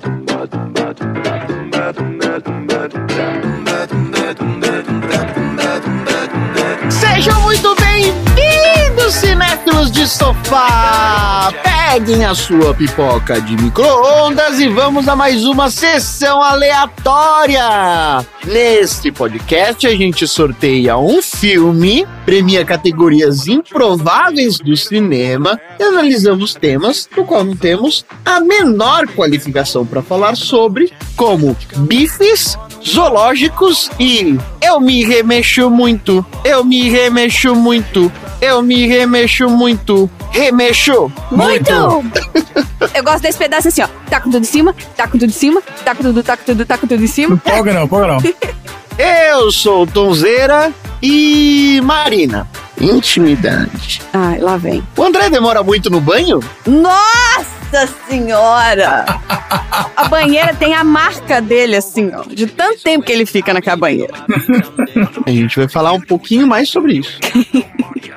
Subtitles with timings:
[0.00, 0.83] Sejam
[10.04, 11.50] de sofá!
[11.62, 18.22] Peguem a sua pipoca de micro-ondas e vamos a mais uma sessão aleatória!
[18.44, 27.08] Neste podcast, a gente sorteia um filme, premia categorias improváveis do cinema e analisamos temas
[27.14, 34.78] do qual não temos a menor qualificação para falar sobre, como bifes, zoológicos e eu
[34.80, 41.70] me remexo muito, eu me remexo muito, eu me remexo muito, remexo Muito!
[42.94, 43.88] Eu gosto desse pedaço assim, ó.
[44.08, 46.44] Tá com tudo em cima, tá com tudo em cima, tá com tudo, tá com
[46.44, 47.36] tudo, tá com tudo em cima.
[47.38, 48.18] Polga não, polga não.
[48.96, 52.48] Eu sou Tonzeira e Marina.
[52.80, 54.00] Intimidade.
[54.12, 54.86] Ai, lá vem.
[54.96, 56.40] O André demora muito no banho?
[56.66, 57.53] Nossa
[58.08, 59.04] senhora!
[59.96, 62.22] A banheira tem a marca dele, assim, ó.
[62.22, 64.12] De tanto tempo que ele fica naquela banheira.
[65.26, 67.18] A gente vai falar um pouquinho mais sobre isso.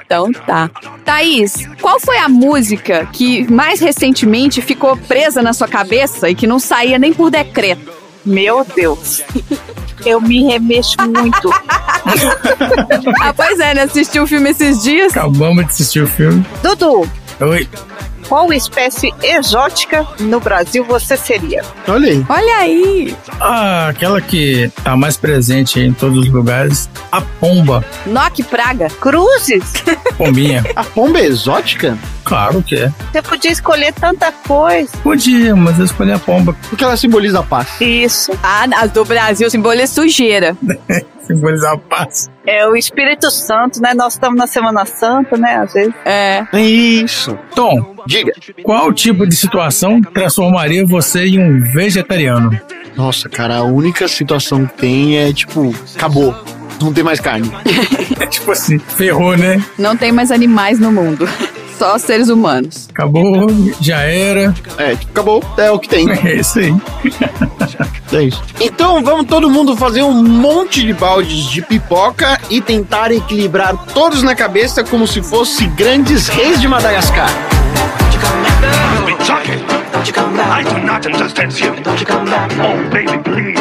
[0.08, 0.72] Então tá.
[1.04, 6.48] Thaís, qual foi a música que mais recentemente ficou presa na sua cabeça e que
[6.48, 7.92] não saía nem por decreto?
[8.26, 9.22] Meu Deus.
[10.06, 11.50] Eu me remexo muito.
[13.20, 13.82] Ah, pois é, né?
[13.82, 15.12] Assistiu o filme esses dias?
[15.12, 16.46] Acabamos de assistir o filme.
[16.64, 17.06] Dudu,
[17.42, 17.68] Oi.
[18.28, 21.62] Qual espécie exótica no Brasil você seria?
[21.88, 22.26] Olha aí.
[22.30, 23.16] Olha aí!
[23.40, 26.90] Ah, aquela que tá mais presente em todos os lugares.
[27.12, 27.84] A pomba.
[28.06, 28.90] Noque Praga.
[28.90, 29.74] Cruzes?
[30.18, 30.64] Pombinha.
[30.76, 31.98] A pomba é exótica?
[32.28, 32.92] Claro que é.
[33.12, 34.90] Você podia escolher tanta coisa.
[35.02, 36.56] Podia, mas eu escolhi a pomba.
[36.70, 37.80] Porque ela simboliza a paz.
[37.80, 38.38] Isso.
[38.44, 40.56] Ah, as do Brasil simboliza sujeira.
[41.22, 42.30] Simbolizar a paz.
[42.46, 43.94] É o Espírito Santo, né?
[43.94, 45.56] Nós estamos na Semana Santa, né?
[45.58, 45.94] Às vezes.
[46.06, 46.46] É.
[46.58, 47.38] Isso.
[47.56, 48.32] Tom, Diga.
[48.64, 52.60] qual tipo de situação transformaria você em um vegetariano?
[52.96, 56.36] Nossa, cara, a única situação que tem é tipo, acabou.
[56.82, 57.50] Não tem mais carne.
[58.20, 59.64] É tipo assim, ferrou, né?
[59.78, 61.30] Não tem mais animais no mundo.
[61.78, 62.88] Só seres humanos.
[62.90, 63.48] Acabou,
[63.80, 64.54] já era.
[64.78, 65.44] É, tipo, acabou.
[65.58, 66.08] É o que tem.
[66.28, 66.76] É isso aí.
[68.12, 68.42] É isso.
[68.60, 74.24] Então vamos todo mundo fazer um monte de baldes de pipoca e tentar equilibrar todos
[74.24, 77.30] na cabeça como se fosse grandes reis de Madagascar.
[79.08, 79.58] It's okay.
[80.40, 81.74] I do not understand you.
[81.76, 83.58] Oh, baby, please.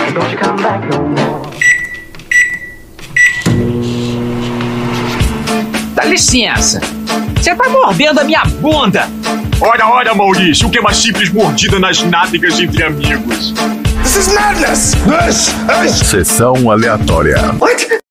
[5.95, 6.96] Dá licença.
[7.37, 9.09] Você tá mordendo a minha bunda.
[9.61, 13.55] Ora, ora, Maurício, o que é uma simples mordida nas nádegas entre amigos?
[14.03, 14.95] This is madness!
[16.05, 17.37] Sessão aleatória.
[17.61, 18.06] Epa!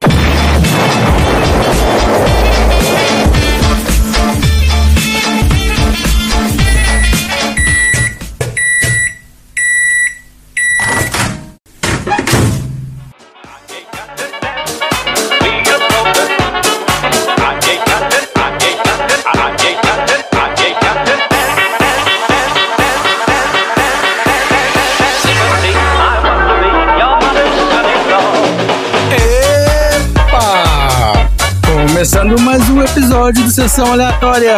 [33.25, 34.55] Episódio do Sessão Aleatória,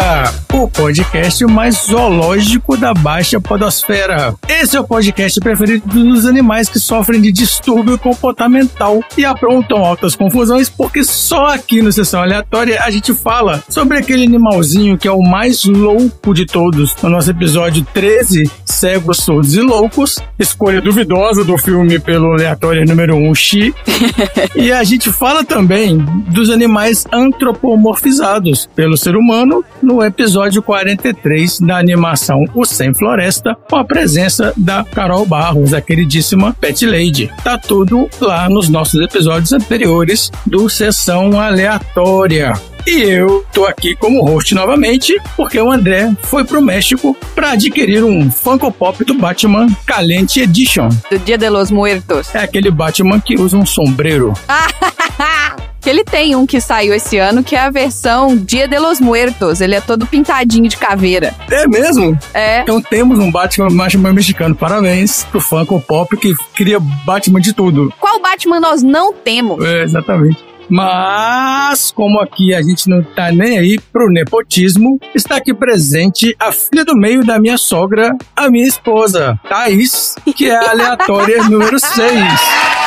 [0.54, 4.36] o podcast mais zoológico da Baixa Podosfera.
[4.46, 10.18] Esse é o podcast preferido dos animais que sofrem de distúrbio comportamental e aprontam altas
[10.18, 15.12] confusões, porque só aqui no Sessão Aleatória a gente fala sobre aquele animalzinho que é
[15.12, 16.94] o mais louco de todos.
[17.02, 23.16] No nosso episódio 13, Cegos, Surdos e Loucos, escolha duvidosa do filme pelo aleatório número
[23.16, 23.74] 1, Xi.
[24.56, 25.98] E a gente fala também
[26.32, 33.76] dos animais antropomorfizados pelo ser humano no episódio 43 da animação O Sem Floresta, com
[33.76, 37.32] a presença da Carol Barros, a queridíssima Pet Lady.
[37.44, 42.54] Tá tudo lá nos nossos episódios anteriores do Sessão Aleatória.
[42.88, 48.02] E eu tô aqui como host novamente, porque o André foi pro México para adquirir
[48.02, 50.88] um Funko Pop do Batman Calente Edition.
[51.12, 52.34] Do Dia de los Muertos.
[52.34, 54.32] É aquele Batman que usa um sombreiro.
[55.80, 59.00] Que ele tem um que saiu esse ano, que é a versão Dia de los
[59.00, 59.62] Muertos.
[59.62, 61.34] Ele é todo pintadinho de caveira.
[61.50, 62.18] É mesmo?
[62.34, 62.60] É.
[62.60, 64.54] Então temos um Batman, Batman mexicano.
[64.54, 67.94] Parabéns pro Funko Pop que cria Batman de tudo.
[68.02, 69.64] Qual Batman nós não temos?
[69.64, 70.47] É, exatamente.
[70.70, 76.52] Mas, como aqui a gente não tá nem aí pro nepotismo, está aqui presente a
[76.52, 81.80] filha do meio da minha sogra, a minha esposa, Thaís, que é a aleatória número
[81.80, 82.12] 6.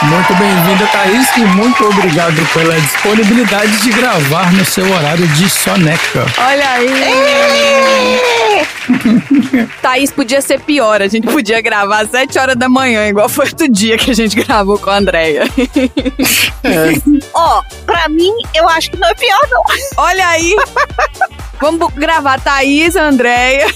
[0.03, 6.26] Muito bem-vinda, Thaís, e muito obrigado pela disponibilidade de gravar no seu horário de soneca.
[6.38, 8.40] Olha aí!
[9.82, 11.02] Thaís podia ser pior.
[11.02, 14.14] A gente podia gravar às 7 horas da manhã, igual foi outro dia que a
[14.14, 15.44] gente gravou com a Andréia.
[17.35, 19.62] Ó, pra mim, eu acho que não é pior, não.
[19.97, 20.55] Olha aí.
[21.61, 23.67] Vamos gravar Thaís, Andréia.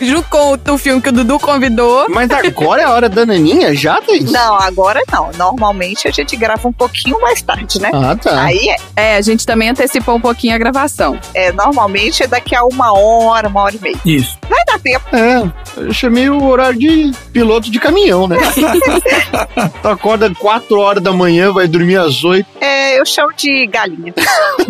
[0.00, 2.06] Junto com o, o filme que o Dudu convidou.
[2.10, 4.30] Mas agora é a hora da naninha já, Thaís?
[4.30, 5.30] Não, agora não.
[5.36, 7.90] Normalmente a gente grava um pouquinho mais tarde, né?
[7.94, 8.42] Ah, tá.
[8.42, 8.76] Aí é,
[9.14, 11.18] É, a gente também antecipou um pouquinho a gravação.
[11.32, 13.96] é, normalmente é daqui a uma hora, uma hora e meia.
[14.04, 14.38] Isso.
[14.48, 15.04] Vai dar tempo.
[15.14, 18.36] É, eu chamei o horário de piloto de caminhão, né?
[19.82, 22.46] tu acorda 4 horas da manhã, vai dormir às 8.
[22.60, 24.14] É, eu chamo de galinha.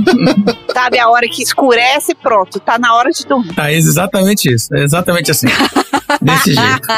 [0.73, 3.55] Sabe, a hora que escurece, pronto, tá na hora de dormir.
[3.55, 4.75] Thaís, exatamente isso.
[4.75, 5.47] É exatamente assim.
[6.21, 6.89] Desse jeito.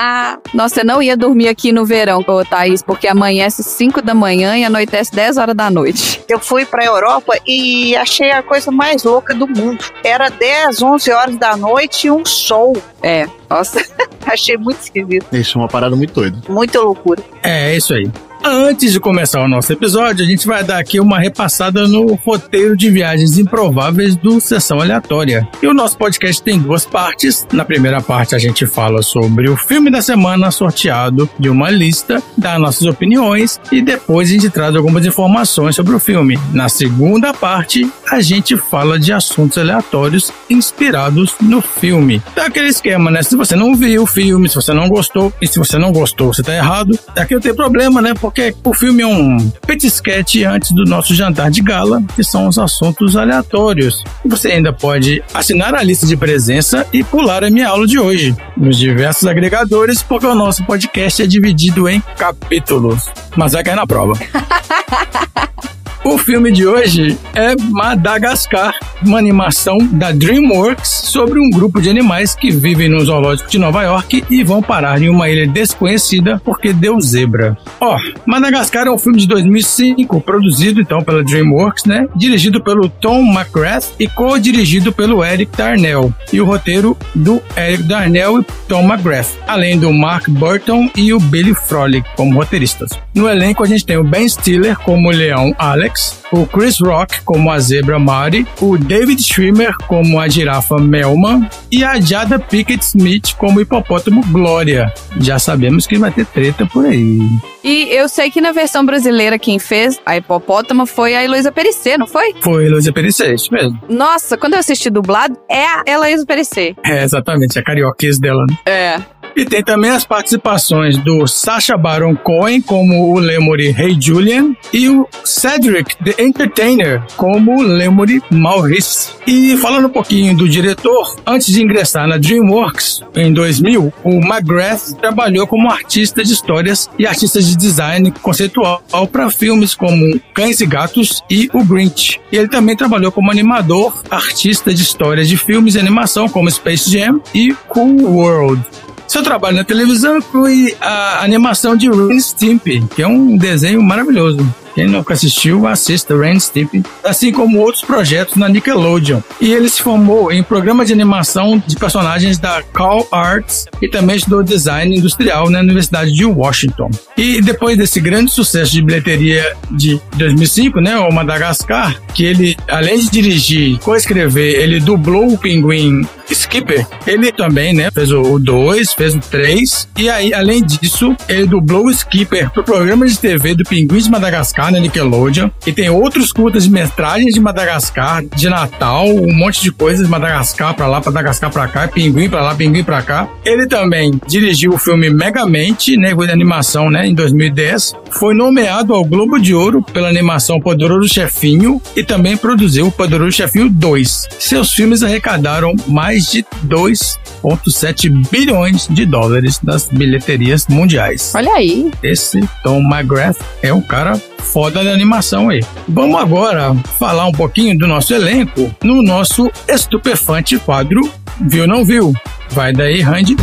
[0.55, 4.56] Nossa, eu não ia dormir aqui no verão, ô Thaís, porque amanhece 5 da manhã
[4.56, 6.23] e anoitece 10 horas da noite.
[6.28, 9.84] Eu fui pra Europa e achei a coisa mais louca do mundo.
[10.02, 12.65] Era 10, 11 horas da noite e um sol.
[13.02, 13.80] É, nossa.
[14.26, 16.36] Achei muito esquisito, Isso é uma parada muito doida.
[16.48, 17.22] muita loucura.
[17.42, 18.10] É, é isso aí.
[18.44, 22.77] Antes de começar o nosso episódio, a gente vai dar aqui uma repassada no roteiro
[22.77, 25.49] de viagens improváveis do Sessão Aleatória.
[25.61, 27.47] E o nosso podcast tem duas partes.
[27.53, 32.23] Na primeira parte, a gente fala sobre o filme da semana sorteado de uma lista,
[32.37, 36.38] dá nossas opiniões e depois a gente traz algumas informações sobre o filme.
[36.53, 42.23] Na segunda parte, a gente fala de assuntos aleatórios inspirados no filme.
[42.37, 43.23] É aquele esquema, né?
[43.23, 46.33] Se você não viu o filme, se você não gostou, e se você não gostou,
[46.33, 46.97] você tá errado.
[47.17, 48.15] Aqui eu tenho problema, né?
[48.26, 52.58] Porque o filme é um petisquete antes do nosso jantar de gala, que são os
[52.58, 54.02] assuntos aleatórios.
[54.25, 58.37] Você ainda pode assinar a lista de presença e pular a minha aula de hoje
[58.56, 63.05] nos diversos agregadores, porque o nosso podcast é dividido em capítulos.
[63.37, 64.14] Mas vai cair na prova.
[66.06, 68.73] O filme de hoje é Madagascar,
[69.05, 73.82] uma animação da DreamWorks sobre um grupo de animais que vivem no zoológico de Nova
[73.82, 77.58] York e vão parar em uma ilha desconhecida porque deu zebra.
[77.81, 82.06] Ó, Madagascar é um filme de 2005, produzido então pela DreamWorks, né?
[82.14, 86.14] Dirigido pelo Tom McGrath e co-dirigido pelo Eric Darnell.
[86.32, 91.19] E o roteiro do Eric Darnell e Tom McGrath, além do Mark Burton e o
[91.19, 92.91] Billy Frolic como roteiristas.
[93.12, 95.95] No elenco a gente tem o Ben Stiller como leão Alex,
[96.32, 101.84] o Chris Rock como a zebra Mari, o David Schwimmer como a girafa Melman e
[101.84, 104.93] a Jada Pickett Smith como o hipopótamo Glória.
[105.19, 107.20] Já sabemos que vai ter treta por aí.
[107.62, 111.99] E eu sei que na versão brasileira quem fez a hipopótama foi a Heloísa Perissé,
[111.99, 112.34] não foi?
[112.40, 113.76] Foi Luísa Perissé, isso mesmo.
[113.88, 116.75] Nossa, quando eu assisti dublado, é a Heloísa Perissé.
[116.84, 118.56] É, exatamente, a carioquês dela, né?
[118.66, 119.00] É.
[119.37, 124.88] E tem também as participações do Sacha Baron Cohen como o Lemuri Hey Julian e
[124.88, 129.11] o Cedric the Entertainer como o Lemuri Maurice.
[129.27, 134.94] E falando um pouquinho do diretor, antes de ingressar na DreamWorks em 2000, o McGrath
[134.99, 140.67] trabalhou como artista de histórias e artista de design conceitual para filmes como Cães e
[140.67, 142.19] Gatos e O Grinch.
[142.33, 146.91] E ele também trabalhou como animador, artista de histórias de filmes e animação como Space
[146.91, 148.65] Jam e Cool World.
[149.08, 154.47] Seu trabalho na televisão inclui a animação de Ren Stimpy, que é um desenho maravilhoso.
[154.76, 159.23] Quem nunca assistiu, assista Ren Stimpy, assim como outros projetos na Nickelodeon.
[159.41, 164.17] E ele se formou em programa de animação de personagens da Cal Arts e também
[164.17, 166.90] estudou design industrial na Universidade de Washington.
[167.16, 172.99] E depois desse grande sucesso de bilheteria de 2005, né, o Madagascar, que ele, além
[172.99, 179.14] de dirigir coescrever, ele dublou o pinguim Skipper, ele também, né, fez o 2, fez
[179.14, 183.64] o 3, e aí, além disso, ele dublou o Skipper pro programa de TV do
[183.64, 189.06] Pinguim de Madagascar na Nickelodeon, e tem outros curtas de metragens de Madagascar, de Natal,
[189.09, 192.83] um monte de coisas de Madagascar pra lá, Madagascar pra cá, Pinguim pra lá, Pinguim
[192.83, 193.28] pra cá.
[193.45, 199.04] Ele também dirigiu o filme Megamente, né, de animação, né, em 2010, foi nomeado ao
[199.04, 204.28] Globo de Ouro pela animação Poderoso Chefinho e também produziu o Poderoso Chefinho 2.
[204.38, 211.32] Seus filmes arrecadaram mais de 2,7 bilhões de dólares nas bilheterias mundiais.
[211.35, 211.90] Olha aí.
[212.02, 215.62] Esse Tom McGrath é um cara foda da animação aí.
[215.88, 221.00] Vamos agora falar um pouquinho do nosso elenco no nosso estupefante quadro
[221.40, 222.14] Viu Não Viu.
[222.50, 223.37] Vai daí, Randy.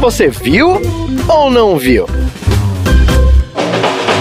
[0.00, 0.80] Você viu
[1.28, 2.06] ou não viu?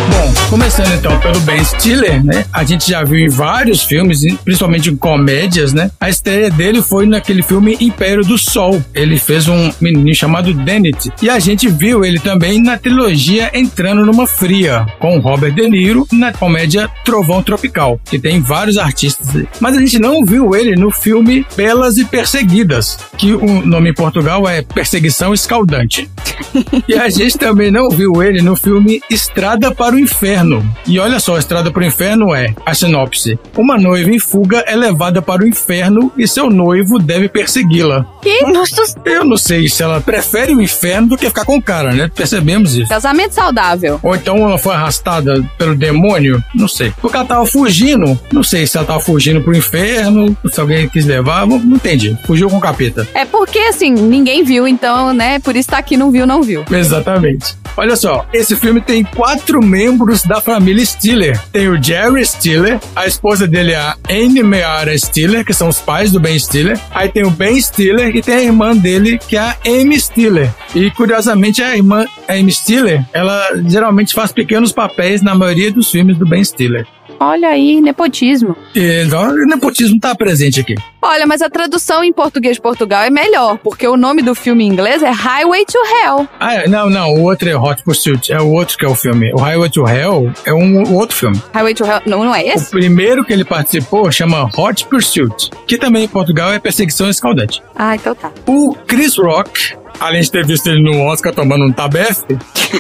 [0.10, 2.46] Bom, Começando então pelo Ben Stiller, né?
[2.54, 5.92] A gente já viu em vários filmes, principalmente em comédias, né?
[6.00, 8.82] A estreia dele foi naquele filme Império do Sol.
[8.96, 11.12] Ele fez um menininho chamado Dennett.
[11.22, 16.08] E a gente viu ele também na trilogia Entrando numa Fria, com Robert De Niro,
[16.14, 19.28] na comédia Trovão Tropical, que tem vários artistas.
[19.60, 23.94] Mas a gente não viu ele no filme Belas e Perseguidas, que o nome em
[23.94, 26.10] Portugal é Perseguição Escaldante.
[26.88, 30.64] e a gente também não viu ele no filme Estrada para o Inferno Inferno.
[30.86, 33.40] E olha só, a Estrada para o Inferno é a sinopse.
[33.56, 38.06] Uma noiva em fuga é levada para o inferno e seu noivo deve persegui-la.
[38.22, 38.42] Que?
[38.52, 41.92] Nossa, Eu não sei se ela prefere o inferno do que ficar com o cara,
[41.92, 42.10] né?
[42.14, 42.90] Percebemos isso.
[42.90, 44.00] Casamento saudável.
[44.04, 46.94] Ou então ela foi arrastada pelo demônio, não sei.
[47.02, 51.06] Porque ela tava fugindo, não sei se ela tava fugindo pro inferno, se alguém quis
[51.06, 52.16] levar, não, não entendi.
[52.26, 53.08] Fugiu com o capeta.
[53.14, 55.40] É porque, assim, ninguém viu, então, né?
[55.40, 56.64] Por isso tá aqui, não viu, não viu.
[56.70, 57.56] Exatamente.
[57.78, 61.40] Olha só, esse filme tem quatro membros da família Stiller.
[61.52, 65.80] Tem o Jerry Stiller, a esposa dele é a Anne Meara Stiller, que são os
[65.80, 66.80] pais do Ben Stiller.
[66.90, 70.52] Aí tem o Ben Stiller e tem a irmã dele, que é a Amy Stiller.
[70.74, 76.18] E curiosamente a irmã Amy Stiller, ela geralmente faz pequenos papéis na maioria dos filmes
[76.18, 76.88] do Ben Stiller.
[77.20, 78.56] Olha aí, nepotismo.
[78.76, 80.76] Então, o nepotismo tá presente aqui.
[81.02, 84.64] Olha, mas a tradução em português de Portugal é melhor, porque o nome do filme
[84.64, 86.28] em inglês é Highway to Hell.
[86.40, 88.96] Ah, é, não, não, o outro é Hot Pursuit, é o outro que é o
[88.96, 89.32] filme.
[89.34, 91.42] O Highway to Hell é um o outro filme.
[91.54, 92.70] Highway to Hell, não, não é O esse?
[92.72, 97.62] primeiro que ele participou chama Hot Pursuit, que também em Portugal é Perseguição Escaldante.
[97.76, 98.32] Ah, então tá.
[98.46, 102.38] O Chris Rock, além de ter visto ele no Oscar tomando um tabefe,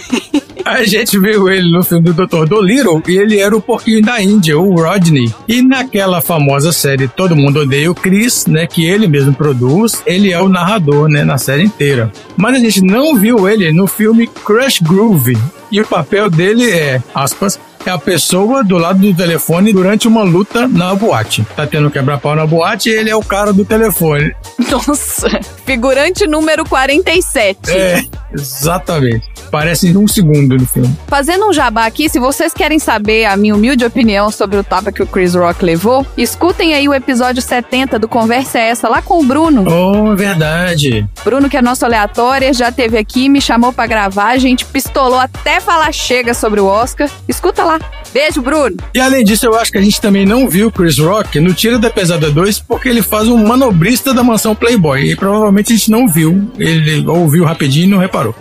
[0.68, 2.46] a gente viu ele no filme do Dr.
[2.46, 5.34] Dolittle e ele era o porquinho da Índia, o Rodney.
[5.48, 10.32] E naquela famosa série Todo Mundo Odeia o Chris, né, que ele mesmo produz, ele
[10.32, 12.12] é o narrador, né, na série inteira.
[12.36, 15.38] Mas a gente não viu ele no filme Crush Groove.
[15.72, 17.60] E o papel dele é, aspas,
[17.90, 21.46] é a pessoa do lado do telefone durante uma luta na boate.
[21.56, 24.34] Tá tendo quebra-pau na boate e ele é o cara do telefone.
[24.72, 25.40] Nossa.
[25.66, 27.72] Figurante número 47.
[27.72, 28.04] É,
[28.34, 29.37] exatamente.
[29.52, 30.96] Parece um segundo no filme.
[31.08, 34.92] Fazendo um jabá aqui, se vocês querem saber a minha humilde opinião sobre o tapa
[34.92, 39.02] que o Chris Rock levou, escutem aí o episódio 70 do Conversa é Essa lá
[39.02, 39.66] com o Bruno.
[39.68, 41.08] Oh, verdade.
[41.24, 45.20] Bruno, que é nosso aleatório, já teve aqui, me chamou pra gravar, a gente pistolou
[45.20, 47.10] até falar chega sobre o Oscar.
[47.28, 47.80] Escuta lá.
[48.14, 48.78] Beijo, Bruno.
[48.94, 51.54] E além disso, eu acho que a gente também não viu o Chris Rock no
[51.54, 55.12] Tira da Pesada 2 porque ele faz um manobrista da mansão Playboy.
[55.12, 56.50] E provavelmente a gente não viu.
[56.58, 58.34] Ele ouviu rapidinho e não reparou.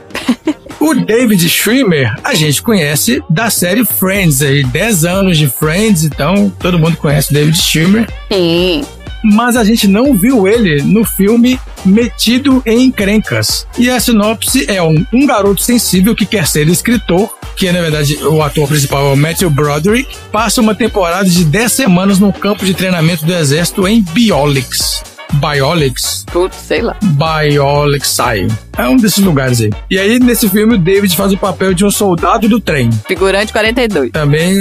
[0.79, 6.49] O David Schwimmer a gente conhece da série Friends, aí 10 anos de Friends, então
[6.61, 8.09] todo mundo conhece o David Schwimmer.
[8.33, 8.85] Sim.
[9.25, 13.67] mas a gente não viu ele no filme Metido em Encrencas.
[13.77, 18.17] E a sinopse é um, um garoto sensível que quer ser escritor, que na verdade
[18.25, 22.65] o ator principal é o Matthew Broderick, passa uma temporada de 10 semanas num campo
[22.65, 25.03] de treinamento do exército em Biolix.
[25.35, 26.25] Biolix?
[26.33, 26.97] Putz, sei lá.
[27.03, 28.47] Biolixai.
[28.77, 29.71] É um desses lugares aí.
[29.91, 33.53] E aí, nesse filme, o David faz o papel de um soldado do trem Figurante
[33.53, 34.11] 42.
[34.11, 34.55] também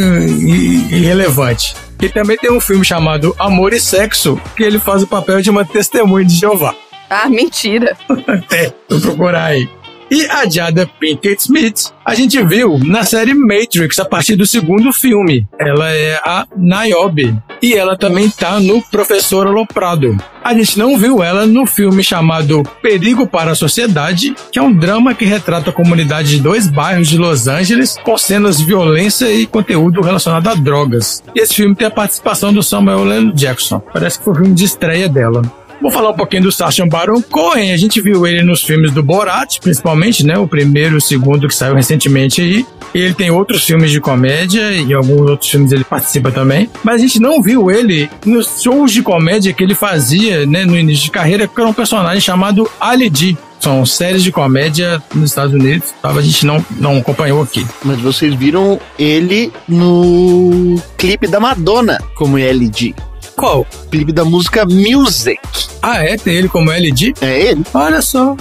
[0.90, 1.76] irrelevante.
[2.02, 5.50] E também tem um filme chamado Amor e Sexo, que ele faz o papel de
[5.50, 6.76] uma testemunha de Jeová.
[7.10, 7.96] Ah, mentira.
[8.28, 9.70] Até, vou procurar aí.
[10.10, 14.94] E a Jada Pinkett Smith, a gente viu na série Matrix a partir do segundo
[14.94, 15.48] filme.
[15.60, 17.36] Ela é a Niobe.
[17.62, 20.16] E ela também tá no Professor Aloprado.
[20.44, 24.72] A gente não viu ela no filme chamado Perigo para a Sociedade, que é um
[24.72, 29.32] drama que retrata a comunidade de dois bairros de Los Angeles com cenas de violência
[29.34, 31.24] e conteúdo relacionado a drogas.
[31.34, 33.34] E esse filme tem a participação do Samuel L.
[33.34, 33.80] Jackson.
[33.80, 35.42] Parece que foi o filme de estreia dela.
[35.82, 37.72] Vou falar um pouquinho do Sacha Baron Cohen.
[37.72, 40.38] A gente viu ele nos filmes do Borat, principalmente, né?
[40.38, 42.66] O primeiro e o segundo que saiu recentemente aí.
[42.94, 46.70] E ele tem outros filmes de comédia e alguns outros filmes ele participa também.
[46.84, 50.78] Mas a gente não viu ele nos shows de comédia que ele fazia, né, no
[50.78, 53.38] início de carreira, que era um personagem chamado Ali G.
[53.60, 55.94] São séries de comédia nos Estados Unidos.
[56.04, 57.66] A gente não, não acompanhou aqui.
[57.84, 62.94] Mas vocês viram ele no clipe da Madonna como LG.
[63.36, 63.66] Qual?
[63.92, 65.40] Clipe da música Music.
[65.82, 66.18] Ah, é?
[66.18, 67.14] Tem ele como LG?
[67.22, 67.64] É ele.
[67.74, 68.36] Olha só.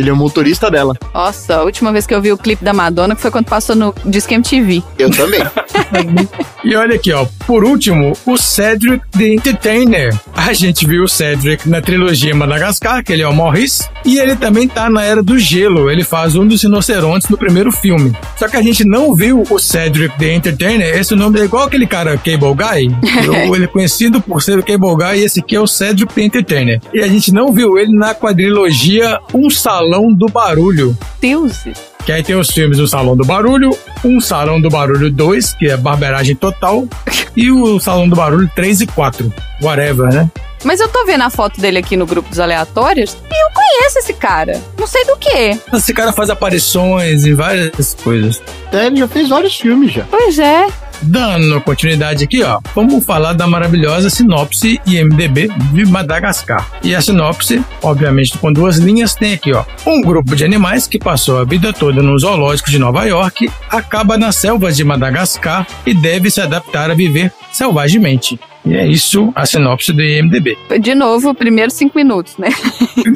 [0.00, 0.96] Ele é o motorista dela.
[1.12, 3.94] Nossa, a última vez que eu vi o clipe da Madonna foi quando passou no
[4.06, 4.82] Disque MTV.
[4.98, 5.40] Eu também.
[6.62, 7.26] E olha aqui, ó.
[7.46, 10.14] Por último, o Cedric the Entertainer.
[10.36, 14.36] A gente viu o Cedric na trilogia Madagascar, que ele é o Maurice, e ele
[14.36, 15.90] também tá na Era do Gelo.
[15.90, 18.12] Ele faz um dos rinocerontes no primeiro filme.
[18.36, 20.94] Só que a gente não viu o Cedric the Entertainer.
[20.98, 22.94] Esse nome é igual aquele cara Cable Guy.
[23.24, 26.12] Eu- ele é conhecido por ser o Cable Guy, e esse aqui é o Cedric
[26.12, 26.78] the Entertainer.
[26.92, 31.58] E a gente não viu ele na quadrilogia Um Salão do Barulho Deus.
[31.58, 31.72] que
[32.04, 35.68] Que aí tem os filmes O Salão do Barulho, um Salão do Barulho 2, que
[35.68, 36.86] é barberagem total,
[37.36, 39.32] e o Salão do Barulho 3 e 4.
[39.62, 40.30] Whatever, né?
[40.64, 43.98] Mas eu tô vendo a foto dele aqui no grupo dos aleatórios e eu conheço
[43.98, 44.60] esse cara.
[44.78, 45.58] Não sei do que.
[45.72, 48.42] Esse cara faz aparições em várias coisas.
[48.72, 50.04] É, ele já fez vários filmes já.
[50.10, 50.66] Pois é.
[51.02, 56.70] Dando continuidade aqui, ó, vamos falar da maravilhosa sinopse IMDB de Madagascar.
[56.82, 60.98] E a sinopse, obviamente com duas linhas, tem aqui, ó, um grupo de animais que
[60.98, 65.94] passou a vida toda no zoológico de Nova York acaba nas selvas de Madagascar e
[65.94, 68.38] deve se adaptar a viver selvagemente.
[68.64, 70.56] E é isso a sinopse do IMDB.
[70.80, 72.48] De novo, primeiros cinco minutos, né?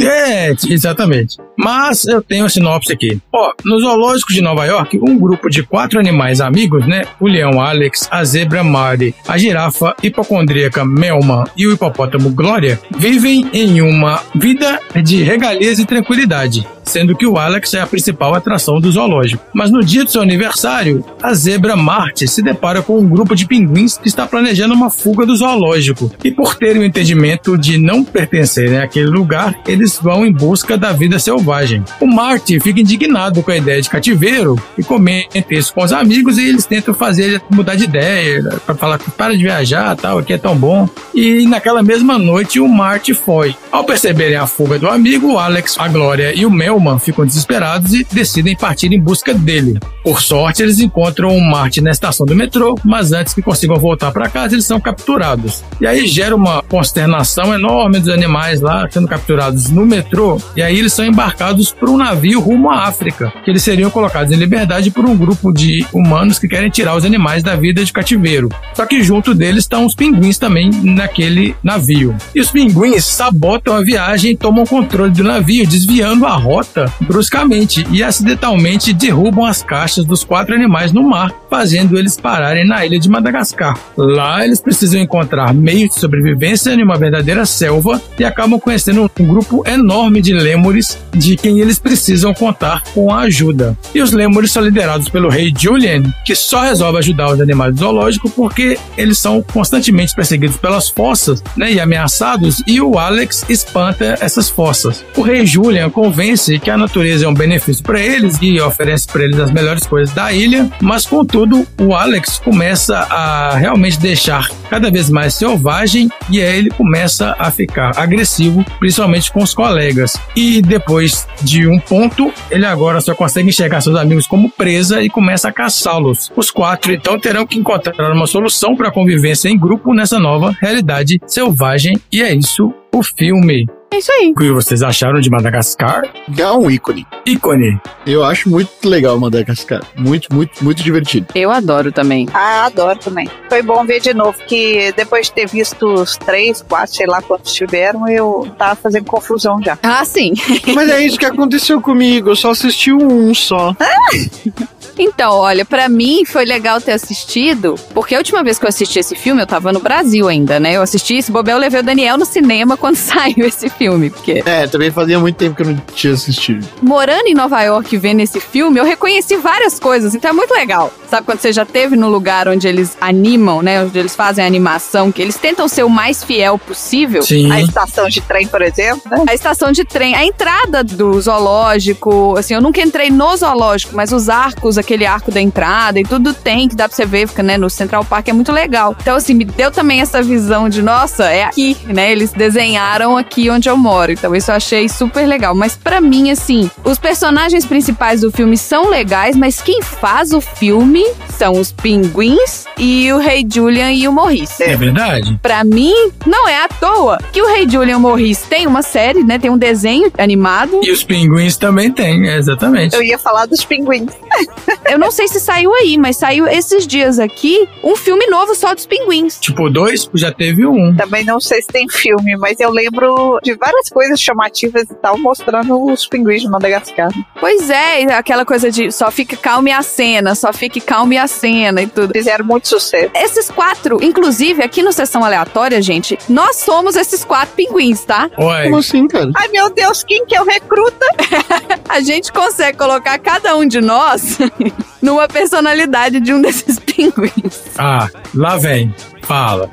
[0.00, 1.36] É, exatamente.
[1.58, 3.20] Mas eu tenho a sinopse aqui.
[3.32, 7.02] Ó, no zoológico de Nova York, um grupo de quatro animais amigos, né?
[7.20, 13.48] O leão Alex, a zebra Mari, a girafa hipocondríaca Melman e o hipopótamo Glória vivem
[13.52, 18.80] em uma vida de regalias e tranquilidade, sendo que o Alex é a principal atração
[18.80, 19.44] do zoológico.
[19.52, 23.46] Mas no dia do seu aniversário, a zebra Marte se depara com um grupo de
[23.46, 26.10] pinguins que está planejando uma fuga do zoológico.
[26.22, 30.92] E por terem o entendimento de não pertencerem àquele lugar, eles vão em busca da
[30.92, 31.84] vida selvagem.
[32.00, 36.38] O Marty fica indignado com a ideia de cativeiro e comenta isso com os amigos
[36.38, 40.18] e eles tentam fazer ele mudar de ideia, para falar que para de viajar, tal,
[40.18, 40.88] aqui é tão bom.
[41.14, 43.54] E naquela mesma noite o Marty foi.
[43.74, 48.04] Ao perceberem a fuga do amigo, Alex, a Glória e o Melman ficam desesperados e
[48.04, 49.80] decidem partir em busca dele.
[50.04, 54.12] Por sorte, eles encontram o Marty na estação do metrô, mas antes que consigam voltar
[54.12, 55.64] para casa, eles são capturados.
[55.80, 60.78] E aí gera uma consternação enorme dos animais lá sendo capturados no metrô, e aí
[60.78, 64.92] eles são embarcados por um navio rumo à África, que eles seriam colocados em liberdade
[64.92, 68.50] por um grupo de humanos que querem tirar os animais da vida de cativeiro.
[68.72, 72.14] Só que junto deles estão os pinguins também naquele navio.
[72.32, 77.86] E os pinguins sabotam a viagem e tomam controle do navio, desviando a rota bruscamente
[77.90, 82.98] e acidentalmente derrubam as caixas dos quatro animais no mar, fazendo eles pararem na ilha
[82.98, 83.78] de Madagascar.
[83.96, 89.26] Lá eles precisam encontrar meios de sobrevivência em uma verdadeira selva e acabam conhecendo um
[89.26, 93.76] grupo enorme de lêmures de quem eles precisam contar com a ajuda.
[93.94, 97.80] E os lêmures são liderados pelo rei Julian, que só resolve ajudar os animais do
[97.80, 104.18] zoológico porque eles são constantemente perseguidos pelas fossas né, e ameaçados, e o Alex espanta
[104.20, 105.04] essas fossas.
[105.16, 109.24] O rei Julian convence que a natureza é um benefício para eles e oferece para
[109.24, 114.90] eles as melhores coisas da ilha, mas contudo, o Alex começa a realmente deixar cada
[114.90, 120.16] vez mais selvagem e aí ele começa a ficar agressivo, principalmente com os colegas.
[120.34, 125.08] E depois de um ponto, ele agora só consegue enxergar seus amigos como presa e
[125.08, 126.32] começa a caçá-los.
[126.36, 130.56] Os quatro então terão que encontrar uma solução para a convivência em grupo nessa nova
[130.60, 133.66] realidade selvagem e é isso o filme.
[133.92, 134.30] É isso aí.
[134.30, 136.02] O que vocês acharam de Madagascar?
[136.36, 137.06] É um ícone.
[137.24, 137.80] Ícone.
[138.04, 139.82] Eu acho muito legal Madagascar.
[139.96, 141.28] Muito, muito, muito divertido.
[141.32, 142.28] Eu adoro também.
[142.34, 143.30] Ah, adoro também.
[143.48, 147.22] Foi bom ver de novo, que depois de ter visto os três, quatro, sei lá
[147.22, 149.78] quantos tiveram, eu tava fazendo confusão já.
[149.80, 150.32] Ah, sim.
[150.74, 152.30] Mas é isso que aconteceu comigo.
[152.30, 153.76] Eu só assisti um só.
[154.98, 158.98] Então, olha, pra mim foi legal ter assistido, porque a última vez que eu assisti
[158.98, 160.74] esse filme, eu tava no Brasil ainda, né?
[160.76, 164.66] Eu assisti esse Bobel, levei o Daniel no cinema quando saiu esse filme, porque É,
[164.66, 166.66] também fazia muito tempo que eu não tinha assistido.
[166.82, 170.92] morando em Nova York vendo esse filme, eu reconheci várias coisas, então é muito legal.
[171.08, 173.82] Sabe quando você já teve no lugar onde eles animam, né?
[173.84, 177.22] Onde eles fazem a animação, que eles tentam ser o mais fiel possível.
[177.22, 177.50] Sim.
[177.52, 179.24] A estação de trem, por exemplo, né?
[179.28, 184.12] A estação de trem, a entrada do zoológico, assim, eu nunca entrei no zoológico, mas
[184.12, 187.42] os arcos, aquele arco da entrada e tudo tem, que dá pra você ver, fica,
[187.42, 188.96] né, no Central Park, é muito legal.
[189.00, 193.50] Então, assim, me deu também essa visão de, nossa, é aqui, né, eles desenharam aqui
[193.50, 195.54] onde eu moro, então isso eu achei super legal.
[195.54, 200.40] Mas pra mim, assim, os personagens principais do filme são legais, mas quem faz o
[200.40, 204.62] filme são os pinguins e o Rei Julian e o Maurice.
[204.62, 205.38] É verdade?
[205.42, 205.94] Pra mim,
[206.26, 209.38] não é à toa que o Rei Julian Morris tem uma série, né?
[209.38, 210.80] Tem um desenho animado.
[210.82, 212.94] E os pinguins também têm, é, exatamente.
[212.94, 214.12] Eu ia falar dos pinguins.
[214.88, 218.74] Eu não sei se saiu aí, mas saiu esses dias aqui um filme novo só
[218.74, 219.38] dos pinguins.
[219.40, 220.94] Tipo, dois, já teve um.
[220.94, 225.18] Também não sei se tem filme, mas eu lembro de várias coisas chamativas e tal,
[225.18, 227.10] mostrando os pinguins de Madagascar.
[227.40, 231.18] Pois é, aquela coisa de só fique calmo e a cena, só fique calmo e
[231.18, 232.12] a cena e tudo.
[232.12, 233.10] Fizeram muito sucesso.
[233.14, 238.30] Esses quatro, inclusive aqui no Sessão Aleatória, gente, nós somos esses quatro pinguins, tá?
[238.38, 239.30] Ué, Como assim, cara?
[239.36, 241.06] Ai, meu Deus, quem que é o recruta?
[241.88, 244.38] A gente consegue colocar cada um de nós
[245.02, 247.62] numa personalidade de um desses pinguins.
[247.78, 248.94] ah, lá vem.
[249.22, 249.70] Fala.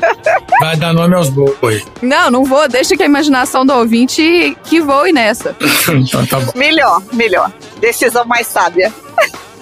[0.61, 1.85] Vai dar nome aos bois.
[2.01, 2.69] Não, não vou.
[2.69, 5.55] Deixa que a imaginação do ouvinte que voe nessa.
[5.91, 6.53] então tá bom.
[6.55, 7.51] Melhor, melhor.
[7.81, 8.93] Decisão mais sábia.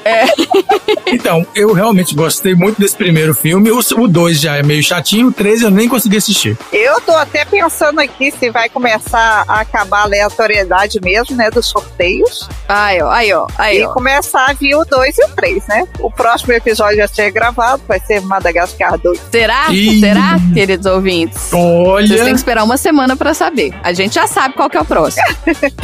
[1.12, 3.72] Então, eu realmente gostei muito desse primeiro filme.
[3.72, 6.58] O 2 já é meio chatinho, o 3 eu nem consegui assistir.
[6.72, 11.66] Eu tô até pensando aqui se vai começar a acabar a aleatoriedade mesmo, né, dos
[11.68, 12.48] sorteios.
[12.68, 13.94] Aí, ó, aí, ó, aí, E ó.
[13.94, 15.88] começar a vir o 2 e o 3, né?
[16.00, 19.20] O próximo episódio já ser gravado, vai ser Madagascar 2.
[19.32, 19.68] Será?
[19.72, 20.00] Ih.
[20.00, 21.50] Será, queridos ouvintes?
[21.50, 21.54] Vocês
[21.86, 23.74] Olha, têm que esperar uma semana pra saber.
[23.84, 25.26] A gente já sabe qual que é o próximo.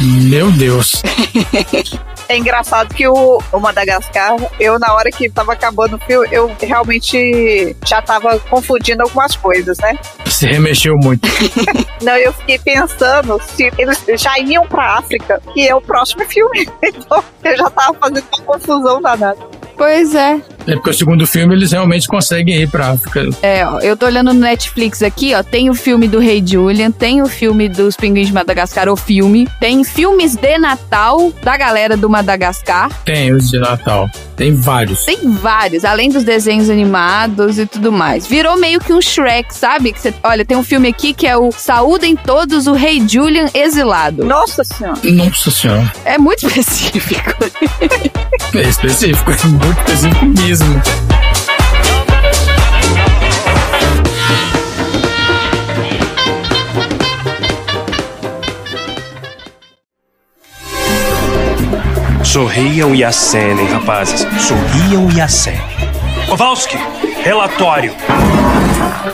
[0.00, 1.02] meu Deus.
[2.28, 6.54] É engraçado que o, o Madagascar, eu na hora que tava acabando o filme, eu
[6.60, 9.96] realmente já tava confundindo algumas coisas, né?
[10.26, 11.28] Se remexeu muito.
[12.02, 16.68] Não, eu fiquei pensando se eles já iam pra África, que é o próximo filme.
[17.06, 19.36] Então, eu já tava fazendo uma confusão danada.
[19.76, 20.40] Pois é.
[20.66, 23.24] É porque o segundo filme eles realmente conseguem ir pra África.
[23.42, 26.90] É, ó, eu tô olhando no Netflix aqui, ó, tem o filme do Rei Julian,
[26.90, 31.96] tem o filme dos Pinguins de Madagascar, o filme, tem filmes de Natal da galera
[31.96, 34.10] do Madagascar, Tem os de Natal.
[34.36, 35.04] Tem vários.
[35.06, 38.26] tem vários, além dos desenhos animados e tudo mais.
[38.26, 39.92] Virou meio que um Shrek, sabe?
[39.92, 43.46] Que você, olha, tem um filme aqui que é o Saúdem Todos o Rei Julian
[43.54, 44.24] Exilado.
[44.24, 44.98] Nossa Senhora.
[45.04, 45.90] Nossa senhora.
[46.04, 47.32] É muito específico.
[48.54, 49.32] É específico.
[49.66, 50.82] Muito específico mesmo.
[62.22, 64.20] Sorriam e acenem, rapazes.
[64.40, 65.60] Sorriam e acenem.
[66.28, 66.78] Kowalski,
[67.24, 67.92] relatório.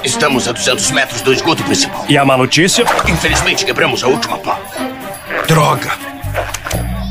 [0.04, 2.04] Estamos a 200 metros do esgoto principal.
[2.10, 2.84] E a má notícia?
[3.08, 4.58] Infelizmente, quebramos a última pá.
[5.48, 5.92] Droga.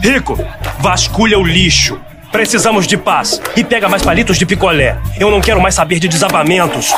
[0.03, 0.37] Rico,
[0.79, 1.99] vasculha o lixo.
[2.31, 3.41] Precisamos de paz.
[3.55, 4.97] E pega mais palitos de picolé.
[5.19, 6.93] Eu não quero mais saber de desabamentos.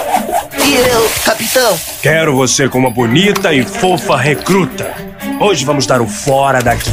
[0.63, 1.77] E eu, capitão?
[2.01, 4.93] Quero você como uma bonita e fofa recruta.
[5.39, 6.91] Hoje vamos dar o fora daqui.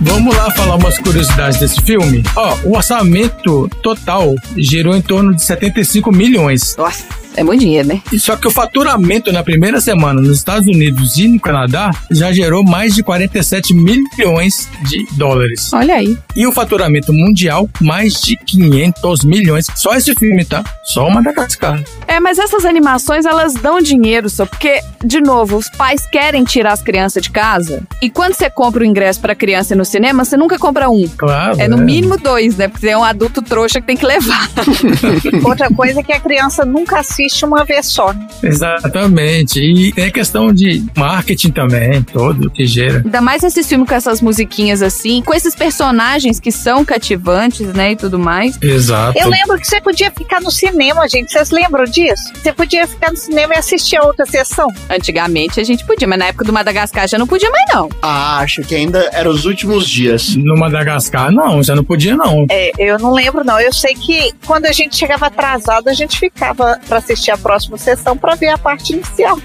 [0.00, 2.22] Vamos lá falar umas curiosidades desse filme.
[2.34, 6.74] Ó, o orçamento total girou em torno de 75 milhões.
[6.76, 7.04] Nossa,
[7.38, 8.02] é muito dinheiro, né?
[8.12, 12.32] E Só que o faturamento na primeira semana nos Estados Unidos e no Canadá já
[12.32, 15.72] gerou mais de 47 milhões de dólares.
[15.72, 16.18] Olha aí.
[16.34, 19.66] E o faturamento mundial, mais de 500 milhões.
[19.76, 20.64] Só esse filme, tá?
[20.84, 21.80] Só o Madagascar.
[22.08, 26.72] É, mas essas animações, elas dão dinheiro só porque, de novo, os pais querem tirar
[26.72, 27.82] as crianças de casa.
[28.02, 31.06] E quando você compra o ingresso pra criança no cinema, você nunca compra um.
[31.16, 31.60] Claro.
[31.60, 32.66] É no mínimo dois, né?
[32.66, 34.48] Porque é um adulto trouxa que tem que levar.
[35.44, 38.14] Outra coisa é que a criança nunca assiste uma vez só.
[38.42, 39.60] Exatamente.
[39.60, 43.02] E tem a questão de marketing também, todo que gera.
[43.04, 47.92] Ainda mais esse filme com essas musiquinhas assim, com esses personagens que são cativantes, né?
[47.92, 48.58] E tudo mais.
[48.60, 49.18] Exato.
[49.18, 51.30] Eu lembro que você podia ficar no cinema, gente.
[51.32, 52.32] Vocês lembram disso?
[52.34, 54.68] Você podia ficar no cinema e assistir a outra sessão.
[54.88, 57.88] Antigamente a gente podia, mas na época do Madagascar já não podia mais, não.
[58.02, 60.36] Ah, acho que ainda eram os últimos dias.
[60.36, 62.46] No Madagascar, não, já não podia, não.
[62.50, 63.60] É, eu não lembro, não.
[63.60, 67.78] Eu sei que quando a gente chegava atrasado, a gente ficava pra assistir a próxima
[67.78, 69.38] sessão pra ver a parte inicial.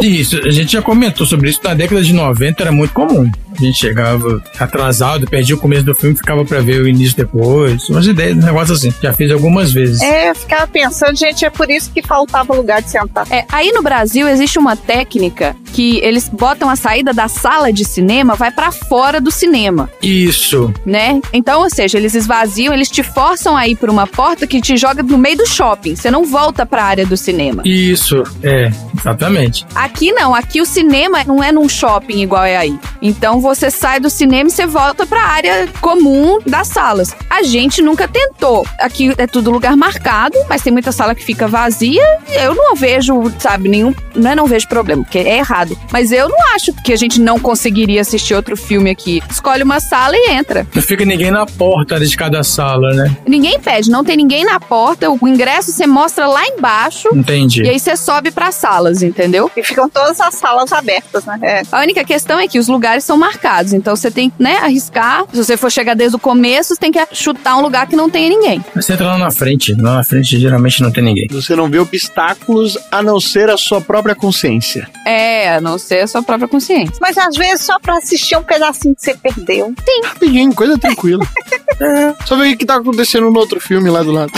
[0.00, 3.30] Isso, a gente já comentou sobre isso na década de 90, era muito comum.
[3.56, 7.88] A gente chegava atrasado, perdia o começo do filme, ficava pra ver o início depois.
[7.88, 8.92] Umas ideias, um negócio assim.
[9.02, 10.00] Já fiz algumas vezes.
[10.00, 13.26] É, eu ficava pensando, gente, é por isso que faltava lugar de sentar.
[13.30, 17.84] É, aí no Brasil existe uma técnica que eles botam a saída da sala de
[17.84, 20.72] cinema, vai pra fora do cinema, Isso.
[20.84, 21.20] né?
[21.32, 24.76] Então, ou seja, eles esvaziam, eles te forçam a ir por uma porta que te
[24.76, 25.96] joga no meio do shopping.
[25.96, 27.62] Você não volta pra área do cinema.
[27.64, 29.66] Isso, é, exatamente.
[29.74, 32.78] Aqui não, aqui o cinema não é num shopping igual é aí.
[33.00, 37.14] Então você sai do cinema e você volta pra área comum das salas.
[37.28, 38.66] A gente nunca tentou.
[38.78, 42.02] Aqui é tudo lugar marcado, mas tem muita sala que fica vazia.
[42.28, 43.92] e Eu não vejo, sabe, nenhum.
[44.14, 45.76] Não é não vejo problema, porque é errado.
[45.92, 49.22] Mas eu não acho que a gente não conseguiria assistir outro filme aqui.
[49.28, 50.66] Escolhe uma sala e entra.
[50.74, 53.16] Não fica ninguém na porta de cada sala, né?
[53.26, 55.10] Ninguém pede, não tem ninguém na porta.
[55.10, 57.08] O ingresso você mostra lá embaixo.
[57.12, 57.62] Entendi.
[57.62, 59.50] E aí você sobe para salas, entendeu?
[59.56, 61.38] E ficam todas as salas abertas, né?
[61.42, 61.62] É.
[61.72, 63.31] A única questão é que os lugares são marcados,
[63.72, 65.24] então você tem que, né, arriscar.
[65.32, 68.08] Se você for chegar desde o começo, você tem que chutar um lugar que não
[68.08, 68.64] tenha ninguém.
[68.74, 69.74] Você entra lá na frente.
[69.74, 71.26] Lá na frente geralmente não tem ninguém.
[71.30, 74.88] Você não vê obstáculos a não ser a sua própria consciência.
[75.06, 76.96] É, a não ser a sua própria consciência.
[77.00, 79.72] Mas às vezes só pra assistir um pedacinho que você perdeu.
[80.04, 81.26] Rapidinho, coisa tranquila.
[81.80, 84.30] É, Só ver o que tá acontecendo no outro filme lá do lado.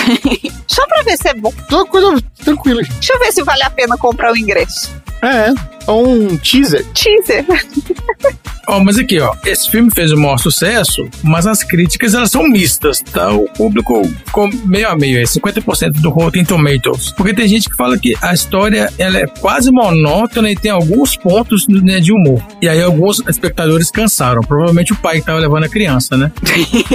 [0.67, 1.53] Só pra ver se é bom.
[1.69, 2.81] Toda coisa tranquila.
[2.83, 4.91] Deixa eu ver se vale a pena comprar o ingresso.
[5.21, 5.53] É,
[5.93, 6.85] um teaser.
[6.93, 7.45] Teaser.
[8.67, 12.45] Ó, mas aqui, ó, esse filme fez o maior sucesso, mas as críticas elas são
[12.49, 13.31] mistas, tá?
[13.31, 17.13] O público ficou meio a meio, é 50% do Rotten Tomatoes.
[17.13, 21.17] Porque tem gente que fala que a história ela é quase monótona e tem alguns
[21.17, 22.43] pontos né, de humor.
[22.61, 24.41] E aí alguns espectadores cansaram.
[24.41, 26.33] Provavelmente o pai que tava levando a criança, né?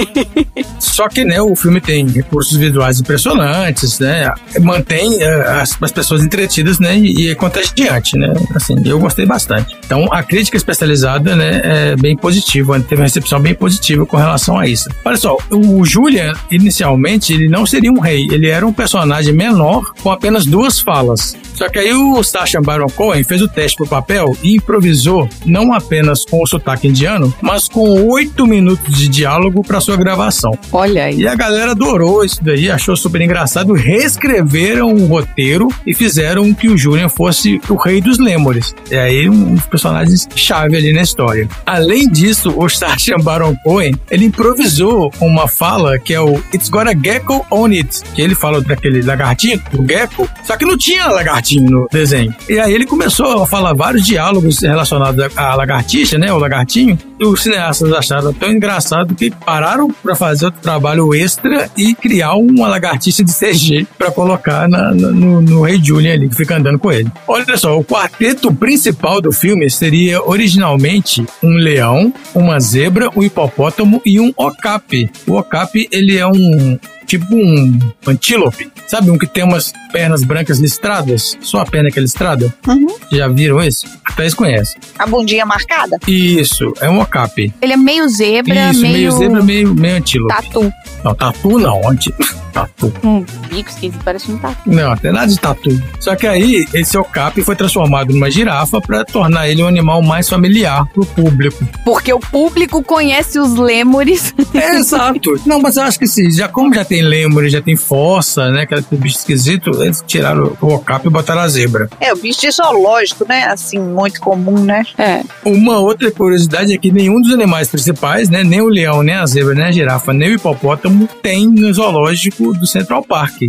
[0.80, 4.34] Só que, né, o filme tem recursos visuais impressionantes, né?
[4.62, 6.97] Mantém eh, as, as pessoas entretidas, né?
[6.97, 8.34] E é contagiante, né?
[8.56, 9.75] Assim, eu gostei bastante.
[9.85, 14.57] Então, a crítica especializada, né, é bem positiva, teve uma recepção bem positiva com relação
[14.57, 14.89] a isso.
[15.03, 19.93] Olha só, o Julian, inicialmente, ele não seria um rei, ele era um personagem menor
[20.01, 21.35] com apenas duas falas.
[21.53, 25.73] Só que aí o Sacha Baron Cohen fez o teste pro papel e improvisou não
[25.73, 30.57] apenas com o sotaque indiano, mas com oito minutos de diálogo para sua gravação.
[30.71, 31.19] Olha aí.
[31.19, 36.69] E a galera adorou isso daí, achou super engraçado, reescreveram o roteiro e fizeram que
[36.69, 38.68] o Julian fosse o rei dos Lêmures.
[38.89, 41.47] E aí um dos personagens chave ali na história.
[41.65, 46.88] Além disso, o Sacha Baron Cohen, ele improvisou uma fala que é o It's got
[46.88, 51.08] a gecko on it, que ele fala daquele lagartinho, o gecko, só que não tinha
[51.08, 52.34] lagartinho no desenho.
[52.47, 57.25] E aí ele começou a falar vários diálogos relacionados à lagartixa, né, o lagartinho, e
[57.25, 62.67] os cineastas acharam tão engraçado que pararam para fazer outro trabalho extra e criar uma
[62.67, 66.91] lagartixa de CG para colocar na, no, no Rei Julian ali, que fica andando com
[66.91, 67.12] ele.
[67.27, 74.01] Olha só, o quarteto principal do filme seria originalmente um leão, uma zebra, um hipopótamo
[74.05, 75.09] e um okapi.
[75.25, 76.77] O okapi, ele é um
[77.09, 78.71] tipo um antílope.
[78.87, 81.37] Sabe um que tem umas pernas brancas listradas?
[81.41, 82.53] Só a perna que é listrada?
[82.67, 82.95] Uhum.
[83.11, 83.87] Já viram esse?
[84.05, 84.79] Até eles conhecem.
[84.97, 85.97] A bundinha marcada?
[86.07, 87.53] Isso, é um okapi.
[87.61, 88.93] Ele é meio zebra, Isso, meio...
[88.93, 90.35] meio zebra, meio, meio antílope.
[90.35, 90.73] Tatu.
[91.03, 92.13] Não, tatu não, anti...
[92.53, 92.91] tatu.
[93.03, 94.57] Um bico esquisito, parece um tatu.
[94.65, 95.81] Não, tem nada de tatu.
[95.99, 100.27] Só que aí, esse okapi foi transformado numa girafa para tornar ele um animal mais
[100.27, 101.65] familiar pro público.
[101.85, 104.33] Porque o público conhece os lêmures.
[104.53, 105.39] É, exato.
[105.45, 108.63] Não, mas eu acho que sim, já como já tem lêmure, já tem fossa, né,
[108.63, 111.89] aquele bicho esquisito, eles tiraram o okapi e botaram a zebra.
[111.99, 113.45] É, o bicho de zoológico, né?
[113.45, 114.83] Assim, muito comum, né?
[114.97, 115.21] É.
[115.45, 119.25] Uma outra curiosidade é que nenhum dos animais principais, né, nem o leão, nem a
[119.25, 123.41] zebra, nem a girafa, nem o hipopótamo tem no zoológico do Central Park.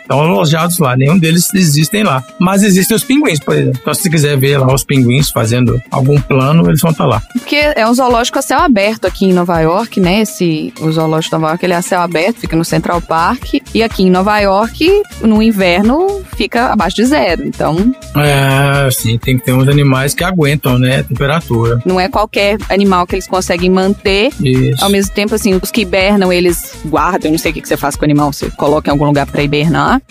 [0.00, 2.22] Estão alojados lá, nenhum deles existem lá.
[2.38, 3.78] Mas existem os pinguins, por exemplo.
[3.80, 7.22] Então, se você quiser ver lá os pinguins fazendo algum plano, eles vão estar lá.
[7.32, 10.20] Porque é um zoológico a céu aberto aqui em Nova York, né?
[10.20, 13.54] Esse, o zoológico de Nova York ele é a céu aberto, fica no Central Park.
[13.74, 17.42] E aqui em Nova York, no inverno, fica abaixo de zero.
[17.46, 17.76] Então,
[18.16, 21.80] É, sim, tem que ter uns animais que aguentam, né, a temperatura.
[21.84, 24.30] não é qualquer animal que eles conseguem manter.
[24.40, 24.82] Isso.
[24.82, 27.28] Ao mesmo tempo, assim, os que hibernam, eles guardam.
[27.28, 28.32] Eu não sei o que que você faz com o animal.
[28.32, 29.65] Você coloca em algum lugar pra hibernar.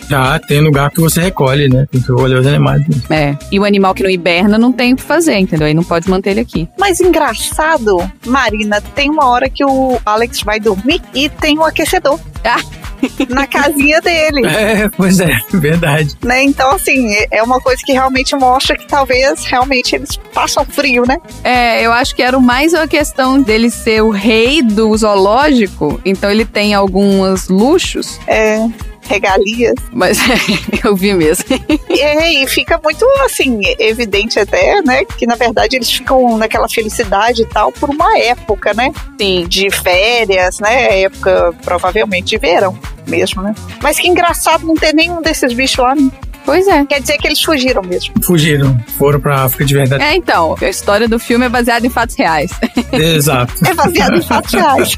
[0.08, 1.86] Já tem lugar que você recolhe, né?
[1.90, 2.82] Tem que recolher os animais.
[3.10, 3.36] É.
[3.50, 5.66] E o animal que não hiberna não tem o que fazer, entendeu?
[5.66, 6.68] Aí não pode manter ele aqui.
[6.78, 12.18] Mas engraçado, Marina, tem uma hora que o Alex vai dormir e tem um aquecedor.
[12.44, 12.60] Ah.
[13.28, 14.46] Na casinha dele.
[14.46, 16.16] É, pois é, verdade.
[16.24, 16.42] Né?
[16.44, 21.18] Então, assim, é uma coisa que realmente mostra que talvez realmente eles passam frio, né?
[21.44, 26.30] É, eu acho que era mais uma questão dele ser o rei do zoológico, então
[26.30, 28.66] ele tem alguns luxos, É,
[29.06, 29.74] regalias.
[29.92, 30.18] mas
[30.84, 31.44] eu vi mesmo.
[31.90, 35.04] É, e fica muito, assim, evidente até, né?
[35.04, 38.92] Que na verdade eles ficam naquela felicidade e tal por uma época, né?
[39.20, 39.46] Sim.
[39.48, 41.00] De férias, né?
[41.02, 43.54] Época provavelmente de verão mesmo, né?
[43.82, 45.94] Mas que engraçado não ter nenhum desses bichos lá.
[45.94, 46.10] né?
[46.44, 46.84] Pois é.
[46.84, 48.14] Quer dizer que eles fugiram mesmo.
[48.22, 50.04] Fugiram, foram pra África de verdade.
[50.04, 52.52] É, então, a história do filme é baseada em fatos reais.
[52.92, 53.52] Exato.
[53.66, 54.96] É baseado em fatos reais.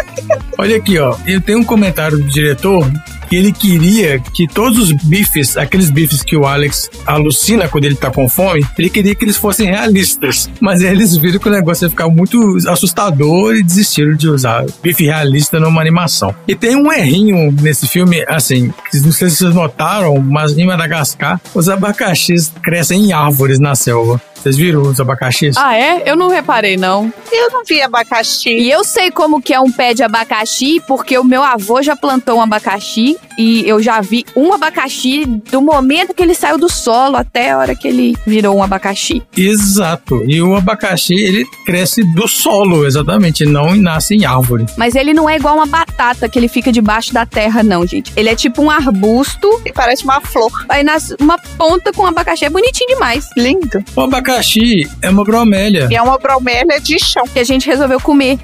[0.58, 1.14] Olha aqui, ó.
[1.26, 2.90] Eu tenho um comentário do diretor
[3.28, 7.94] que ele queria que todos os bifes, aqueles bifes que o Alex alucina quando ele
[7.94, 10.48] tá com fome, ele queria que eles fossem realistas.
[10.60, 15.04] Mas eles viram que o negócio ia ficar muito assustador e desistiram de usar bife
[15.04, 16.34] realista numa animação.
[16.46, 20.66] E tem um errinho nesse filme, assim, que não sei se vocês notaram, mas em
[20.66, 24.20] Madagascar, os abacaxis crescem em árvores na selva.
[24.46, 25.56] Vocês viram os abacaxis?
[25.56, 26.02] ah, é?
[26.06, 27.12] Eu não reparei, não.
[27.32, 28.50] Eu não vi abacaxi.
[28.50, 31.96] E eu sei como que é um pé de abacaxi, porque o meu avô já
[31.96, 36.68] plantou um abacaxi e eu já vi um abacaxi do momento que ele saiu do
[36.68, 39.22] solo até a hora que ele virou um abacaxi.
[39.36, 40.22] Exato.
[40.26, 44.66] E o abacaxi, ele cresce do solo, exatamente, não nasce em árvore.
[44.76, 48.12] Mas ele não é igual uma batata que ele fica debaixo da terra, não, gente.
[48.16, 50.50] Ele é tipo um arbusto, E parece uma flor.
[50.68, 52.44] aí nasce uma ponta com abacaxi.
[52.44, 53.28] É bonitinho demais.
[53.36, 53.82] Lindo.
[53.94, 55.88] O abacaxi é uma bromélia.
[55.90, 57.24] E é uma bromélia de chão.
[57.32, 58.38] Que a gente resolveu comer.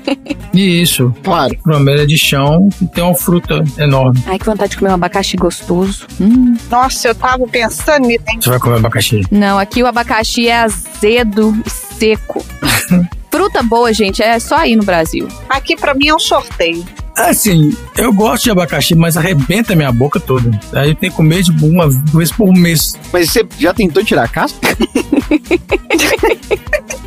[0.54, 1.12] Isso.
[1.22, 1.56] Claro.
[1.64, 4.15] Bromélia de chão que tem uma fruta enorme.
[4.24, 6.06] Ai, Ai, que vontade de comer um abacaxi gostoso.
[6.20, 6.56] Hum.
[6.70, 8.38] Nossa, eu tava pensando nisso, hein?
[8.40, 9.22] Você vai comer abacaxi?
[9.30, 12.44] Não, aqui o abacaxi é azedo e seco.
[13.30, 15.28] Fruta boa, gente, é só aí no Brasil.
[15.48, 16.84] Aqui pra mim é um sorteio.
[17.16, 20.50] Assim, eu gosto de abacaxi, mas arrebenta a minha boca toda.
[20.74, 22.94] Aí eu tenho que comer tipo, uma vez por mês.
[23.10, 24.58] Mas você já tentou tirar a casca?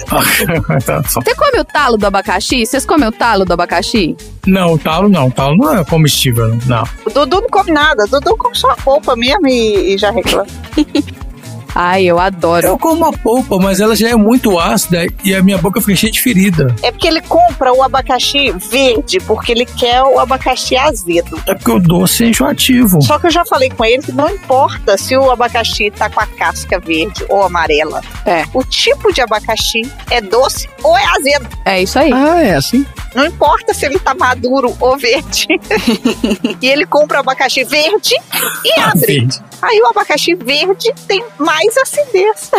[1.06, 2.66] Você come o talo do abacaxi?
[2.66, 4.16] Vocês comem o talo do abacaxi?
[4.46, 5.28] não, o talo não.
[5.28, 6.84] O talo não é comestível, não.
[7.06, 8.04] O Dudu não come nada.
[8.06, 10.48] O Dudu come só a polpa mesmo e, e já reclama.
[11.76, 12.66] Ai, eu adoro.
[12.66, 15.96] Eu como a polpa, mas ela já é muito ácida e a minha boca fica
[15.96, 16.76] cheia de ferida.
[16.82, 21.42] É porque ele compra o abacaxi verde, porque ele quer o abacaxi azedo.
[21.46, 23.02] É porque o doce é enjoativo.
[23.02, 26.20] Só que eu já falei com ele que não importa se o abacaxi tá com
[26.20, 28.02] a casca verde ou amarela.
[28.26, 28.44] É.
[28.54, 31.48] O tipo de abacaxi é doce ou é azedo.
[31.66, 32.12] É isso aí.
[32.14, 32.86] Ah, é assim?
[33.16, 35.48] Não importa se ele tá maduro ou verde.
[36.62, 38.16] e ele compra o abacaxi verde
[38.64, 39.20] e abre.
[39.20, 39.40] Verde.
[39.62, 42.52] Aí o abacaxi verde tem mais acidez.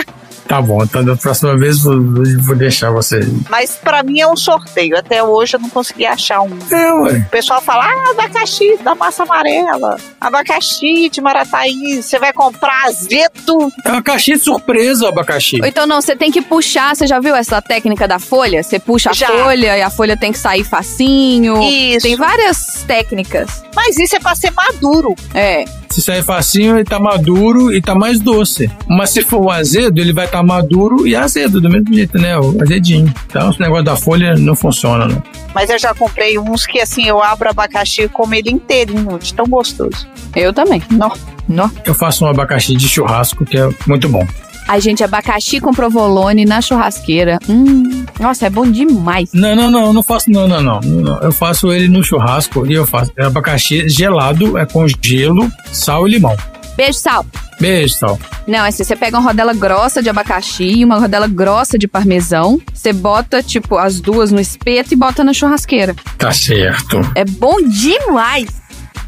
[0.51, 1.97] Tá bom, então da próxima vez vou,
[2.41, 3.21] vou deixar você.
[3.49, 4.99] Mas pra mim é um sorteio.
[4.99, 6.59] Até hoje eu não consegui achar um.
[6.69, 7.19] É, ué.
[7.19, 13.73] O pessoal fala, ah, abacaxi da massa amarela, abacaxi de Marataí, você vai comprar azedo.
[13.85, 15.61] É uma caixinha de surpresa o abacaxi.
[15.61, 18.61] Ou então não, você tem que puxar, você já viu essa técnica da folha?
[18.61, 19.29] Você puxa a Já.
[19.29, 21.63] folha e a folha tem que sair facinho.
[21.63, 22.05] Isso.
[22.05, 23.63] Tem várias técnicas.
[23.73, 25.15] Mas isso é pra ser maduro.
[25.33, 25.65] É.
[25.91, 28.71] Se sair facinho, ele tá maduro e tá mais doce.
[28.87, 32.39] Mas se for o azedo, ele vai estar maduro e azedo, do mesmo jeito, né?
[32.39, 33.13] O azedinho.
[33.27, 35.21] Então, esse negócio da folha não funciona, né?
[35.53, 39.19] Mas eu já comprei uns que assim, eu abro o abacaxi e como ele inteirinho,
[39.19, 40.07] de tão gostoso.
[40.35, 40.81] Eu também.
[40.91, 41.13] Não.
[41.49, 41.69] Nó.
[41.85, 44.25] Eu faço um abacaxi de churrasco, que é muito bom.
[44.69, 47.39] Ai, gente, abacaxi com provolone na churrasqueira.
[47.49, 49.31] Hum, nossa, é bom demais.
[49.33, 51.19] Não, não, não, eu não faço, não, não, não, não.
[51.21, 56.07] Eu faço ele no churrasco e eu faço é abacaxi gelado, é com gelo, sal
[56.07, 56.37] e limão.
[56.77, 57.27] Beijo, Sal.
[57.61, 58.19] Beijo, sal.
[58.47, 61.87] Não, é assim, você pega uma rodela grossa de abacaxi e uma rodela grossa de
[61.87, 62.59] parmesão.
[62.73, 65.95] Você bota, tipo, as duas no espeto e bota na churrasqueira.
[66.17, 66.99] Tá certo.
[67.15, 68.49] É bom demais.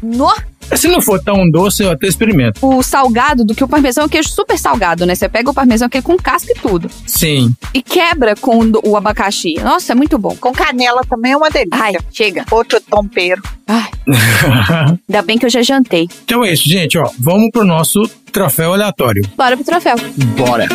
[0.03, 0.31] No...
[0.75, 2.65] Se não for tão doce, eu até experimento.
[2.65, 5.15] O salgado do que o parmesão é um queijo super salgado, né?
[5.15, 6.89] Você pega o parmesão aquele com casca e tudo.
[7.05, 7.53] Sim.
[7.73, 9.55] E quebra com o abacaxi.
[9.61, 10.35] Nossa, é muito bom.
[10.35, 11.79] Com canela também é uma delícia.
[11.79, 12.45] Ai, chega.
[12.51, 13.41] Outro tompeiro.
[13.67, 13.89] Ai,
[15.09, 16.09] ainda bem que eu já jantei.
[16.25, 17.09] então é isso, gente, ó.
[17.19, 19.23] Vamos pro nosso troféu aleatório.
[19.37, 19.95] Bora pro troféu.
[20.37, 20.67] Bora.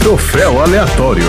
[0.00, 1.24] Troféu aleatório.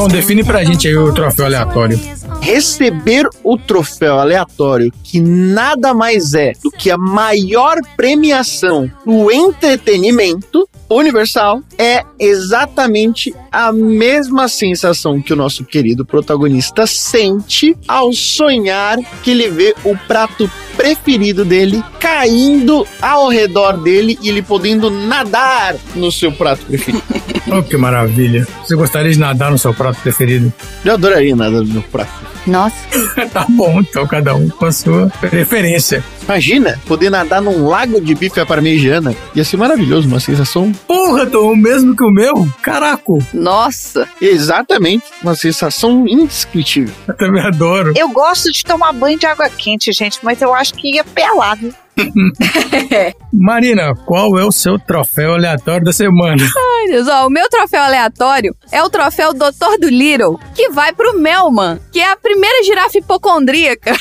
[0.00, 2.00] Então define pra gente aí o troféu aleatório.
[2.40, 10.66] Receber o troféu aleatório, que nada mais é do que a maior premiação do entretenimento
[10.88, 19.30] universal, é exatamente a mesma sensação que o nosso querido protagonista sente ao sonhar que
[19.30, 26.12] ele vê o prato preferido dele caindo ao redor dele e ele podendo nadar no
[26.12, 27.02] seu prato preferido.
[27.52, 28.46] Oh, que maravilha.
[28.62, 30.52] Você gostaria de nadar no seu prato preferido?
[30.84, 32.12] Eu adoraria nadar no meu prato.
[32.46, 32.76] Nossa.
[33.32, 36.04] tá bom, então cada um com a sua preferência.
[36.24, 39.14] Imagina poder nadar num lago de bife à parmegiana.
[39.34, 40.72] Ia ser maravilhoso, uma sensação.
[40.86, 42.48] Porra, Tom, mesmo que o meu?
[42.62, 43.00] Caraca,
[43.32, 44.08] Nossa.
[44.20, 46.92] Exatamente, uma sensação indescritível.
[47.06, 47.92] eu também adoro.
[47.96, 51.72] Eu gosto de tomar banho de água quente, gente, mas eu acho que ia pelado.
[53.32, 56.42] Marina, qual é o seu troféu aleatório da semana?
[56.42, 60.92] Ai, Deus, ó, o meu troféu aleatório é o troféu Doutor do Little, que vai
[60.92, 63.92] pro Melman, que é a primeira girafa hipocondríaca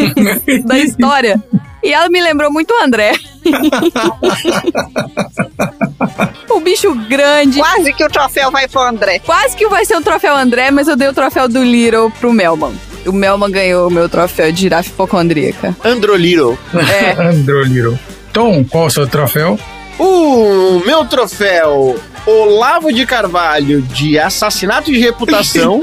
[0.64, 1.42] da história.
[1.82, 3.12] E ela me lembrou muito o André.
[6.48, 7.58] o bicho grande.
[7.58, 9.18] Quase que o troféu vai pro André.
[9.18, 12.32] Quase que vai ser o troféu André, mas eu dei o troféu do Little pro
[12.32, 12.72] Melman.
[13.04, 15.76] O Melman ganhou o meu troféu de girafa hipocondríaca.
[15.84, 16.56] Androliro.
[16.74, 17.10] É.
[17.20, 17.98] Androliro.
[18.32, 19.58] Tom, qual é o seu troféu?
[19.98, 25.80] O meu troféu Olavo de Carvalho de assassinato de reputação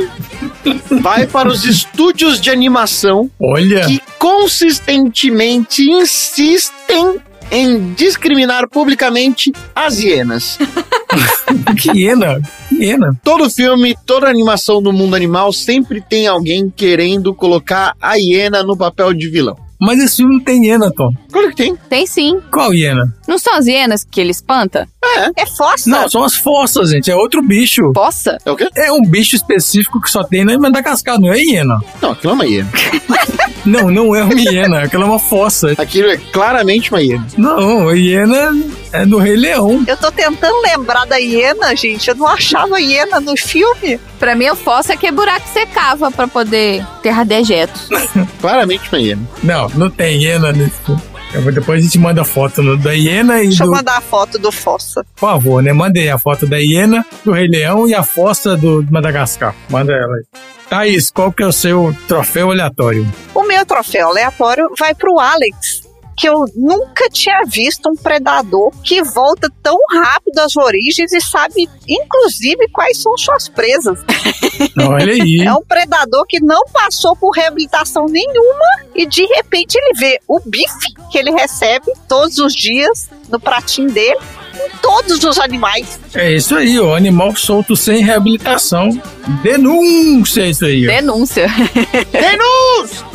[1.01, 7.19] vai para os estúdios de animação Olha, que consistentemente insistem
[7.51, 10.57] em discriminar publicamente as hienas.
[11.81, 12.39] que hiena,
[12.71, 13.19] hiena.
[13.23, 18.77] Todo filme, toda animação do mundo animal sempre tem alguém querendo colocar a hiena no
[18.77, 19.68] papel de vilão.
[19.79, 21.09] Mas esse filme não tem hiena, Tom.
[21.31, 21.75] Claro que tem.
[21.89, 22.39] Tem sim.
[22.51, 23.13] Qual hiena?
[23.27, 24.87] Não são as hienas que ele espanta?
[25.35, 25.89] É fossa.
[25.89, 27.09] Não, são as fossas, gente.
[27.09, 27.81] É outro bicho.
[27.93, 28.37] Poça?
[28.45, 28.67] É o quê?
[28.75, 31.79] É um bicho específico que só tem na Madagascar, não é hiena.
[32.01, 32.69] Não, aquilo é uma hiena.
[33.65, 35.73] Não, não é uma hiena, aquela é uma fossa.
[35.77, 37.27] Aquilo é claramente uma hiena.
[37.37, 38.55] Não, a hiena
[38.91, 39.83] é do Rei Leão.
[39.85, 42.09] Eu tô tentando lembrar da hiena, gente.
[42.09, 43.99] Eu não achava hiena no filme.
[44.17, 47.89] Pra mim, o fossa é que é buraco que você cava pra poder ter dejetos.
[48.41, 49.21] Claramente uma hiena.
[49.43, 51.01] Não, não tem hiena nesse filme.
[51.33, 53.73] Eu Depois a gente manda a foto no- da hiena e Deixa eu do.
[53.75, 55.03] mandar a foto do Fossa.
[55.15, 55.71] Por favor, né?
[55.71, 59.53] Mandei a foto da hiena, do Rei Leão e a fossa do Madagascar.
[59.69, 60.23] Manda ela aí.
[60.69, 63.07] Thaís, qual que é o seu troféu aleatório?
[63.35, 65.81] O meu troféu aleatório vai pro Alex.
[66.19, 71.69] Que eu nunca tinha visto um predador que volta tão rápido às origens e sabe,
[71.87, 73.99] inclusive, quais são suas presas.
[74.77, 75.41] Olha aí.
[75.45, 80.39] É um predador que não passou por reabilitação nenhuma e de repente ele vê o
[80.45, 84.19] bife que ele recebe todos os dias no pratinho dele
[84.55, 85.99] em todos os animais.
[86.13, 86.95] É isso aí, ó.
[86.95, 88.89] Animal solto sem reabilitação.
[89.41, 90.91] Denúncia isso aí, ó.
[90.91, 91.47] Denúncia.
[92.11, 93.05] Denúncia!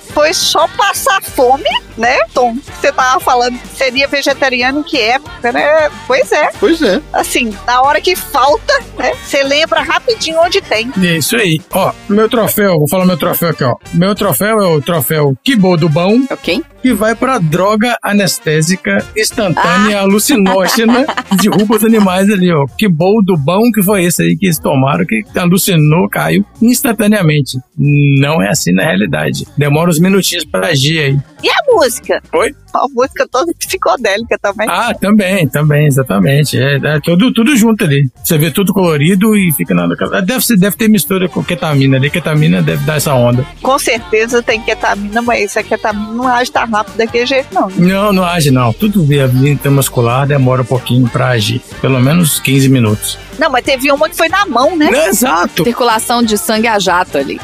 [0.12, 2.56] Foi só passar fome, né, Tom?
[2.80, 5.90] Você tava falando que seria vegetariano em que época, né?
[6.06, 6.50] Pois é.
[6.58, 7.00] Pois é.
[7.12, 9.12] Assim, na hora que falta, né?
[9.22, 10.90] Você lembra rapidinho onde tem.
[11.02, 11.60] É isso aí.
[11.70, 13.76] Ó, meu troféu, vou falar meu troféu aqui, ó.
[13.92, 16.62] Meu troféu é o troféu Kibo do Bão, ok?
[16.82, 22.66] que vai pra droga anestésica instantânea alucinógena que derruba os animais ali, ó.
[22.78, 27.58] Kibo do Bão, que foi esse aí que eles tomaram, que alucinou, caiu instantaneamente.
[27.76, 29.46] Não é assim na realidade.
[29.56, 31.18] Demora uns minutinhos pra agir aí.
[31.42, 32.22] E a música?
[32.32, 32.54] Oi?
[32.74, 34.66] A música toda psicodélica também.
[34.68, 36.58] Ah, também, também, exatamente.
[36.58, 38.08] É, é tudo, tudo junto ali.
[38.22, 39.96] Você vê tudo colorido e fica nada.
[40.22, 42.10] Deve, deve ter mistura com ketamina ali.
[42.10, 43.46] Ketamina deve dar essa onda.
[43.62, 47.68] Com certeza tem ketamina, mas a ketamina não age tão rápido daquele jeito, não.
[47.68, 47.74] né?
[47.78, 48.72] Não, não age não.
[48.72, 51.60] Tudo via intramuscular demora um pouquinho pra agir.
[51.80, 53.18] Pelo menos 15 minutos.
[53.38, 54.90] Não, mas teve uma que foi na mão, né?
[55.08, 55.64] Exato.
[55.64, 57.40] Circulação de sangue a jato ali.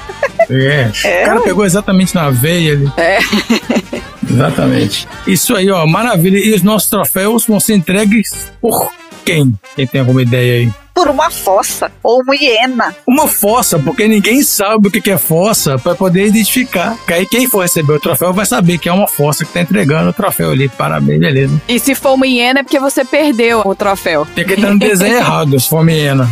[0.50, 0.90] É.
[1.04, 2.92] É, o cara pegou exatamente na veia ali.
[2.96, 3.18] É.
[4.30, 5.08] Exatamente.
[5.26, 6.38] Isso aí, ó, maravilha.
[6.38, 8.90] E os nossos troféus vão ser entregues por
[9.24, 9.52] quem?
[9.74, 10.72] Quem tem alguma ideia aí?
[10.94, 12.94] Por uma fossa ou uma hiena.
[13.06, 16.96] Uma fossa, porque ninguém sabe o que é fossa para poder identificar.
[17.06, 19.60] Que aí quem for receber o troféu vai saber que é uma fossa que tá
[19.60, 20.68] entregando o troféu ali.
[20.70, 21.60] Parabéns, beleza.
[21.68, 24.26] E se for uma hiena é porque você perdeu o troféu.
[24.34, 26.30] Tem que estar no desenho errado, se for uma hiena.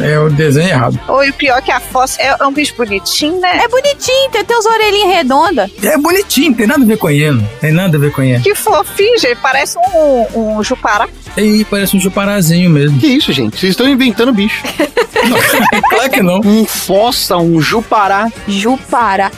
[0.00, 1.00] É o desenho errado.
[1.08, 3.62] Ou e o pior que a fossa é, é um bicho bonitinho, né?
[3.64, 5.70] É bonitinho, tem teus orelhinhas redondas.
[5.82, 7.42] É bonitinho, tem nada a ver com hiena.
[7.60, 8.42] Tem nada a ver com hiena.
[8.42, 9.36] Que fofinho, gente.
[9.36, 11.08] Parece um, um jupará.
[11.36, 12.98] Aí parece um chuparazinho mesmo.
[12.98, 13.58] Que isso, gente?
[13.58, 14.62] Vocês estão inventando bicho.
[15.90, 16.40] claro que não.
[16.44, 18.30] Um fossa, um jupará.
[18.46, 19.30] Jupará.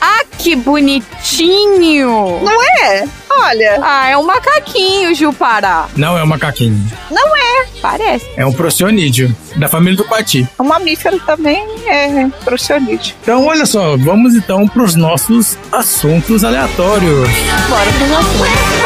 [0.00, 2.40] Ah, que bonitinho!
[2.42, 3.04] Não é?
[3.30, 3.78] Olha.
[3.82, 5.88] Ah, é um macaquinho, Jupará.
[5.96, 6.80] Não é um macaquinho.
[7.10, 7.66] Não é.
[7.80, 8.26] Parece.
[8.36, 10.48] É um procionídeo, da família do Pati.
[10.58, 13.14] Um mamífero também é procionídeo.
[13.22, 17.28] Então, olha só, vamos então para os nossos assuntos aleatórios.
[17.68, 18.76] Bora pro assunto.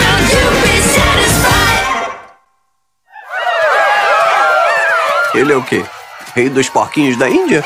[5.34, 5.84] Ele é o quê?
[6.34, 7.64] Rei dos porquinhos da Índia?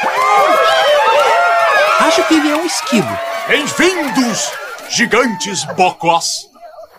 [2.00, 3.18] Acho que ele é um esquilo.
[3.46, 4.50] Bem-vindos,
[4.88, 6.48] gigantes bocós.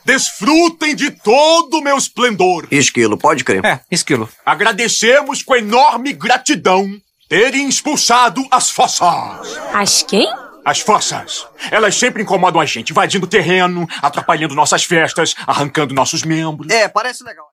[0.05, 2.67] Desfrutem de todo o meu esplendor.
[2.69, 3.65] Esquilo, pode crer.
[3.65, 4.29] É, esquilo.
[4.45, 6.87] Agradecemos com enorme gratidão
[7.27, 9.57] terem expulsado as fossas.
[9.73, 10.31] As quem?
[10.63, 11.47] As fossas.
[11.71, 16.71] Elas sempre incomodam a gente, invadindo terreno, atrapalhando nossas festas, arrancando nossos membros.
[16.71, 17.47] É, parece legal.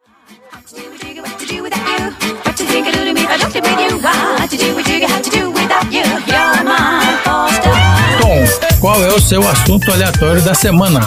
[8.20, 11.00] Tom, qual é o seu assunto aleatório da semana?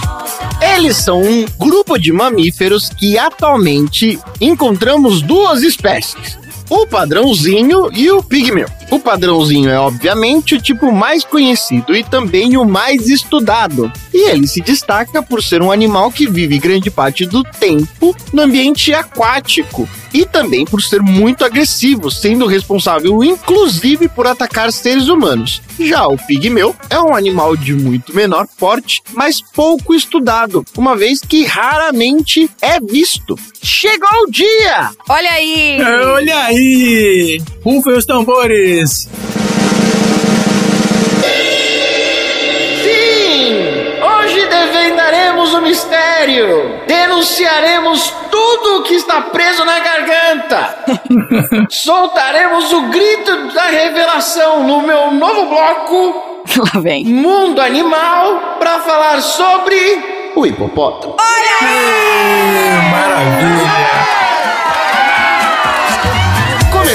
[0.61, 6.37] Eles são um grupo de mamíferos que atualmente encontramos duas espécies.
[6.69, 8.67] O padrãozinho e o pigmeu.
[8.89, 13.91] O padrãozinho é, obviamente, o tipo mais conhecido e também o mais estudado.
[14.13, 18.41] E ele se destaca por ser um animal que vive grande parte do tempo no
[18.43, 19.87] ambiente aquático.
[20.13, 25.61] E também por ser muito agressivo, sendo responsável inclusive por atacar seres humanos.
[25.77, 31.19] Já o pigmeu é um animal de muito menor porte, mas pouco estudado, uma vez
[31.19, 33.37] que raramente é visto.
[33.61, 34.91] Chegou o dia!
[35.09, 35.77] Olha aí!
[35.81, 37.41] Olha aí!
[37.61, 38.74] Rufem os tambores!
[38.83, 39.15] Sim!
[44.01, 46.81] Hoje desvendaremos o mistério!
[46.87, 50.77] Denunciaremos tudo o que está preso na garganta!
[51.69, 56.35] Soltaremos o grito da revelação no meu novo bloco
[56.73, 57.05] Lá vem.
[57.05, 61.15] Mundo Animal para falar sobre o hipopótamo.
[62.91, 64.24] Maravilha!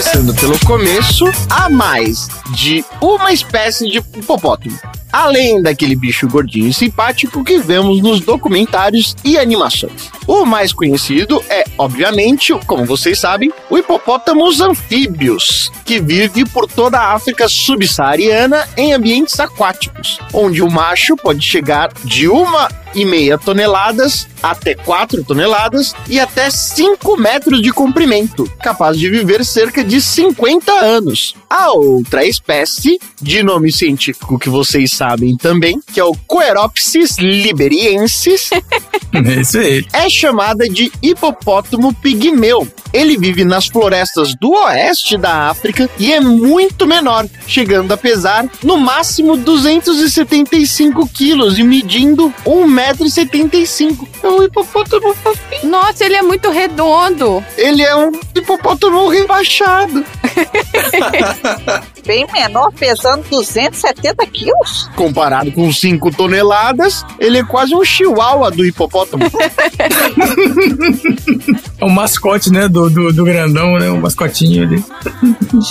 [0.00, 4.78] Começando pelo começo, há mais de uma espécie de hipopótamo.
[5.12, 10.08] além daquele bicho gordinho e simpático que vemos nos documentários e animações.
[10.26, 16.98] O mais conhecido é, obviamente, como vocês sabem, o hipopótamos anfíbios, que vive por toda
[16.98, 22.70] a África subsaariana em ambientes aquáticos, onde o macho pode chegar de uma
[23.44, 30.00] toneladas até 4 toneladas e até 5 metros de comprimento, capaz de viver cerca de
[30.00, 31.34] 50 anos.
[31.48, 38.50] A outra espécie, de nome científico que vocês sabem também, que é o Coeropsis liberiensis,
[39.12, 42.66] É é chamada de hipopótamo pigmeu.
[42.92, 48.48] Ele vive nas florestas do oeste da África e é muito menor, chegando a pesar
[48.62, 52.32] no máximo 275 quilos e medindo
[52.92, 54.08] 1,75m.
[54.22, 55.70] É um hipopótamo fofinho.
[55.70, 57.44] Nossa, ele é muito redondo.
[57.56, 60.04] Ele é um hipopótamo rebaixado.
[62.10, 64.90] Bem menor, pesando 270 quilos.
[64.96, 69.22] Comparado com 5 toneladas, ele é quase um chihuahua do hipopótamo.
[71.80, 73.88] É o mascote, né, do, do, do grandão, né?
[73.88, 74.84] O mascotinho ali.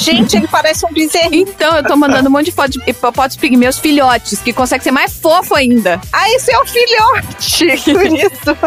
[0.02, 1.48] Gente, ele parece um bezerrinho.
[1.48, 4.92] Então, eu tô mandando um monte de foto de hipopótamos pigmeus filhotes, que consegue ser
[4.92, 6.02] mais fofo ainda.
[6.12, 7.84] Ah, esse é o filhote.
[7.94, 8.58] Por isso.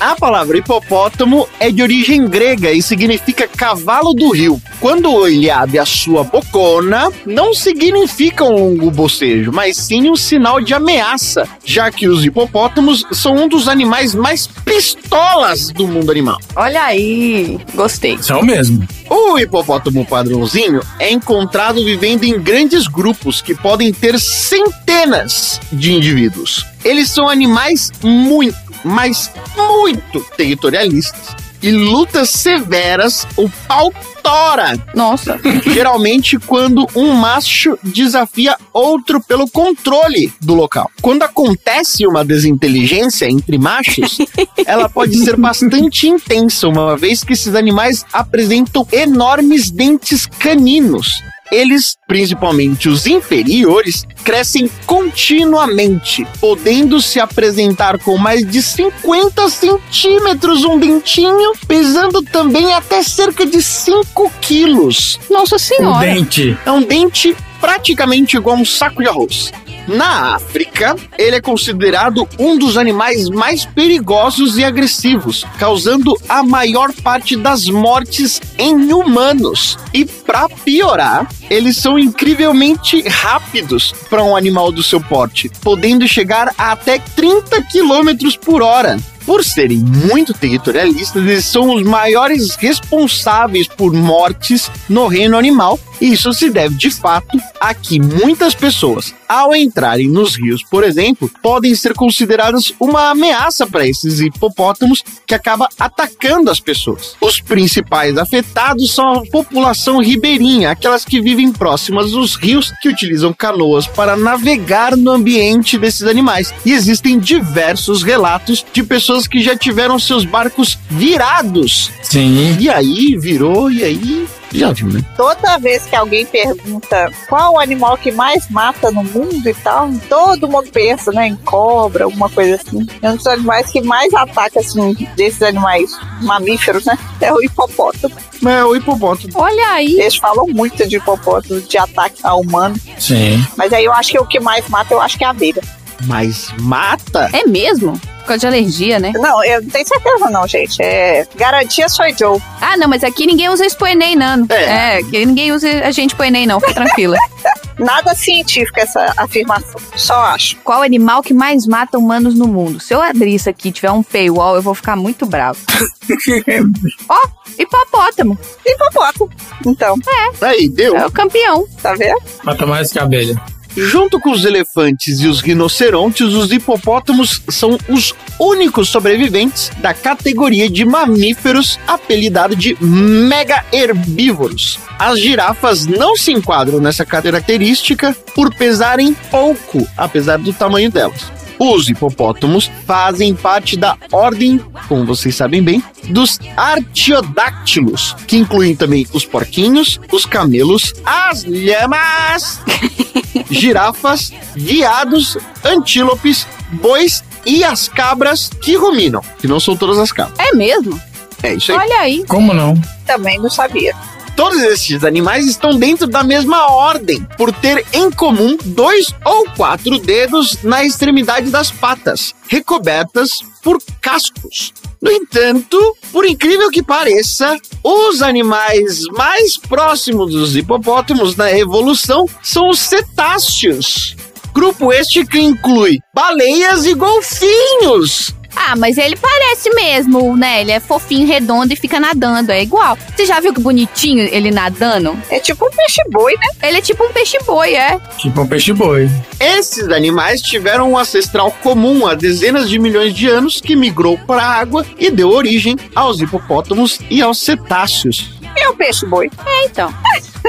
[0.00, 4.60] A palavra hipopótamo é de origem grega e significa cavalo do rio.
[4.80, 10.60] Quando ele abre a sua bocona, não significa um longo bocejo, mas sim um sinal
[10.60, 16.38] de ameaça, já que os hipopótamos são um dos animais mais pistolas do mundo animal.
[16.56, 18.18] Olha aí, gostei.
[18.22, 18.86] São mesmo.
[19.08, 26.64] O hipopótamo padrãozinho é encontrado vivendo em grandes grupos que podem ter centenas de indivíduos.
[26.84, 33.92] Eles são animais muito, mas muito territorialistas e lutas severas o pau
[34.22, 34.78] tora.
[34.94, 35.40] Nossa.
[35.64, 40.90] Geralmente quando um macho desafia outro pelo controle do local.
[41.00, 44.18] Quando acontece uma desinteligência entre machos,
[44.66, 51.22] ela pode ser bastante intensa, uma vez que esses animais apresentam enormes dentes caninos.
[51.50, 60.78] Eles, principalmente os inferiores, crescem continuamente, podendo se apresentar com mais de 50 centímetros um
[60.78, 65.18] dentinho, pesando também até cerca de 5 quilos.
[65.30, 66.14] Nossa senhora.
[66.14, 66.56] dente.
[66.64, 69.52] É um dente praticamente igual a um saco de arroz.
[69.88, 76.92] Na África, ele é considerado um dos animais mais perigosos e agressivos, causando a maior
[76.92, 79.78] parte das mortes em humanos.
[79.94, 86.52] E para piorar, eles são incrivelmente rápidos para um animal do seu porte, podendo chegar
[86.58, 88.98] a até 30 km por hora.
[89.28, 95.78] Por serem muito territorialistas, eles são os maiores responsáveis por mortes no reino animal.
[96.00, 101.30] Isso se deve, de fato, a que muitas pessoas, ao entrarem nos rios, por exemplo,
[101.42, 107.16] podem ser consideradas uma ameaça para esses hipopótamos que acaba atacando as pessoas.
[107.20, 113.32] Os principais afetados são a população ribeirinha, aquelas que vivem próximas dos rios, que utilizam
[113.32, 116.54] canoas para navegar no ambiente desses animais.
[116.64, 121.90] E existem diversos relatos de pessoas que já tiveram seus barcos virados.
[122.02, 122.56] Sim.
[122.58, 125.02] E aí virou, e aí já viu, né?
[125.16, 129.90] Toda vez que alguém pergunta qual o animal que mais mata no mundo e tal,
[130.08, 132.86] todo mundo pensa, né, em cobra, alguma coisa assim.
[133.02, 135.90] É um dos animais que mais ataca, assim, desses animais
[136.22, 138.14] mamíferos, né, é o hipopótamo.
[138.46, 139.32] É o hipopótamo.
[139.34, 140.00] Olha aí.
[140.00, 143.44] Eles falam muito de hipopótamo, de ataque a humano, Sim.
[143.56, 145.62] mas aí eu acho que o que mais mata, eu acho que é a abelha.
[146.04, 147.28] Mas mata?
[147.32, 148.00] É mesmo?
[148.28, 149.10] Por causa de alergia, né?
[149.14, 150.82] Não, eu não tenho certeza não, gente.
[150.82, 152.38] É garantia sou Joe.
[152.60, 154.46] Ah, não, mas aqui ninguém usa Spoenei, não.
[154.50, 154.64] É.
[154.64, 156.60] É, aqui ninguém usa agente Spoenei, não.
[156.60, 157.16] Fica tranquila.
[157.78, 159.80] Nada científico essa afirmação.
[159.96, 160.56] Só acho.
[160.56, 162.80] Qual animal que mais mata humanos no mundo?
[162.80, 165.60] Se eu abrir isso aqui e tiver um paywall, eu vou ficar muito bravo.
[167.08, 168.38] Ó, hipopótamo.
[168.66, 169.30] Hipopótamo.
[169.64, 169.96] Então,
[170.42, 170.94] Aí, deu.
[170.94, 171.66] É o campeão.
[171.80, 172.20] tá vendo?
[172.44, 173.40] Mata mais que a abelha.
[173.80, 180.68] Junto com os elefantes e os rinocerontes, os hipopótamos são os únicos sobreviventes da categoria
[180.68, 184.80] de mamíferos apelidado de mega herbívoros.
[184.98, 191.30] As girafas não se enquadram nessa característica por pesarem pouco, apesar do tamanho delas.
[191.58, 199.06] Os hipopótamos fazem parte da ordem, como vocês sabem bem, dos artiodáctilos, que incluem também
[199.12, 202.60] os porquinhos, os camelos, as lhamas,
[203.50, 210.38] girafas, viados, antílopes, bois e as cabras que ruminam, que não são todas as cabras.
[210.38, 211.00] É mesmo?
[211.42, 211.78] É isso aí.
[211.78, 212.24] Olha aí.
[212.26, 212.74] Como não?
[213.06, 213.94] Também não sabia.
[214.38, 219.98] Todos esses animais estão dentro da mesma ordem, por ter em comum dois ou quatro
[219.98, 223.30] dedos na extremidade das patas, recobertas
[223.64, 224.72] por cascos.
[225.02, 225.76] No entanto,
[226.12, 234.14] por incrível que pareça, os animais mais próximos dos hipopótamos na evolução são os cetáceos.
[234.54, 238.37] Grupo este que inclui baleias e golfinhos.
[238.54, 240.60] Ah, mas ele parece mesmo, né?
[240.60, 242.50] Ele é fofinho, redondo e fica nadando.
[242.50, 242.98] É igual.
[243.14, 245.16] Você já viu que bonitinho ele nadando?
[245.30, 246.68] É tipo um peixe-boi, né?
[246.68, 247.98] Ele é tipo um peixe-boi, é.
[248.18, 249.08] Tipo um peixe-boi.
[249.40, 254.42] Esses animais tiveram um ancestral comum há dezenas de milhões de anos que migrou para
[254.42, 258.37] a água e deu origem aos hipopótamos e aos cetáceos.
[258.56, 259.30] É o peixe-boi.
[259.46, 259.92] É, então.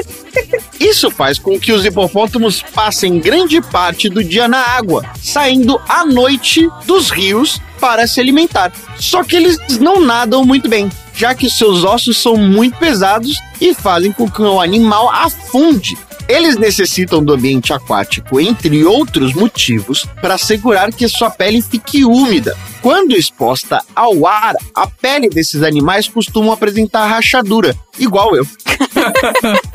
[0.80, 6.06] Isso faz com que os hipopótamos passem grande parte do dia na água, saindo à
[6.06, 8.72] noite dos rios para se alimentar.
[8.98, 13.74] Só que eles não nadam muito bem, já que seus ossos são muito pesados e
[13.74, 15.98] fazem com que o animal afunde.
[16.30, 22.56] Eles necessitam do ambiente aquático, entre outros motivos, para assegurar que sua pele fique úmida.
[22.84, 28.46] Quando exposta ao ar, a pele desses animais costuma apresentar rachadura, igual eu.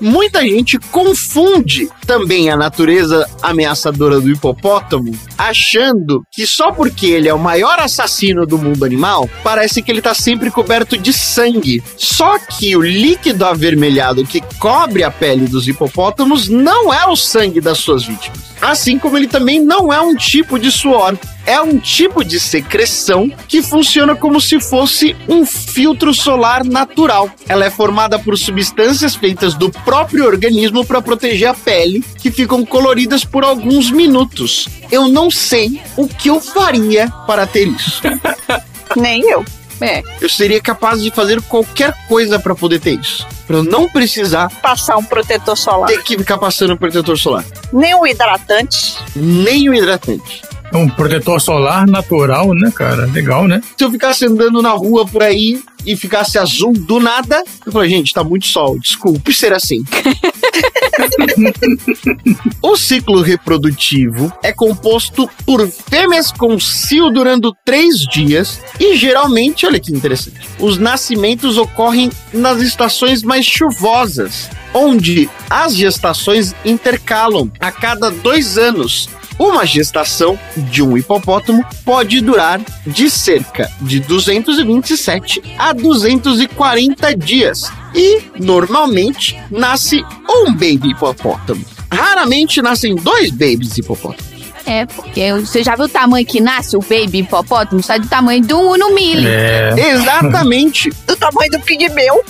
[0.00, 7.34] Muita gente confunde também a natureza ameaçadora do hipopótamo, achando que só porque ele é
[7.34, 11.82] o maior assassino do mundo animal, parece que ele está sempre coberto de sangue.
[11.96, 17.60] Só que o líquido avermelhado que cobre a pele dos hipopótamos não é o sangue
[17.60, 18.52] das suas vítimas.
[18.60, 23.28] Assim como ele também não é um tipo de suor, é um tipo de secreção
[23.48, 27.28] que funciona como se fosse um filtro solar natural.
[27.48, 28.71] Ela é formada por substâncias
[29.14, 34.68] feitas do próprio organismo para proteger a pele, que ficam coloridas por alguns minutos.
[34.90, 38.00] Eu não sei o que eu faria para ter isso.
[38.96, 39.44] Nem eu.
[39.80, 40.02] É.
[40.20, 43.26] Eu seria capaz de fazer qualquer coisa para poder ter isso.
[43.46, 45.88] Para eu não precisar Passar um protetor solar.
[45.88, 47.44] ter que ficar passando protetor solar.
[47.72, 48.96] Nem um hidratante.
[49.16, 50.42] Nem o hidratante.
[50.72, 53.04] É um protetor solar natural, né, cara?
[53.04, 53.60] Legal, né?
[53.76, 57.90] Se eu ficasse andando na rua por aí e ficasse azul do nada, eu falei,
[57.90, 59.84] gente, tá muito sol, desculpe ser assim.
[62.62, 69.80] o ciclo reprodutivo é composto por fêmeas com cio durando três dias e geralmente, olha
[69.80, 78.10] que interessante, os nascimentos ocorrem nas estações mais chuvosas, onde as gestações intercalam a cada
[78.10, 79.10] dois anos.
[79.42, 88.22] Uma gestação de um hipopótamo pode durar de cerca de 227 a 240 dias e
[88.38, 91.64] normalmente nasce um baby hipopótamo.
[91.90, 94.31] Raramente nascem dois babies hipopótamos.
[94.66, 97.82] É, porque você já viu o tamanho que nasce o baby hipopótamo?
[97.82, 99.26] Sai do tamanho de um Uno Mille.
[99.26, 100.90] É, Exatamente.
[101.06, 102.22] Do tamanho do pigmeu.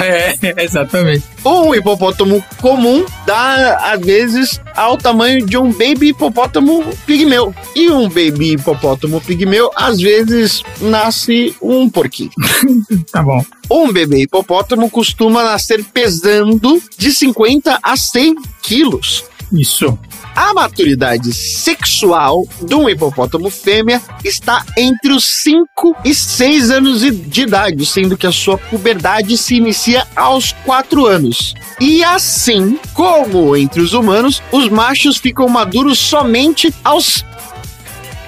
[0.00, 1.24] é exatamente.
[1.44, 7.54] Um hipopótamo comum dá, às vezes, ao tamanho de um baby hipopótamo pigmeu.
[7.74, 12.30] E um baby hipopótamo pigmeu, às vezes, nasce um porquinho.
[13.10, 13.44] Tá bom.
[13.70, 19.24] Um bebê hipopótamo costuma nascer pesando de 50 a 100 quilos.
[19.52, 19.98] Isso.
[20.34, 27.42] A maturidade sexual de um hipopótamo fêmea está entre os 5 e 6 anos de
[27.42, 31.54] idade, sendo que a sua puberdade se inicia aos 4 anos.
[31.78, 37.24] E assim como entre os humanos, os machos ficam maduros somente aos.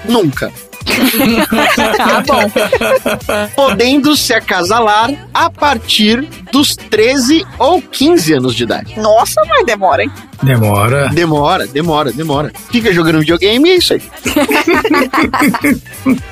[0.07, 0.53] Nunca.
[1.75, 2.49] Tá bom.
[3.55, 6.21] Podendo se acasalar a partir
[6.51, 8.99] dos 13 ou 15 anos de idade.
[8.99, 10.11] Nossa, mas demora, hein?
[10.43, 11.09] Demora.
[11.09, 12.51] Demora, demora, demora.
[12.71, 14.01] Fica jogando videogame e é isso aí.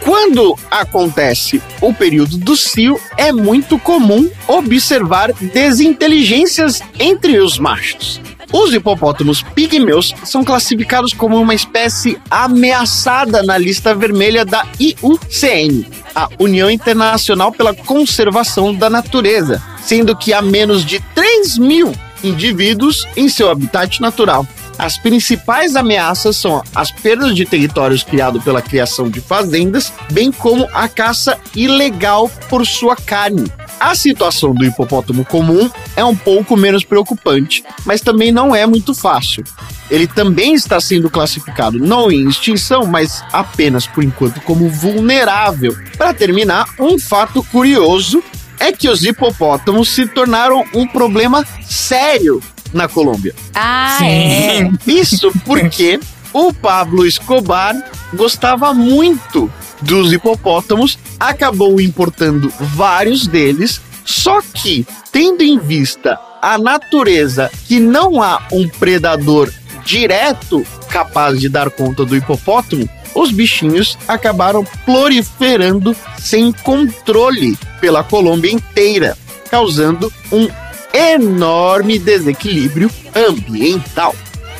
[0.01, 8.21] Quando acontece o período do cio, é muito comum observar desinteligências entre os machos.
[8.53, 15.83] Os hipopótamos pigmeus são classificados como uma espécie ameaçada na lista vermelha da IUCN,
[16.13, 23.07] a União Internacional pela Conservação da Natureza, sendo que há menos de 3 mil indivíduos
[23.17, 24.45] em seu habitat natural.
[24.77, 30.67] As principais ameaças são as perdas de territórios criados pela criação de fazendas, bem como
[30.73, 33.51] a caça ilegal por sua carne.
[33.83, 38.95] A situação do hipopótamo comum é um pouco menos preocupante, mas também não é muito
[38.95, 39.43] fácil.
[39.91, 45.75] Ele também está sendo classificado não em extinção, mas apenas por enquanto como vulnerável.
[45.97, 48.23] Para terminar, um fato curioso
[48.57, 53.35] é que os hipopótamos se tornaram um problema sério na Colômbia.
[53.53, 54.05] Ah, Sim.
[54.05, 54.71] é.
[54.87, 55.99] Isso porque
[56.31, 57.75] o Pablo Escobar
[58.13, 59.51] gostava muito
[59.83, 68.21] dos hipopótamos, acabou importando vários deles Só que, tendo em vista a natureza que não
[68.21, 69.49] há um predador
[69.85, 78.51] direto capaz de dar conta do hipopótamo, os bichinhos acabaram proliferando sem controle pela Colômbia
[78.51, 79.17] inteira,
[79.49, 80.47] causando um
[80.93, 84.15] enorme desequilíbrio ambiental.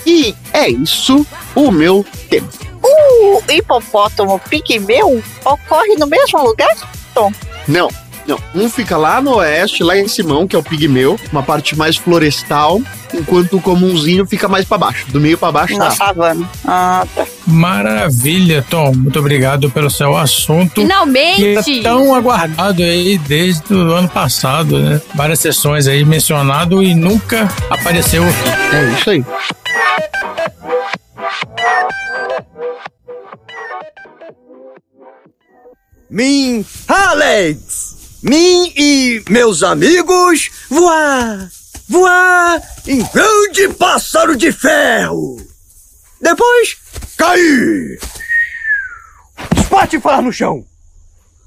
[0.05, 2.72] E é isso o meu tema.
[2.83, 6.75] O hipopótamo pigmeu ocorre no mesmo lugar,
[7.13, 7.31] Tom?
[7.67, 7.89] Não,
[8.25, 8.39] não.
[8.55, 11.97] Um fica lá no oeste, lá em Simão, que é o pigmeu, uma parte mais
[11.97, 12.81] florestal,
[13.13, 15.05] enquanto o comunzinho fica mais para baixo.
[15.09, 15.91] Do meio para baixo Na tá.
[15.91, 16.49] savana.
[16.65, 17.25] Ah, tá.
[17.45, 18.93] Maravilha, Tom.
[18.93, 20.81] Muito obrigado pelo seu assunto.
[20.81, 21.63] Finalmente!
[21.63, 25.01] Que é tão aguardado aí desde o ano passado, né?
[25.13, 28.75] Várias sessões aí mencionado e nunca apareceu aqui.
[28.75, 29.25] É isso aí.
[36.13, 38.19] Mim, Alex!
[38.21, 41.49] Mim e meus amigos voar!
[41.89, 45.37] Voar em grande pássaro de ferro!
[46.21, 46.77] Depois,
[47.17, 47.99] cair!
[49.57, 50.63] Espatifar no chão!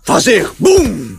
[0.02, 1.16] Fazer bum!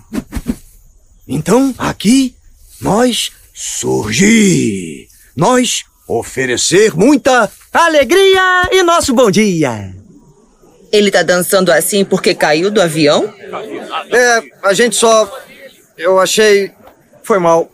[1.25, 2.35] Então, aqui,
[2.81, 5.07] nós surgir!
[5.37, 9.95] Nós oferecer muita alegria e nosso bom dia!
[10.91, 13.33] Ele tá dançando assim porque caiu do avião?
[14.11, 15.29] É, a gente só.
[15.97, 16.71] Eu achei.
[17.23, 17.69] Foi mal.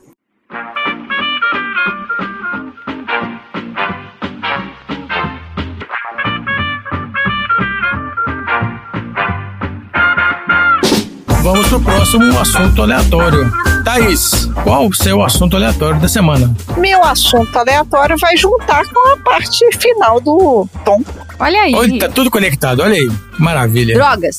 [11.43, 13.51] Vamos pro próximo assunto aleatório.
[13.83, 16.55] Thaís, qual o seu assunto aleatório da semana?
[16.77, 21.01] Meu assunto aleatório vai juntar com a parte final do Tom.
[21.43, 21.75] Olha aí.
[21.75, 23.09] Olha, tá tudo conectado, olha aí.
[23.37, 23.95] Maravilha.
[23.95, 24.37] Drogas.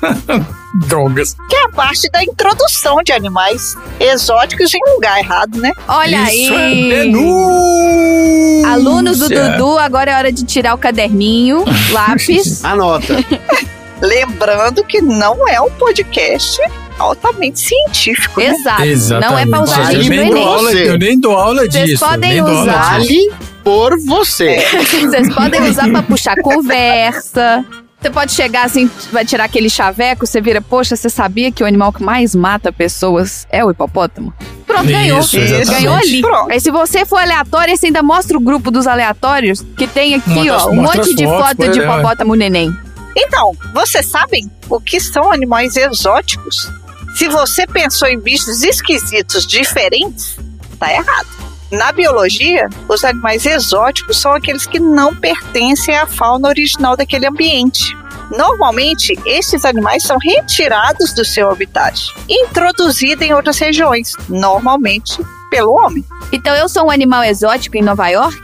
[0.86, 1.36] Drogas.
[1.48, 5.72] Que é a parte da introdução de animais exóticos em lugar errado, né?
[5.88, 6.88] Olha Isso é aí.
[6.88, 8.68] denúncia.
[8.68, 12.64] Alunos do Dudu, agora é hora de tirar o caderninho, lápis.
[12.64, 13.16] Anota.
[14.00, 16.60] Lembrando que não é um podcast
[16.98, 18.54] altamente científico, né?
[18.84, 19.20] Exato.
[19.20, 22.04] Não é pra usar Vale eu nem, dou aula, eu nem dou aula Vocês disso.
[22.04, 23.00] podem dou aula usar.
[23.00, 23.55] disso.
[23.66, 24.64] Por você.
[24.78, 27.64] Vocês podem usar pra puxar conversa.
[28.00, 31.66] Você pode chegar assim, vai tirar aquele chaveco, você vira, poxa, você sabia que o
[31.66, 34.32] animal que mais mata pessoas é o hipopótamo?
[34.64, 35.18] Pronto, ganhou.
[35.18, 35.36] Isso.
[35.36, 36.20] Ganhou ali.
[36.20, 36.52] Pronto.
[36.52, 40.30] Aí se você for aleatório, você ainda mostra o grupo dos aleatórios, que tem aqui,
[40.30, 41.82] Mostra- ó, um monte de fotos, foto de é.
[41.82, 42.72] hipopótamo neném.
[43.16, 46.70] Então, vocês sabem o que são animais exóticos?
[47.16, 50.38] Se você pensou em bichos esquisitos diferentes,
[50.78, 51.45] tá errado.
[51.70, 57.96] Na biologia, os animais exóticos são aqueles que não pertencem à fauna original daquele ambiente.
[58.30, 65.18] Normalmente, esses animais são retirados do seu habitat introduzidos em outras regiões, normalmente
[65.50, 66.04] pelo homem.
[66.32, 68.36] Então eu sou um animal exótico em Nova York?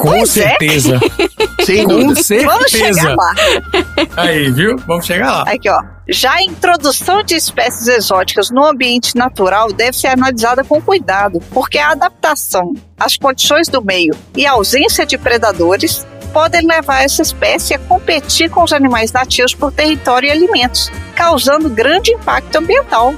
[0.00, 0.48] Com Pois é.
[0.48, 0.98] certeza.
[1.64, 2.14] Sem Com dúvida.
[2.44, 3.14] Vamos chegar certeza.
[3.14, 3.34] lá.
[4.16, 4.76] Aí, viu?
[4.86, 5.42] Vamos chegar lá.
[5.42, 5.78] Aqui, ó.
[6.08, 11.78] Já a introdução de espécies exóticas no ambiente natural deve ser analisada com cuidado, porque
[11.78, 17.74] a adaptação às condições do meio e a ausência de predadores podem levar essa espécie
[17.74, 23.14] a competir com os animais nativos por território e alimentos, causando grande impacto ambiental.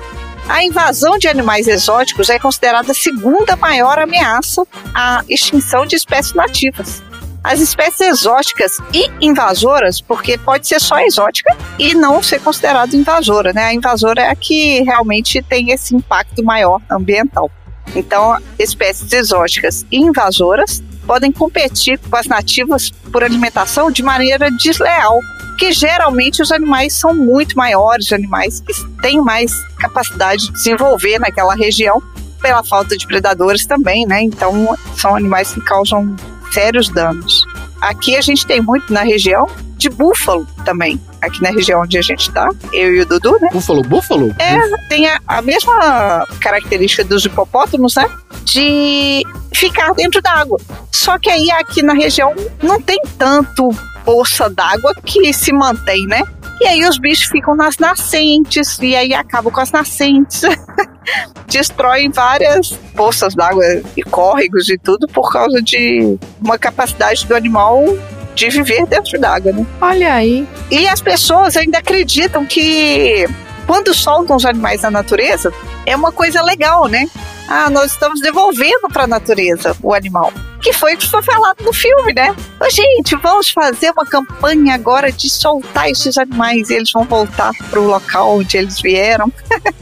[0.53, 6.35] A invasão de animais exóticos é considerada a segunda maior ameaça à extinção de espécies
[6.35, 7.03] nativas.
[7.43, 13.55] As espécies exóticas e invasoras, porque pode ser só exótica e não ser considerada invasora,
[13.55, 13.65] né?
[13.65, 17.51] A invasora é a que realmente tem esse impacto maior ambiental.
[17.97, 25.19] Então, espécies exóticas e invasoras podem competir com as nativas por alimentação de maneira desleal,
[25.59, 31.19] que geralmente os animais são muito maiores, os animais que têm mais capacidade de desenvolver
[31.19, 32.03] naquela região,
[32.41, 34.23] pela falta de predadores também, né?
[34.23, 36.17] Então, são animais que causam
[36.51, 37.45] sérios danos.
[37.81, 41.01] Aqui a gente tem muito na região de búfalo também.
[41.21, 43.49] Aqui na região onde a gente tá, eu e o Dudu, né?
[43.53, 44.35] Búfalo, búfalo?
[44.39, 44.57] É,
[44.89, 48.09] tem a, a mesma característica dos hipopótamos, né?
[48.45, 50.61] De ficar dentro d'água.
[50.91, 53.71] Só que aí aqui na região não tem tanto
[54.05, 56.23] poça d'água que se mantém, né?
[56.61, 60.43] E aí os bichos ficam nas nascentes, e aí acabam com as nascentes.
[61.49, 63.65] Destroem várias poças d'água
[63.97, 67.85] e córregos e tudo por causa de uma capacidade do animal
[68.35, 69.67] de viver dentro d'água, né?
[69.81, 70.47] Olha aí.
[70.71, 73.27] E as pessoas ainda acreditam que
[73.67, 75.53] quando soltam os animais na natureza
[75.85, 77.09] é uma coisa legal, né?
[77.49, 80.33] Ah, nós estamos devolvendo para a natureza o animal.
[80.61, 82.35] Que foi o que foi falado no filme, né?
[82.61, 87.53] Ô, gente, vamos fazer uma campanha agora de soltar esses animais e eles vão voltar
[87.69, 89.33] para o local onde eles vieram.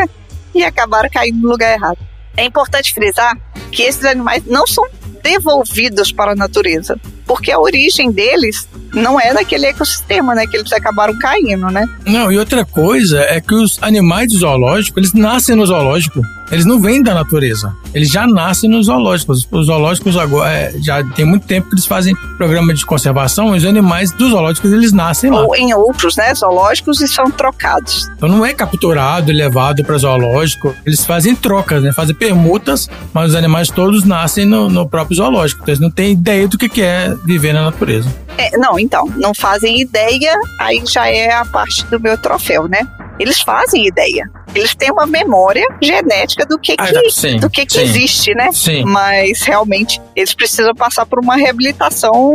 [0.54, 1.98] e acabaram caindo no lugar errado.
[2.36, 3.36] É importante frisar
[3.70, 4.86] que esses animais não são
[5.22, 6.98] devolvidos para a natureza,
[7.30, 10.48] porque a origem deles não é naquele ecossistema, né?
[10.48, 11.88] Que eles acabaram caindo, né?
[12.04, 16.20] Não, e outra coisa é que os animais do zoológico, eles nascem no zoológico.
[16.50, 17.72] Eles não vêm da natureza.
[17.94, 19.46] Eles já nascem nos zoológicos.
[19.50, 23.50] Os zoológicos agora é, já tem muito tempo que eles fazem programa de conservação.
[23.52, 25.42] Os animais dos zoológicos eles nascem lá.
[25.42, 26.34] Ou em outros, né?
[26.34, 28.10] Zoológicos e são trocados.
[28.16, 30.74] Então não é capturado e levado para zoológico.
[30.84, 31.92] Eles fazem trocas, né?
[31.92, 35.62] Fazem permutas, mas os animais todos nascem no, no próprio zoológico.
[35.62, 38.08] Então eles não têm ideia do que que é viver na natureza.
[38.38, 42.80] É, não, então, não fazem ideia, aí já é a parte do meu troféu, né?
[43.18, 44.30] Eles fazem ideia.
[44.54, 48.34] Eles têm uma memória genética do que, Ah, que, sim, do que, que sim, existe,
[48.34, 48.48] né?
[48.52, 48.82] sim.
[48.84, 52.34] Mas realmente eles precisam passar por uma reabilitação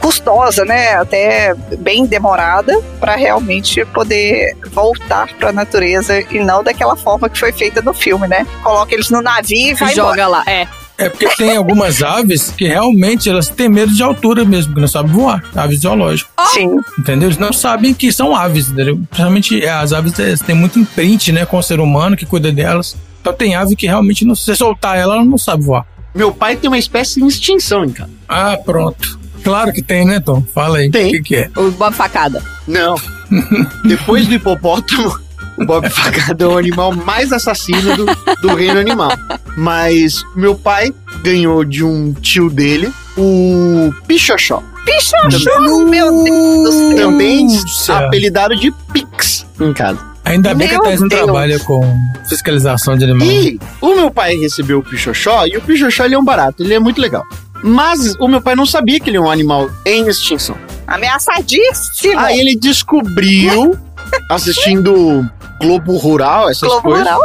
[0.00, 0.94] custosa, né?
[0.94, 7.38] Até bem demorada para realmente poder voltar para a natureza e não daquela forma que
[7.38, 8.46] foi feita no filme, né?
[8.62, 10.26] Coloca eles no navio e vai Joga embora.
[10.28, 10.66] lá, é.
[10.98, 14.88] É porque tem algumas aves que realmente elas têm medo de altura mesmo, que não
[14.88, 15.42] sabem voar.
[15.54, 16.30] Aves zoológicas.
[16.52, 16.78] Sim.
[16.98, 17.28] Entendeu?
[17.28, 19.00] Eles não sabem que são aves, entendeu?
[19.08, 20.14] Principalmente é, as aves
[20.46, 22.96] têm muito imprint, né, com o ser humano que cuida delas.
[23.20, 25.86] Então tem ave que realmente, não, se você soltar ela, ela não sabe voar.
[26.14, 28.10] Meu pai tem uma espécie em extinção em casa.
[28.28, 29.18] Ah, pronto.
[29.42, 30.42] Claro que tem, né, Tom?
[30.54, 30.90] Fala aí.
[30.90, 31.08] Tem.
[31.08, 31.50] O que, que é?
[31.56, 32.42] O Bob Facada.
[32.66, 32.94] Não.
[33.84, 35.18] Depois do hipopótamo,
[35.56, 38.06] o Bob Facada é o animal mais assassino do,
[38.40, 39.10] do reino animal.
[39.56, 40.92] Mas meu pai
[41.22, 44.62] ganhou de um tio dele o Pichoxó.
[44.84, 46.96] Pichoxó, meu Deus do céu.
[46.96, 47.98] Também Nossa.
[47.98, 50.12] apelidado de Pix em casa.
[50.24, 51.82] Ainda bem que a Meu Thais não trabalha com
[52.28, 53.30] fiscalização de animais.
[53.30, 56.74] E o meu pai recebeu o Pichoxó e o Pichoxó ele é um barato, ele
[56.74, 57.24] é muito legal.
[57.62, 60.56] Mas o meu pai não sabia que ele é um animal em extinção.
[60.86, 62.18] Ameaçadíssimo.
[62.18, 63.76] Aí ele descobriu,
[64.28, 65.28] assistindo
[65.62, 67.06] Globo Rural, essas Globo coisas.
[67.06, 67.20] Rural.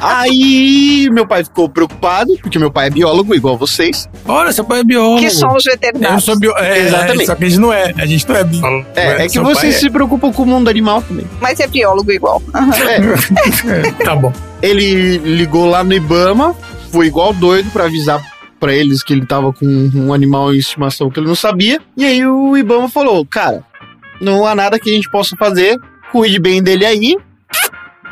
[0.00, 4.08] Aí meu pai ficou preocupado, porque meu pai é biólogo, igual vocês.
[4.26, 5.20] Olha, seu pai é biólogo.
[5.20, 6.24] Que são os Eu veterinários.
[6.24, 6.56] sou bio...
[6.56, 7.26] é, Exatamente.
[7.26, 7.92] Só que a gente não é.
[7.98, 8.86] A gente não é biólogo.
[8.96, 11.26] É, é que vocês se preocupam com o mundo animal também.
[11.40, 12.42] Mas é biólogo igual.
[12.54, 12.70] Aham.
[12.88, 13.92] É, é.
[14.04, 14.32] Tá bom.
[14.62, 16.54] ele ligou lá no Ibama,
[16.90, 18.22] foi igual doido pra avisar
[18.58, 21.80] pra eles que ele tava com um animal em estimação que ele não sabia.
[21.96, 23.62] E aí o Ibama falou: Cara,
[24.20, 25.76] não há nada que a gente possa fazer,
[26.10, 27.16] cuide bem dele aí.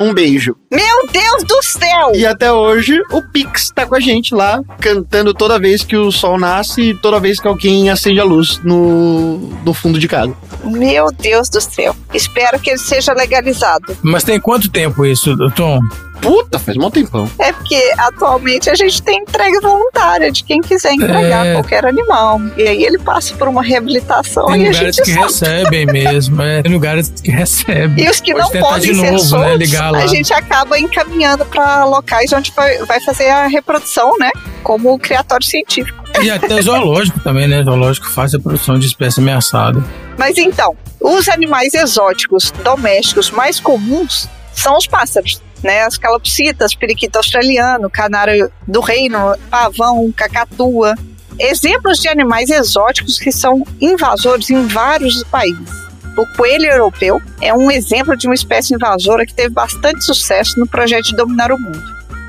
[0.01, 0.55] Um beijo.
[0.71, 2.11] Meu Deus do céu!
[2.15, 6.11] E até hoje o Pix tá com a gente lá, cantando toda vez que o
[6.11, 10.35] sol nasce e toda vez que alguém acende a luz no, no fundo de casa.
[10.63, 11.95] Meu Deus do céu.
[12.13, 13.95] Espero que ele seja legalizado.
[14.01, 15.79] Mas tem quanto tempo isso, Tom?
[16.21, 17.29] Puta, faz um tempão.
[17.39, 21.53] É porque atualmente a gente tem entrega voluntária de quem quiser entregar É.
[21.53, 22.39] qualquer animal.
[22.55, 25.27] E aí ele passa por uma reabilitação Tem e a lugares gente que solta.
[25.27, 26.41] recebem mesmo.
[26.41, 28.05] É, tem lugares que recebem.
[28.05, 30.03] E os que Pode não podem de ser novo, soltos, né?
[30.03, 34.29] A gente acaba encaminhando para locais onde vai, vai fazer a reprodução, né?
[34.63, 35.99] Como o criatório científico.
[36.21, 37.63] E até zoológico também, né?
[37.63, 39.83] Zoológico faz a produção de espécie ameaçada.
[40.17, 45.81] Mas então, os animais exóticos domésticos mais comuns são os pássaros, né?
[45.83, 50.95] As calopsitas, periquito australiano, canário do reino, pavão, cacatua.
[51.39, 55.91] Exemplos de animais exóticos que são invasores em vários países.
[56.17, 60.67] O coelho europeu é um exemplo de uma espécie invasora que teve bastante sucesso no
[60.67, 61.81] projeto de dominar o mundo.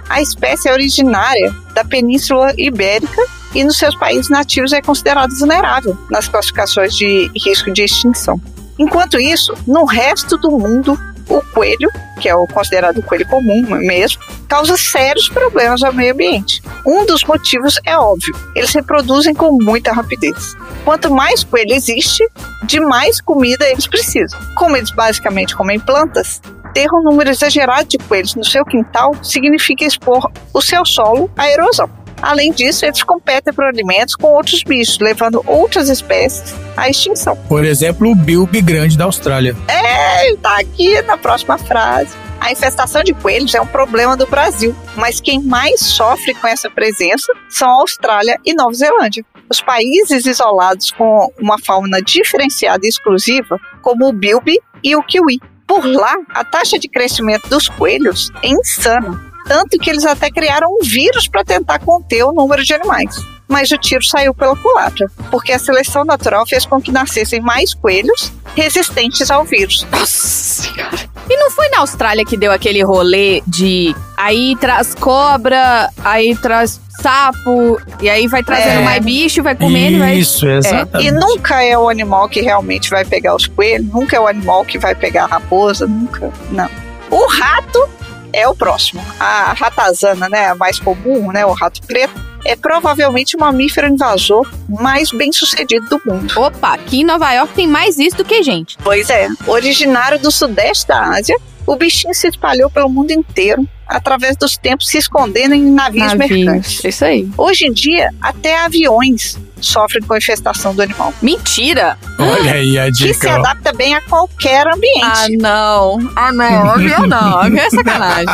[0.09, 3.23] A espécie é originária da Península Ibérica
[3.55, 8.41] e nos seus países nativos é considerado vulnerável nas classificações de risco de extinção.
[8.79, 10.99] Enquanto isso, no resto do mundo,
[11.37, 16.13] o coelho, que é o considerado o coelho comum mesmo, causa sérios problemas ao meio
[16.13, 16.63] ambiente.
[16.87, 20.55] Um dos motivos é óbvio: eles reproduzem com muita rapidez.
[20.85, 22.27] Quanto mais coelho existe,
[22.65, 24.39] de mais comida eles precisam.
[24.57, 26.41] Como eles basicamente comem plantas,
[26.75, 31.49] ter um número exagerado de coelhos no seu quintal significa expor o seu solo à
[31.49, 32.02] erosão.
[32.23, 37.37] Além disso, eles competem por alimentos com outros bichos, levando outras espécies à extinção.
[37.49, 39.57] Por exemplo, o bilby grande da Austrália.
[39.67, 42.15] É, tá aqui na próxima frase.
[42.41, 46.71] A infestação de coelhos é um problema do Brasil, mas quem mais sofre com essa
[46.71, 49.25] presença são a Austrália e Nova Zelândia.
[49.51, 55.41] Os países isolados com uma fauna diferenciada e exclusiva, como o bilby e o kiwi.
[55.67, 60.67] Por lá, a taxa de crescimento dos coelhos é insana, tanto que eles até criaram
[60.71, 63.15] um vírus para tentar conter o número de animais.
[63.47, 67.75] Mas o tiro saiu pela culatra, porque a seleção natural fez com que nascessem mais
[67.75, 69.87] coelhos resistentes ao vírus.
[69.91, 70.97] Nossa senhora.
[71.29, 76.81] E não foi na Austrália que deu aquele rolê de aí traz cobra, aí traz
[77.03, 78.85] sapo, e aí vai trazendo É.
[78.85, 80.15] mais bicho, vai comendo, vai.
[80.17, 81.09] Isso, exatamente.
[81.09, 84.65] E nunca é o animal que realmente vai pegar os coelhos, nunca é o animal
[84.65, 86.33] que vai pegar a raposa, nunca.
[86.51, 86.71] Não.
[87.11, 87.87] O rato
[88.33, 89.03] é o próximo.
[89.19, 92.15] A ratazana, né, a mais comum, né, o rato preto,
[92.45, 96.33] é provavelmente o mamífero invasor mais bem sucedido do mundo.
[96.41, 98.77] Opa, aqui em Nova York tem mais isso do que gente.
[98.83, 103.67] Pois é, originário do sudeste da Ásia, o bichinho se espalhou pelo mundo inteiro,
[103.97, 106.85] através dos tempos se escondendo em navios, Navios, mercantes.
[106.85, 107.29] isso aí.
[107.37, 111.15] Hoje em dia, até aviões sofrem com a infestação do animal.
[111.23, 111.97] Mentira!
[112.19, 113.35] Olha aí a Que se dica.
[113.37, 115.05] adapta bem a qualquer ambiente.
[115.05, 115.99] Ah, não.
[116.17, 116.71] Ah, não.
[116.71, 117.39] Avião não.
[117.39, 118.27] Avião é sacanagem.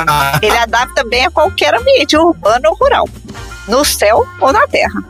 [0.42, 3.08] Ele adapta bem a qualquer ambiente, urbano ou rural.
[3.66, 5.02] No céu ou na terra.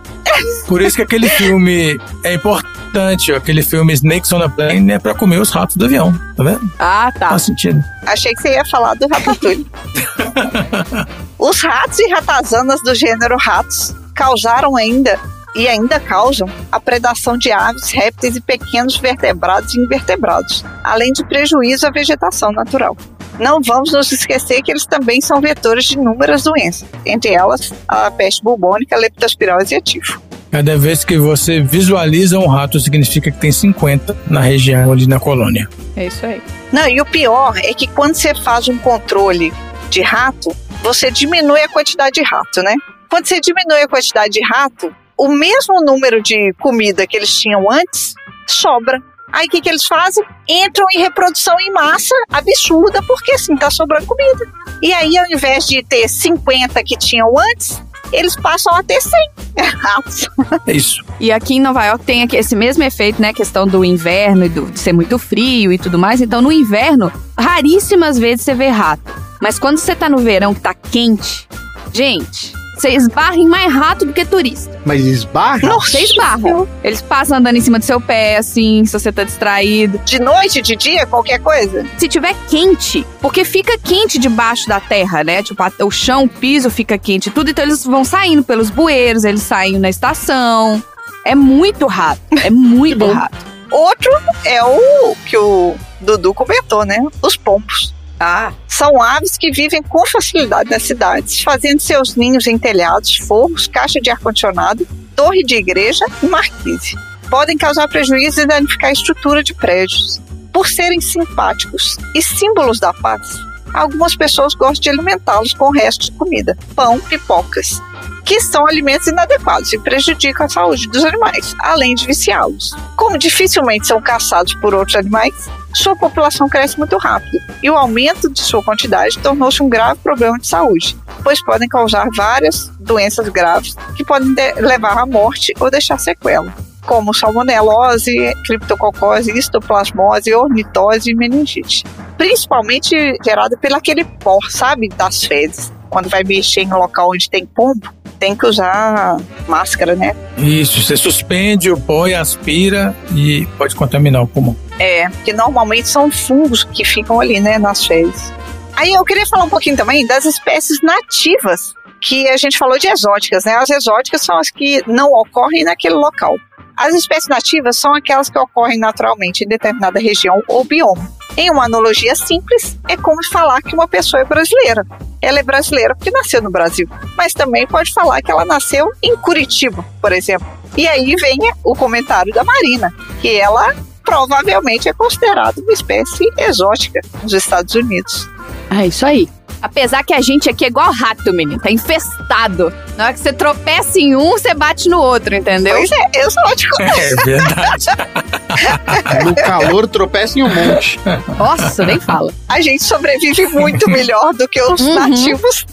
[0.67, 5.15] Por isso que aquele filme é importante, aquele filme Snakes on a Plane é pra
[5.15, 6.73] comer os ratos do avião, tá vendo?
[6.79, 7.31] Ah, tá.
[7.31, 7.83] Faz sentido.
[8.07, 9.67] Achei que você ia falar do ratatouille.
[11.39, 15.19] Os ratos e ratazanas do gênero ratos causaram ainda
[15.55, 21.25] e ainda causam a predação de aves, répteis e pequenos vertebrados e invertebrados, além de
[21.25, 22.97] prejuízo à vegetação natural.
[23.39, 28.11] Não vamos nos esquecer que eles também são vetores de inúmeras doenças, entre elas a
[28.11, 30.21] peste bubônica, leptospirose e a tifo.
[30.51, 35.21] Cada vez que você visualiza um rato, significa que tem 50 na região ali na
[35.21, 35.69] colônia.
[35.95, 36.43] É isso aí.
[36.73, 39.53] Não, e o pior é que quando você faz um controle
[39.91, 42.75] de rato, você diminui a quantidade de rato, né?
[43.11, 47.71] Quando você diminui a quantidade de rato, o mesmo número de comida que eles tinham
[47.71, 48.15] antes
[48.47, 49.03] sobra.
[49.33, 50.25] Aí o que, que eles fazem?
[50.49, 54.47] Entram em reprodução em massa absurda, porque assim tá sobrando comida.
[54.83, 59.11] E aí, ao invés de ter 50 que tinham antes, eles passam a ter 100
[59.57, 60.29] ratos.
[60.67, 61.05] É isso.
[61.21, 63.33] E aqui em Nova York tem aqui esse mesmo efeito, né?
[63.33, 66.21] Questão do inverno e do, de ser muito frio e tudo mais.
[66.21, 69.03] Então, no inverno, raríssimas vezes você vê rato.
[69.41, 71.47] Mas quando você tá no verão que tá quente,
[71.93, 74.81] gente, você esbarra em mais rato do que turista.
[74.85, 75.69] Mas esbarra?
[75.75, 76.67] Você esbarra.
[76.85, 79.99] Eles passam andando em cima do seu pé, assim, se você tá distraído.
[80.05, 81.85] De noite, de dia, qualquer coisa.
[81.99, 85.43] Se tiver quente, porque fica quente debaixo da terra, né?
[85.43, 88.71] Tipo, a- o chão, o piso fica quente e tudo, então eles vão saindo pelos
[88.71, 90.83] bueiros, eles saem na estação.
[91.25, 93.37] É muito rato, é muito rato.
[93.71, 94.11] Outro
[94.45, 96.97] é o que o Dudu comentou, né?
[97.21, 97.95] Os pompos.
[98.21, 103.67] Ah, São aves que vivem com facilidade nas cidades, fazendo seus ninhos em telhados, forros,
[103.67, 106.97] caixa de ar-condicionado, torre de igreja e marquise.
[107.31, 110.21] Podem causar prejuízo e danificar a estrutura de prédios.
[110.53, 113.29] Por serem simpáticos e símbolos da paz,
[113.75, 117.81] algumas pessoas gostam de alimentá-los com restos de comida, pão, pipocas,
[118.25, 122.75] que são alimentos inadequados e prejudicam a saúde dos animais, além de viciá-los.
[122.97, 125.35] Como dificilmente são caçados por outros animais,
[125.75, 130.39] sua população cresce muito rápido e o aumento de sua quantidade tornou-se um grave problema
[130.39, 135.71] de saúde, pois podem causar várias doenças graves que podem de- levar à morte ou
[135.71, 136.53] deixar sequela,
[136.89, 141.85] como salmonelose, criptococose, histoplasmose, ornitose e meningite.
[142.17, 145.71] Principalmente gerada pelo aquele pó, sabe, das fezes.
[145.91, 150.17] Quando vai mexer em um local onde tem pombo, tem que usar máscara, né?
[150.39, 154.57] Isso, você suspende o pó e aspira e pode contaminar o pulmão.
[154.79, 158.33] É, que normalmente são fungos que ficam ali, né, nas fezes.
[158.75, 162.89] Aí eu queria falar um pouquinho também das espécies nativas, que a gente falou de
[162.89, 163.55] exóticas, né?
[163.57, 166.37] As exóticas são as que não ocorrem naquele local.
[166.77, 171.11] As espécies nativas são aquelas que ocorrem naturalmente em determinada região ou bioma.
[171.37, 174.85] Em uma analogia simples, é como falar que uma pessoa é brasileira.
[175.21, 179.17] Ela é brasileira porque nasceu no Brasil, mas também pode falar que ela nasceu em
[179.17, 180.47] Curitiba, por exemplo.
[180.77, 183.75] E aí vem o comentário da Marina, que ela
[184.05, 188.29] provavelmente é considerada uma espécie exótica nos Estados Unidos.
[188.71, 189.29] é isso aí.
[189.61, 191.61] Apesar que a gente aqui é igual rato, menino.
[191.61, 192.73] Tá infestado.
[192.97, 195.75] Na hora que você tropeça em um, você bate no outro, entendeu?
[195.77, 196.83] Pois é, exótico.
[196.83, 197.87] É verdade.
[199.25, 200.99] No calor, tropeça em um monte.
[201.39, 202.33] Nossa, nem fala.
[202.49, 204.95] A gente sobrevive muito melhor do que os Uhum.
[204.95, 205.65] nativos.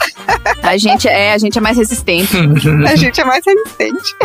[0.61, 2.35] A gente é, a gente é mais resistente.
[2.87, 4.15] A gente é mais resistente.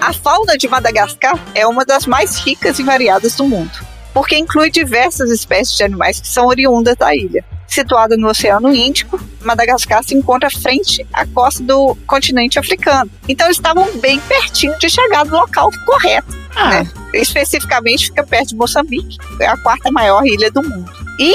[0.00, 3.70] A fauna de Madagascar é uma das mais ricas e variadas do mundo,
[4.14, 7.44] porque inclui diversas espécies de animais que são oriundas da ilha.
[7.66, 13.10] Situada no Oceano Índico, Madagascar se encontra frente à costa do continente africano.
[13.28, 16.32] Então estavam bem pertinho de chegar no local correto.
[16.70, 16.88] né?
[17.12, 20.90] Especificamente fica perto de Moçambique, é a quarta maior ilha do mundo.
[21.18, 21.34] E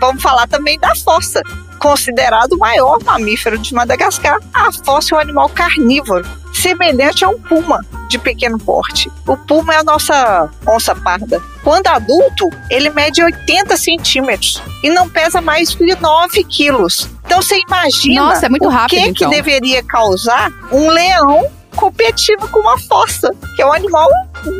[0.00, 1.42] vamos falar também da fossa,
[1.80, 4.38] considerado o maior mamífero de Madagascar.
[4.54, 9.10] A fossa é um animal carnívoro, semelhante a um puma de pequeno porte.
[9.26, 11.42] O puma é a nossa onça parda.
[11.64, 17.08] Quando adulto, ele mede 80 centímetros e não pesa mais que 9 quilos.
[17.24, 19.30] Então você imagina Nossa, é o rápido, que, então.
[19.30, 24.08] que deveria causar um leão competindo com uma fossa, que é um animal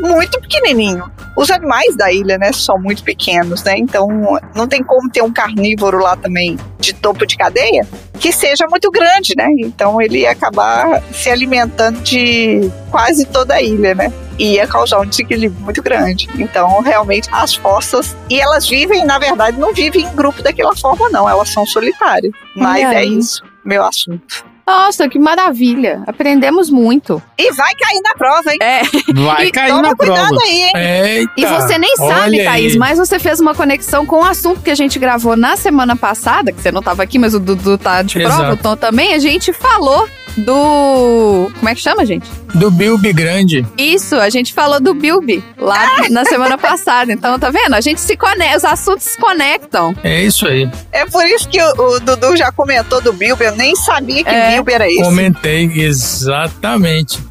[0.02, 1.10] muito pequenininho.
[1.40, 3.74] Os animais da ilha, né, são muito pequenos, né?
[3.78, 4.06] Então
[4.54, 7.86] não tem como ter um carnívoro lá também de topo de cadeia
[8.18, 9.46] que seja muito grande, né?
[9.60, 14.12] Então ele ia acabar se alimentando de quase toda a ilha, né?
[14.38, 16.28] E ia causar um desequilíbrio muito grande.
[16.38, 18.14] Então, realmente, as fossas.
[18.28, 21.28] E elas vivem, na verdade, não vivem em grupo daquela forma, não.
[21.28, 22.32] Elas são solitárias.
[22.54, 24.49] Mas é isso, meu assunto.
[24.70, 26.02] Nossa, que maravilha.
[26.06, 27.20] Aprendemos muito.
[27.36, 28.58] E vai cair na prova, hein?
[28.62, 28.82] É.
[29.14, 30.42] Vai E cair Toma na cuidado prova.
[30.44, 30.72] aí, hein?
[30.76, 32.78] Eita, E você nem sabe, Thaís, aí.
[32.78, 36.52] mas você fez uma conexão com o assunto que a gente gravou na semana passada,
[36.52, 38.52] que você não tava aqui, mas o Dudu tá de prova, Exato.
[38.54, 39.12] o Tom também.
[39.14, 41.50] A gente falou do.
[41.58, 42.28] Como é que chama, gente?
[42.54, 43.64] Do Bilby Grande.
[43.78, 47.12] Isso, a gente falou do Bilby lá na semana passada.
[47.12, 47.74] Então, tá vendo?
[47.74, 49.94] A gente se conecta, os assuntos se conectam.
[50.02, 50.68] É isso aí.
[50.92, 53.42] É por isso que o, o Dudu já comentou do Bilbo.
[53.42, 54.52] Eu nem sabia que É.
[54.54, 55.02] Bilbo era esse.
[55.02, 57.18] Comentei exatamente.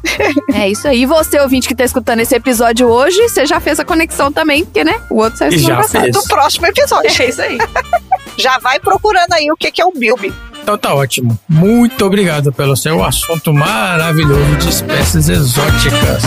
[0.52, 1.02] É isso aí.
[1.02, 4.64] E você, ouvinte que tá escutando esse episódio hoje, você já fez a conexão também,
[4.64, 5.00] porque, né?
[5.08, 6.04] O outro saiu semana já passada.
[6.04, 6.16] fez.
[6.16, 7.10] Do próximo episódio.
[7.22, 7.56] É isso aí.
[8.36, 10.32] Já vai procurando aí o que, que é o Bilbo.
[10.62, 11.38] Então tá ótimo.
[11.48, 16.22] Muito obrigado pelo seu assunto maravilhoso de espécies exóticas.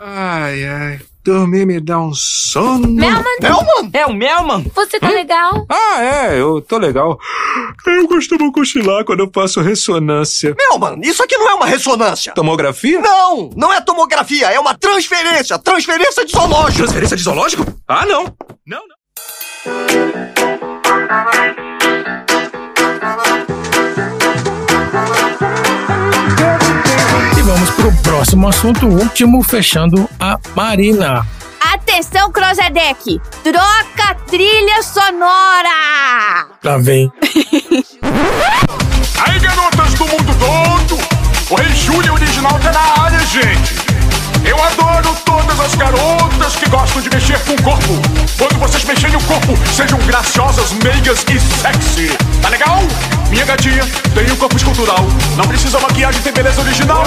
[0.00, 1.00] Ai, ai.
[1.24, 2.88] Dormir me dá um sono.
[2.88, 3.22] Melman?
[3.40, 3.90] Melman?
[3.92, 4.70] É o Melman?
[4.74, 5.64] Você tá legal?
[5.68, 7.16] Ah, é, eu tô legal.
[7.86, 10.56] Eu costumo cochilar quando eu faço ressonância.
[10.58, 12.32] Melman, isso aqui não é uma ressonância.
[12.34, 13.00] Tomografia?
[13.00, 15.56] Não, não é tomografia, é uma transferência.
[15.60, 16.82] Transferência de zoológico.
[16.82, 17.64] Transferência de zoológico?
[17.86, 18.24] Ah, não.
[18.66, 20.71] Não, não.
[27.36, 31.26] E vamos pro próximo assunto, o último, fechando a Marina.
[31.60, 33.20] Atenção, Crozedeck!
[33.44, 36.46] Troca trilha sonora!
[36.64, 37.12] Lá vem.
[39.20, 40.98] Aí, garotas do mundo todo!
[41.50, 43.81] O Rei Júlio original tá na área, gente!
[44.44, 47.92] Eu adoro todas as garotas que gostam de mexer com o corpo.
[48.38, 52.16] Quando vocês mexerem o corpo, sejam graciosas, meigas e sexy.
[52.40, 52.78] Tá legal?
[53.30, 53.82] Minha gatinha
[54.14, 54.98] tem um corpo escultural.
[55.36, 57.02] Não precisa maquiagem, tem beleza original.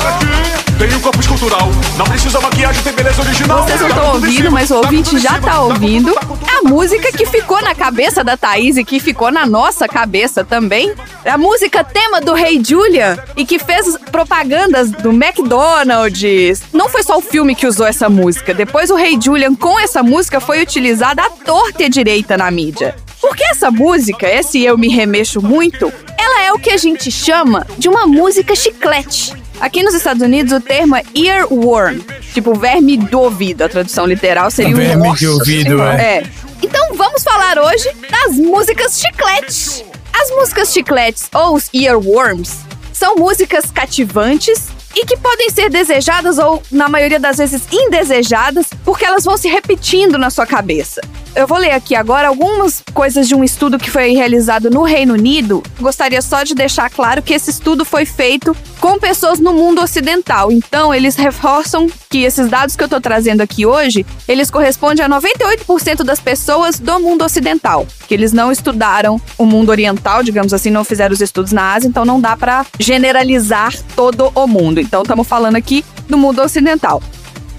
[0.79, 1.69] Tem um corpo escultural.
[1.97, 3.63] Não precisa maquiagem, tem beleza original.
[3.63, 6.13] Vocês não estão Tá ouvindo, mas o tá ouvinte já tá ouvindo.
[6.13, 9.87] tá tudo- A música que ficou na cabeça da Thaís e que ficou na nossa
[9.87, 10.93] cabeça também.
[11.23, 16.63] É a música tema do Rei Julian e que fez propagandas do McDonald's.
[16.73, 18.53] Não foi só o filme que usou essa música.
[18.53, 22.49] Depois o Rei Julian com essa música foi utilizada à torta e à direita na
[22.49, 22.95] mídia.
[23.19, 27.65] Porque essa música, esse Eu Me Remexo Muito, ela é o que a gente chama
[27.77, 29.33] de uma música chiclete.
[29.59, 31.99] Aqui nos Estados Unidos o termo é earworm,
[32.33, 33.63] tipo verme do ouvido.
[33.63, 36.17] A tradução literal seria Verme um de ouvido, é.
[36.17, 36.23] É.
[36.61, 39.83] Então vamos falar hoje das músicas chicletes.
[40.13, 42.59] As músicas chicletes ou os earworms
[42.93, 49.05] são músicas cativantes e que podem ser desejadas ou, na maioria das vezes, indesejadas, porque
[49.05, 51.01] elas vão se repetindo na sua cabeça.
[51.35, 55.15] Eu vou ler aqui agora algumas coisas de um estudo que foi realizado no Reino
[55.15, 55.61] Unido.
[55.81, 60.49] Gostaria só de deixar claro que esse estudo foi feito com pessoas no mundo ocidental.
[60.49, 65.09] Então, eles reforçam que esses dados que eu tô trazendo aqui hoje, eles correspondem a
[65.09, 70.69] 98% das pessoas do mundo ocidental, que eles não estudaram o mundo oriental, digamos assim,
[70.69, 74.79] não fizeram os estudos na Ásia, então não dá pra generalizar todo o mundo.
[74.79, 77.03] Então, estamos falando aqui do mundo ocidental.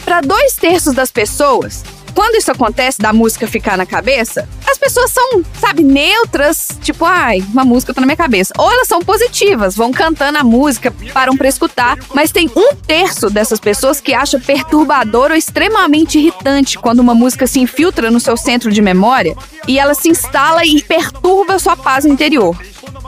[0.02, 1.82] Para dois terços das pessoas,
[2.16, 7.44] quando isso acontece da música ficar na cabeça, as pessoas são, sabe, neutras, tipo, ai,
[7.52, 8.54] uma música tá na minha cabeça.
[8.56, 11.98] Ou elas são positivas, vão cantando a música, param pra escutar.
[12.14, 17.46] Mas tem um terço dessas pessoas que acha perturbador ou extremamente irritante quando uma música
[17.46, 19.36] se infiltra no seu centro de memória
[19.68, 22.56] e ela se instala e perturba a sua paz interior.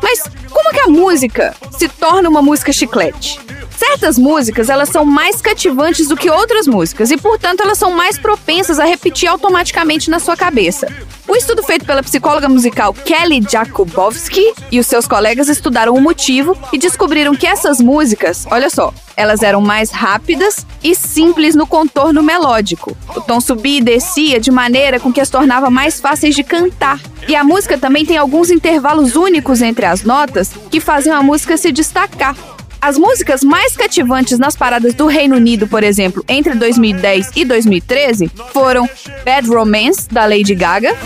[0.03, 3.41] Mas como que a música se torna uma música chiclete?
[3.79, 8.19] Certas músicas, elas são mais cativantes do que outras músicas e, portanto, elas são mais
[8.19, 10.92] propensas a repetir automaticamente na sua cabeça.
[11.28, 16.57] O estudo feito pela psicóloga musical Kelly Jakubowski e os seus colegas estudaram o motivo
[16.72, 22.22] e descobriram que essas músicas, olha só, elas eram mais rápidas e simples no contorno
[22.22, 22.96] melódico.
[23.14, 27.01] O tom subia e descia de maneira com que as tornava mais fáceis de cantar.
[27.28, 31.57] E a música também tem alguns intervalos únicos entre as notas que fazem a música
[31.57, 32.34] se destacar.
[32.81, 38.30] As músicas mais cativantes nas paradas do Reino Unido, por exemplo, entre 2010 e 2013,
[38.53, 38.88] foram
[39.25, 40.96] Bad Romance, da Lady Gaga,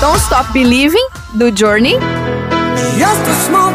[0.00, 1.96] Don't Stop Believing, do Journey,
[2.98, 3.71] Just a small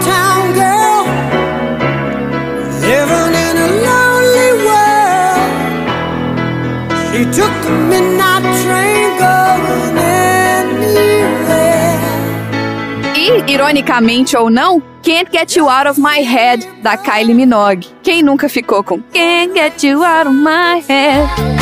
[13.16, 17.88] E, ironicamente ou não, Can't Get You Out of My Head, da Kylie Minogue.
[18.04, 21.57] Quem nunca ficou com Can't Get You Out of My Head?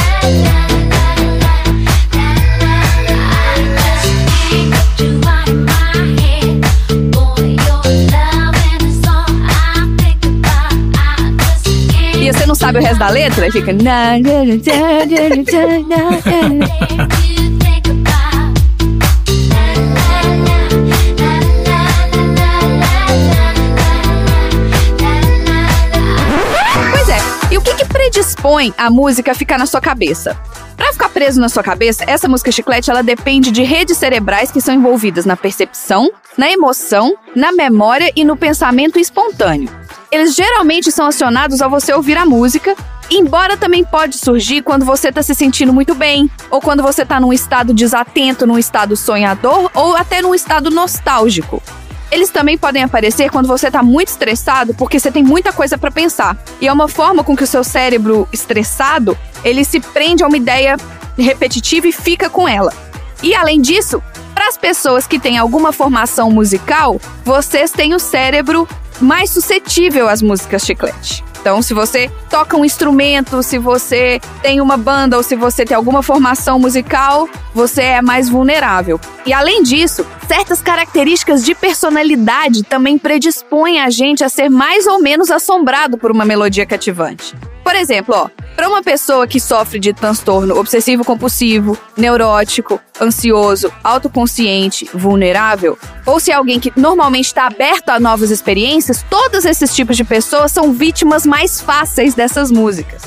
[12.65, 13.51] Sabe o resto da letra?
[13.51, 13.71] Fica.
[26.91, 27.17] Pois é,
[27.51, 30.35] e o que, predispõe a música a ficar na sua cabeça?
[30.75, 34.59] Pra ficar preso na sua cabeça, essa música chiclete ela depende de redes cerebrais que
[34.59, 39.84] são envolvidas na percepção, na emoção, na memória e no pensamento espontâneo.
[40.15, 42.73] Eles geralmente são acionados ao você ouvir a música,
[43.11, 47.19] embora também pode surgir quando você está se sentindo muito bem, ou quando você está
[47.19, 51.61] num estado desatento, num estado sonhador, ou até num estado nostálgico.
[52.09, 55.91] Eles também podem aparecer quando você está muito estressado, porque você tem muita coisa para
[55.91, 56.37] pensar.
[56.61, 60.37] E é uma forma com que o seu cérebro estressado, ele se prende a uma
[60.37, 60.77] ideia
[61.17, 62.71] repetitiva e fica com ela.
[63.21, 64.01] E além disso,
[64.33, 68.65] para as pessoas que têm alguma formação musical, vocês têm o cérebro
[69.01, 71.23] mais suscetível às músicas chiclete.
[71.45, 75.77] Então, se você toca um instrumento, se você tem uma banda ou se você tem
[75.77, 78.99] alguma formação musical, você é mais vulnerável.
[79.27, 84.99] E além disso, certas características de personalidade também predispõem a gente a ser mais ou
[84.99, 87.35] menos assombrado por uma melodia cativante.
[87.65, 95.75] Por exemplo, ó, para uma pessoa que sofre de transtorno obsessivo-compulsivo, neurótico, ansioso, autoconsciente, vulnerável,
[96.05, 100.03] ou se é alguém que normalmente está aberto a novas experiências, todos esses tipos de
[100.03, 103.01] pessoas são vítimas mais fáceis dessas músicas.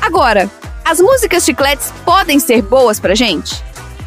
[0.00, 0.48] Agora,
[0.84, 3.60] as músicas chicletes podem ser boas pra gente?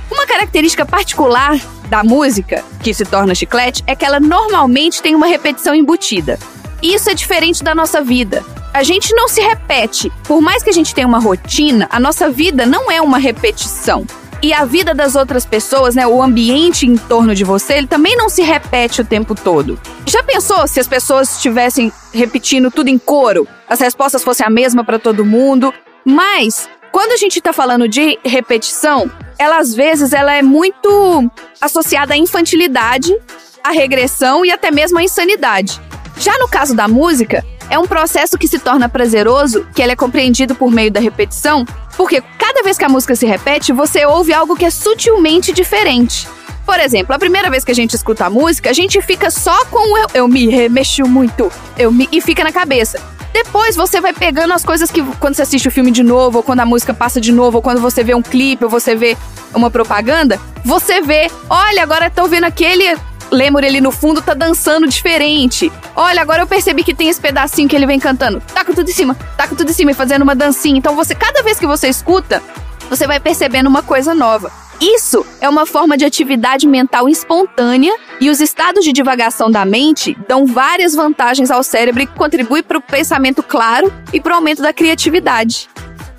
[0.10, 1.60] Uma característica particular
[1.90, 6.40] da música que se torna chiclete é que ela normalmente tem uma repetição embutida.
[6.82, 8.44] Isso é diferente da nossa vida.
[8.74, 10.12] A gente não se repete.
[10.24, 14.06] Por mais que a gente tenha uma rotina, a nossa vida não é uma repetição.
[14.42, 18.16] E a vida das outras pessoas, né, o ambiente em torno de você, ele também
[18.16, 19.78] não se repete o tempo todo.
[20.06, 23.46] Já pensou se as pessoas estivessem repetindo tudo em coro?
[23.68, 25.74] As respostas fossem a mesma para todo mundo?
[26.06, 31.30] Mas quando a gente tá falando de repetição, ela às vezes ela é muito
[31.60, 33.14] associada à infantilidade,
[33.62, 35.82] à regressão e até mesmo à insanidade.
[36.20, 39.96] Já no caso da música, é um processo que se torna prazeroso, que ele é
[39.96, 41.66] compreendido por meio da repetição,
[41.96, 46.28] porque cada vez que a música se repete, você ouve algo que é sutilmente diferente.
[46.66, 49.66] Por exemplo, a primeira vez que a gente escuta a música, a gente fica só
[49.66, 53.02] com o eu, eu me remexo muito, eu me e fica na cabeça.
[53.32, 56.44] Depois você vai pegando as coisas que quando você assiste o filme de novo, ou
[56.44, 59.16] quando a música passa de novo, ou quando você vê um clipe, ou você vê
[59.54, 62.98] uma propaganda, você vê, olha, agora tô vendo aquele
[63.32, 65.72] Lemur ali no fundo tá dançando diferente.
[65.96, 68.42] Olha, agora eu percebi que tem esse pedacinho que ele vem cantando.
[68.54, 70.78] Taca tudo em cima, taca tudo em cima e fazendo uma dancinha.
[70.78, 72.42] Então você, cada vez que você escuta,
[72.90, 74.52] você vai percebendo uma coisa nova.
[74.82, 80.18] Isso é uma forma de atividade mental espontânea e os estados de divagação da mente
[80.28, 84.62] dão várias vantagens ao cérebro e contribuem para o pensamento claro e para o aumento
[84.62, 85.70] da criatividade.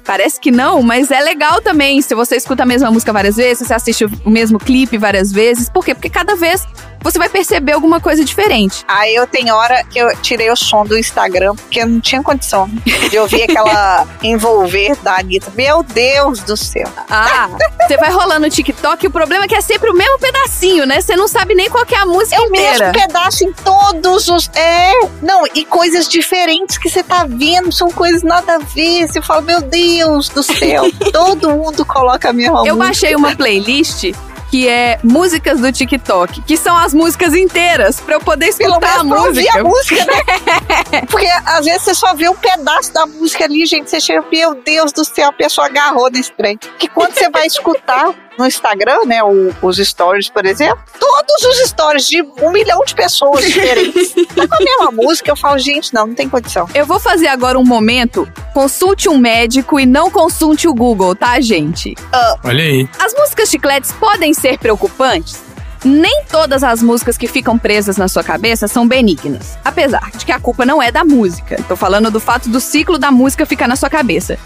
[0.05, 3.67] Parece que não, mas é legal também se você escuta a mesma música várias vezes,
[3.67, 5.71] você assiste o mesmo clipe várias vezes.
[5.71, 5.95] Por quê?
[5.95, 6.67] Porque cada vez
[7.03, 8.85] você vai perceber alguma coisa diferente.
[8.87, 12.23] Aí eu tenho hora que eu tirei o som do Instagram, porque eu não tinha
[12.23, 12.69] condição
[13.11, 15.53] de ouvir aquela envolver da Anitta.
[15.55, 16.89] Meu Deus do céu.
[17.09, 17.49] Ah,
[17.87, 20.87] você vai rolando no TikTok e o problema é que é sempre o mesmo pedacinho,
[20.87, 21.01] né?
[21.01, 22.69] Você não sabe nem qual é a música é inteira.
[22.69, 24.51] É o mesmo pedaço em todos os...
[24.55, 29.07] É, não, e coisas diferentes que você tá vendo, são coisas nada a ver.
[29.07, 32.69] Você fala, meu Deus do céu, todo mundo coloca a mesma eu música.
[32.71, 34.13] Eu baixei uma playlist
[34.51, 39.05] que é músicas do TikTok, que são as músicas inteiras para eu poder escutar a
[39.05, 39.61] música.
[39.61, 41.03] a música, né?
[41.09, 44.55] Porque às vezes você só vê um pedaço da música ali, gente, você chega, meu
[44.55, 46.59] Deus do céu, a pessoa agarrou nesse trem.
[46.79, 51.69] Que quando você vai escutar no Instagram, né, o, os stories, por exemplo, todos os
[51.69, 54.15] stories de um milhão de pessoas diferentes.
[54.35, 56.67] tá com a mesma música, eu falo, gente, não, não tem condição.
[56.75, 61.39] Eu vou fazer agora um momento, consulte um médico e não consulte o Google, tá,
[61.41, 61.93] gente?
[61.93, 62.89] Uh, Olha aí.
[62.99, 65.43] As músicas chicletes podem ser preocupantes?
[65.85, 69.59] Nem todas as músicas que ficam presas na sua cabeça são benignas.
[69.65, 71.63] Apesar de que a culpa não é da música.
[71.69, 74.39] Tô falando do fato do ciclo da música ficar na sua cabeça.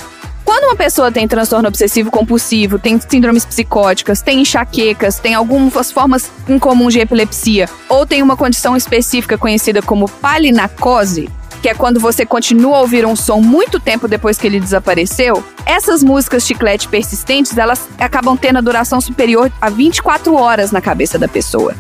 [0.45, 6.31] Quando uma pessoa tem transtorno obsessivo compulsivo, tem síndromes psicóticas, tem enxaquecas, tem algumas formas
[6.47, 11.31] incomuns de epilepsia, ou tem uma condição específica conhecida como palinacose,
[11.65, 15.43] que é quando você continua a ouvir um som muito tempo depois que ele desapareceu,
[15.65, 21.19] essas músicas chiclete persistentes, elas acabam tendo a duração superior a 24 horas na cabeça
[21.19, 21.75] da pessoa.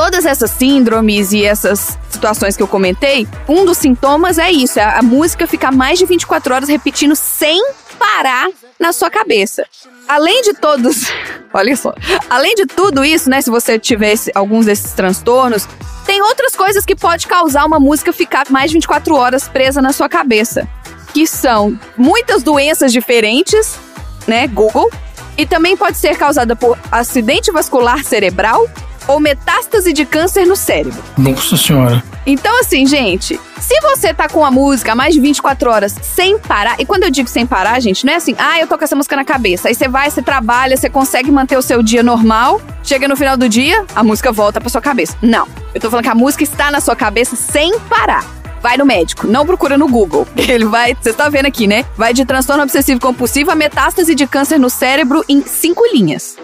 [0.00, 4.82] Todas essas síndromes e essas situações que eu comentei, um dos sintomas é isso, é
[4.82, 7.62] a música ficar mais de 24 horas repetindo sem
[7.98, 8.48] parar
[8.78, 9.62] na sua cabeça.
[10.08, 11.12] Além de todos,
[11.52, 11.92] olha só,
[12.30, 15.68] além de tudo isso, né, se você tivesse alguns desses transtornos,
[16.06, 19.92] tem outras coisas que pode causar uma música ficar mais de 24 horas presa na
[19.92, 20.66] sua cabeça,
[21.12, 23.78] que são muitas doenças diferentes,
[24.26, 24.90] né, Google,
[25.36, 28.66] e também pode ser causada por acidente vascular cerebral
[29.06, 31.02] ou metástase de câncer no cérebro.
[31.16, 32.02] Nossa senhora.
[32.26, 36.76] Então, assim, gente, se você tá com a música mais de 24 horas sem parar,
[36.78, 38.96] e quando eu digo sem parar, gente, não é assim, ah, eu tô com essa
[38.96, 39.68] música na cabeça.
[39.68, 43.36] Aí você vai, você trabalha, você consegue manter o seu dia normal, chega no final
[43.36, 45.16] do dia, a música volta pra sua cabeça.
[45.22, 45.48] Não.
[45.74, 48.24] Eu tô falando que a música está na sua cabeça sem parar.
[48.62, 50.26] Vai no médico, não procura no Google.
[50.36, 51.84] Ele vai, você tá vendo aqui, né?
[51.96, 56.36] Vai de transtorno obsessivo compulsivo a metástase de câncer no cérebro em cinco linhas.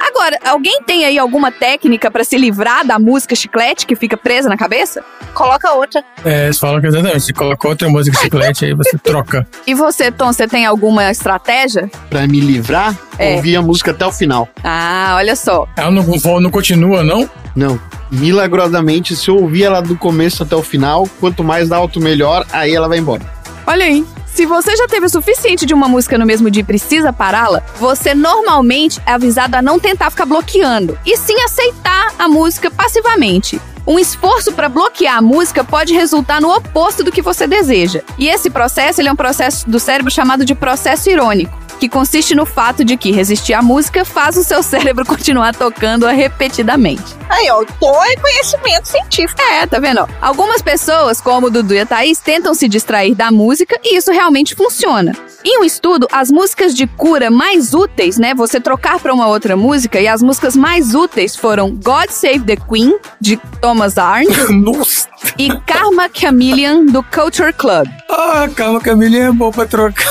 [0.00, 4.48] Agora, alguém tem aí alguma técnica pra se livrar da música chiclete que fica presa
[4.48, 5.02] na cabeça?
[5.34, 6.02] Coloca outra.
[6.24, 7.20] É, você fala que exatamente.
[7.20, 9.46] Você coloca outra música chiclete, aí você troca.
[9.66, 11.90] E você, Tom, você tem alguma estratégia?
[12.08, 13.34] Pra me livrar, É.
[13.36, 14.48] ouvir a música até o final.
[14.64, 15.66] Ah, olha só.
[15.76, 16.04] Ela não,
[16.40, 17.28] não continua, não?
[17.54, 17.78] Não.
[18.10, 22.74] Milagrosamente, se eu ouvir ela do começo até o final, quanto mais alto, melhor, aí
[22.74, 23.22] ela vai embora.
[23.66, 24.04] Olha aí.
[24.38, 27.60] Se você já teve o suficiente de uma música no mesmo dia e precisa pará-la,
[27.74, 33.60] você normalmente é avisado a não tentar ficar bloqueando, e sim aceitar a música passivamente.
[33.84, 38.02] Um esforço para bloquear a música pode resultar no oposto do que você deseja.
[38.16, 42.34] E esse processo ele é um processo do cérebro chamado de processo irônico, que consiste
[42.34, 47.16] no fato de que resistir à música faz o seu cérebro continuar tocando-a repetidamente.
[47.30, 49.40] Aí, ó, o tom é conhecimento científico.
[49.40, 50.06] É, tá vendo?
[50.20, 54.10] Algumas pessoas, como o Dudu e a Thaís, tentam se distrair da música e isso
[54.10, 55.12] realmente funciona.
[55.44, 58.34] Em um estudo, as músicas de cura mais úteis, né?
[58.34, 62.56] Você trocar pra uma outra música, e as músicas mais úteis foram God Save the
[62.56, 65.08] Queen, de Thomas Arne, Nossa.
[65.38, 67.88] e Karma Chameleon, do Culture Club.
[68.10, 70.04] Ah, calma, Camila, é bom pra trocar.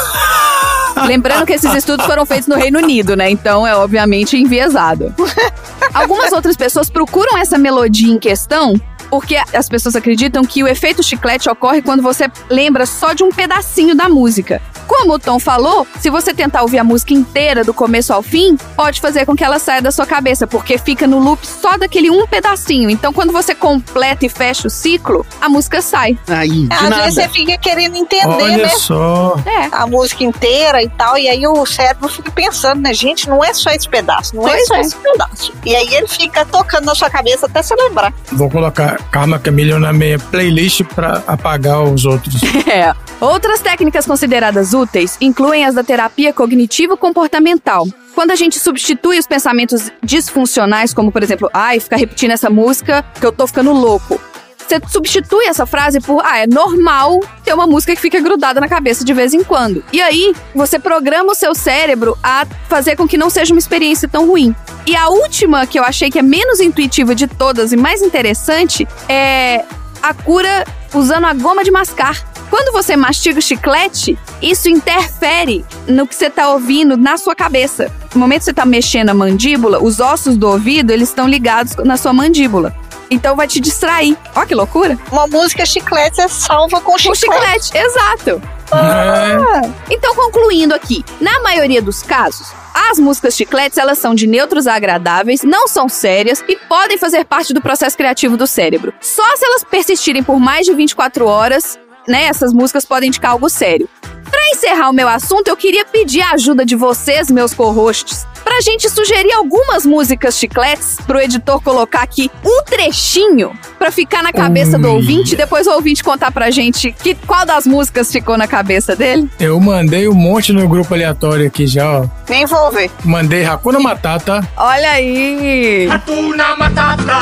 [1.05, 3.29] Lembrando que esses estudos foram feitos no Reino Unido, né?
[3.29, 5.13] Então é obviamente enviesado.
[5.93, 8.73] Algumas outras pessoas procuram essa melodia em questão
[9.09, 13.29] porque as pessoas acreditam que o efeito chiclete ocorre quando você lembra só de um
[13.29, 14.61] pedacinho da música.
[14.87, 18.55] Como o Tom falou, se você tentar ouvir a música inteira do começo ao fim,
[18.75, 22.09] pode fazer com que ela saia da sua cabeça, porque fica no loop só daquele
[22.09, 22.89] um pedacinho.
[22.89, 26.17] Então, quando você completa e fecha o ciclo, a música sai.
[26.27, 26.95] Aí, de Às nada.
[27.03, 28.69] vezes você fica querendo entender, Olha né?
[28.69, 29.35] só.
[29.45, 29.67] É.
[29.71, 32.93] A música inteira e tal, e aí o cérebro fica pensando, né?
[32.93, 34.81] Gente, não é só esse pedaço, não é Pois só é.
[34.81, 35.53] esse pedaço.
[35.65, 38.13] E aí ele fica tocando na sua cabeça até você lembrar.
[38.31, 42.35] Vou colocar Karma Camila na minha playlist pra apagar os outros.
[42.67, 42.93] É.
[43.21, 47.87] Outras técnicas consideradas úteis incluem as da terapia cognitivo-comportamental.
[48.13, 53.05] Quando a gente substitui os pensamentos disfuncionais, como por exemplo, ai, ficar repetindo essa música
[53.19, 54.19] que eu tô ficando louco.
[54.67, 58.67] Você substitui essa frase por, ah, é normal ter uma música que fica grudada na
[58.67, 59.81] cabeça de vez em quando.
[59.93, 64.09] E aí, você programa o seu cérebro a fazer com que não seja uma experiência
[64.09, 64.53] tão ruim.
[64.85, 68.85] E a última, que eu achei que é menos intuitiva de todas e mais interessante,
[69.07, 69.63] é
[70.01, 72.21] a cura usando a goma de mascar.
[72.49, 77.91] Quando você mastiga o chiclete, isso interfere no que você tá ouvindo na sua cabeça.
[78.13, 81.75] No momento que você tá mexendo a mandíbula, os ossos do ouvido, eles estão ligados
[81.77, 82.73] na sua mandíbula.
[83.09, 84.17] Então vai te distrair.
[84.35, 84.97] Ó que loucura.
[85.11, 87.65] Uma música chiclete é salva com Com chiclete.
[87.65, 88.41] chiclete, exato.
[88.73, 89.93] É.
[89.93, 94.75] Então, concluindo aqui, na maioria dos casos, as músicas chicletes elas são de neutros a
[94.75, 98.93] agradáveis, não são sérias e podem fazer parte do processo criativo do cérebro.
[98.99, 103.49] Só se elas persistirem por mais de 24 horas, né, essas músicas podem indicar algo
[103.49, 103.89] sério.
[104.29, 108.59] Pra encerrar o meu assunto, eu queria pedir a ajuda de vocês, meus co-hosts, pra
[108.61, 114.77] gente sugerir algumas músicas chicletes pro editor colocar aqui um trechinho pra ficar na cabeça
[114.77, 118.47] do ouvinte e depois o ouvinte contar pra gente que, qual das músicas ficou na
[118.47, 119.29] cabeça dele.
[119.39, 122.05] Eu mandei um monte no grupo aleatório aqui já, ó.
[122.29, 122.89] Nem vou ver.
[123.03, 124.47] Mandei Hakuna Matata.
[124.57, 125.89] Olha aí!
[125.89, 127.17] Hakuna Matata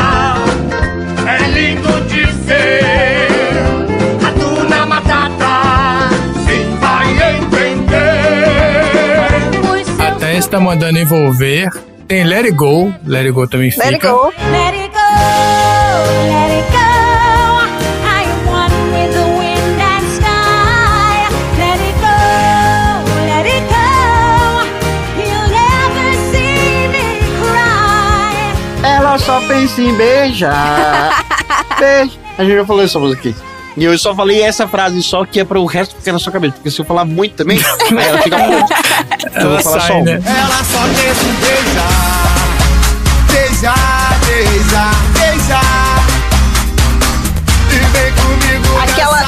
[1.27, 2.34] é lindo de
[10.55, 11.69] tá mandando envolver.
[12.07, 12.93] Tem Let It Go.
[13.05, 13.83] Let It Go também fica.
[13.85, 13.91] Let.
[13.91, 14.99] Let it go,
[16.31, 16.77] let it go.
[18.05, 21.27] I am one with the wind and sky.
[21.57, 22.15] Let it go,
[23.25, 23.87] let it go.
[25.19, 27.03] You'll never see me
[27.41, 28.87] cry.
[28.87, 31.25] Ela só pensa em beijar.
[31.79, 32.17] Beijo.
[32.37, 33.35] A gente já falou essa música aqui.
[33.77, 36.31] E eu só falei essa frase só que é para o resto ficar na sua
[36.31, 36.53] cabeça.
[36.53, 37.57] Porque se eu falar muito também,
[37.97, 38.75] aí ela fica pronta.
[39.19, 40.05] Então eu Ela vou falar sai, só uma.
[40.05, 40.21] né?
[40.25, 40.93] Ela só em
[41.41, 42.35] beijar,
[43.31, 45.84] beijar, beijar, beijar.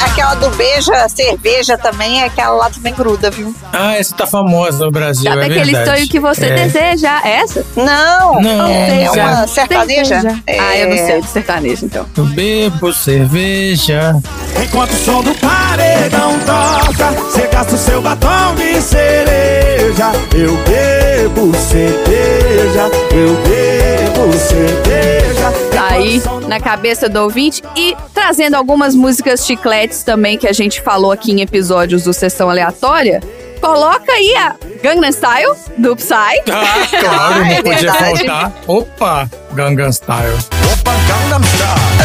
[0.05, 3.53] Aquela, do beija cerveja também, aquela lá também gruda, viu?
[3.73, 5.97] Ah, essa tá famosa no Brasil, Sabe é aquele verdade.
[5.99, 6.55] sonho que você É.
[6.55, 7.21] deseja?
[7.27, 7.65] Essa?
[7.75, 10.21] Não, Não, é, não uma sertaneja.
[10.47, 11.05] Ah, eu não É.
[11.05, 12.05] sei de sertanejo, então.
[12.15, 14.15] Eu bebo cerveja.
[14.63, 20.11] Enquanto o som do paredão toca, você gasta o seu batom de cereja.
[20.33, 25.66] Eu bebo cerveja, eu bebo cerveja.
[25.97, 31.11] Aí na cabeça do ouvinte e trazendo algumas músicas chicletes também que a gente falou
[31.11, 33.19] aqui em episódios do Sessão Aleatória.
[33.59, 36.13] Coloca aí a Gangnam Style do Psy.
[36.13, 37.99] Ah, claro, é não podia verdade.
[38.27, 38.53] faltar.
[38.67, 40.37] Opa, Gangnam Style.
[40.71, 41.97] Opa, Gangnam Style.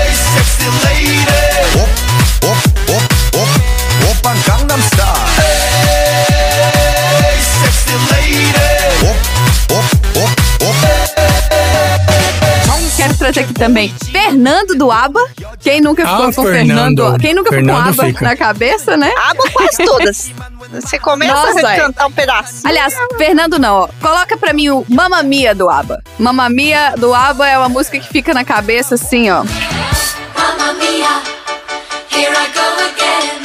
[0.00, 0.97] Hey, sexy lady.
[13.32, 15.20] Trazer aqui também Fernando do ABBA.
[15.60, 16.96] Quem nunca ficou Ah, com Fernando.
[17.02, 17.18] Fernando?
[17.20, 18.24] Quem nunca Fernando ficou com ABBA fica.
[18.24, 19.12] na cabeça, né?
[19.30, 20.32] Água quase todas.
[20.72, 22.66] Você começa Nossa, a cantar um pedaço.
[22.66, 23.88] Aliás, Fernando não, ó.
[24.00, 26.02] Coloca pra mim o Mamma Mia do ABBA.
[26.18, 29.44] Mamma Mia do ABBA é uma música que fica na cabeça assim, ó.
[29.44, 31.22] Mamma mia,
[32.12, 33.37] here I go again.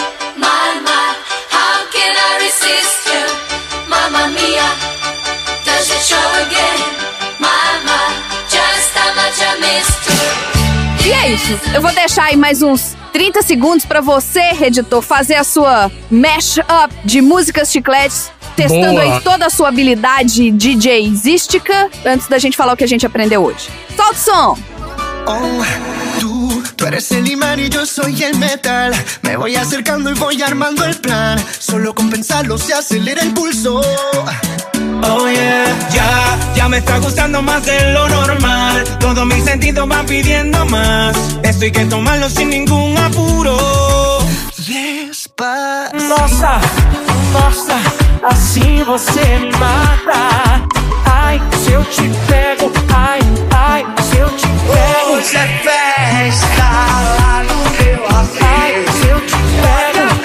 [11.33, 11.59] Isso.
[11.73, 16.93] Eu vou deixar aí mais uns 30 segundos pra você, editor, fazer a sua mash-up
[17.03, 18.31] de músicas chicletes.
[18.55, 19.01] Testando Boa.
[19.01, 23.43] aí toda a sua habilidade DJzística antes da gente falar o que a gente aprendeu
[23.43, 23.67] hoje.
[23.95, 24.57] Solta o som!
[25.25, 26.23] Oh,
[26.83, 28.93] tú, eres el imán y yo soy el metal.
[29.21, 31.43] Me voy acercando y voy armando el plan.
[31.59, 33.81] Solo con pensarlo se acelera el pulso.
[35.03, 38.83] Oh yeah, ya, ya me está gustando más de lo normal.
[38.99, 41.15] Todos mis sentidos van pidiendo más.
[41.43, 43.57] Esto hay que tomarlo sin ningún apuro.
[44.57, 46.07] Despacio.
[46.07, 46.59] Nossa,
[47.33, 47.77] nossa,
[48.23, 50.67] assim você me mata.
[51.05, 53.19] Ai, se eu te pego, ai,
[53.51, 55.13] ai, se eu te pego.
[55.13, 58.07] Hoje é festa lá no meu
[58.41, 60.22] Ai, se eu te pego.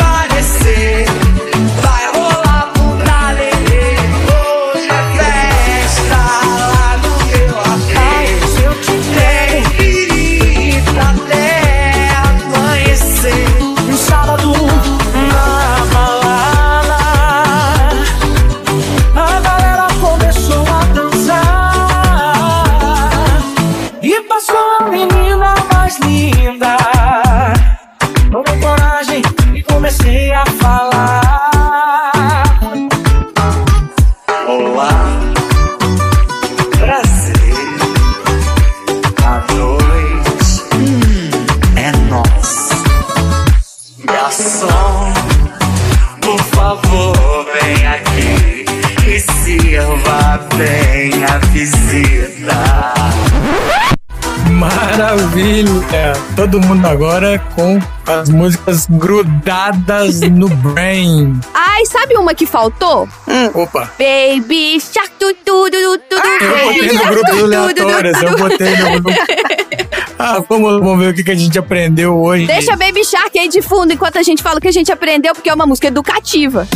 [54.58, 56.12] Maravilha!
[56.34, 61.38] Todo mundo agora com as músicas grudadas no brain.
[61.54, 63.08] Ai, sabe uma que faltou?
[63.54, 63.88] Opa!
[63.96, 67.68] Baby Shark tu tu tu tu tu Eu Baby botei no grupo tu, do tu,
[67.68, 68.38] tu, tu, eu tu.
[68.38, 69.10] botei no grupo.
[70.20, 72.44] Ah, vamos, vamos ver o que, que a gente aprendeu hoje.
[72.44, 75.32] Deixa Baby Shark aí de fundo enquanto a gente fala o que a gente aprendeu,
[75.32, 76.66] porque é uma música educativa.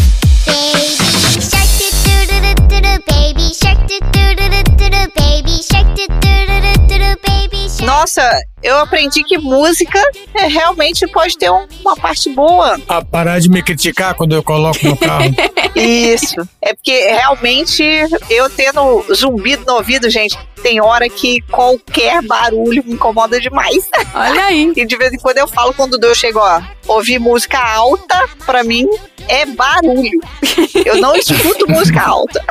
[0.46, 1.66] Baby shark
[2.04, 5.60] do do do do do do baby shark do do do do do do baby
[5.60, 6.51] shark.
[7.82, 8.22] Nossa,
[8.62, 10.00] eu aprendi que música
[10.34, 12.78] é, realmente pode ter um- uma parte boa.
[12.88, 15.24] A parar de me criticar quando eu coloco no carro.
[15.74, 16.36] Isso.
[16.60, 17.82] É porque realmente
[18.30, 23.88] eu tendo zumbido no ouvido, gente, tem hora que qualquer barulho me incomoda demais.
[24.14, 24.72] Olha aí.
[24.82, 28.62] E de vez em quando eu falo quando eu chego a ouvir música alta, pra
[28.64, 28.86] mim
[29.28, 30.20] é barulho.
[30.84, 32.42] Eu não escuto música alta.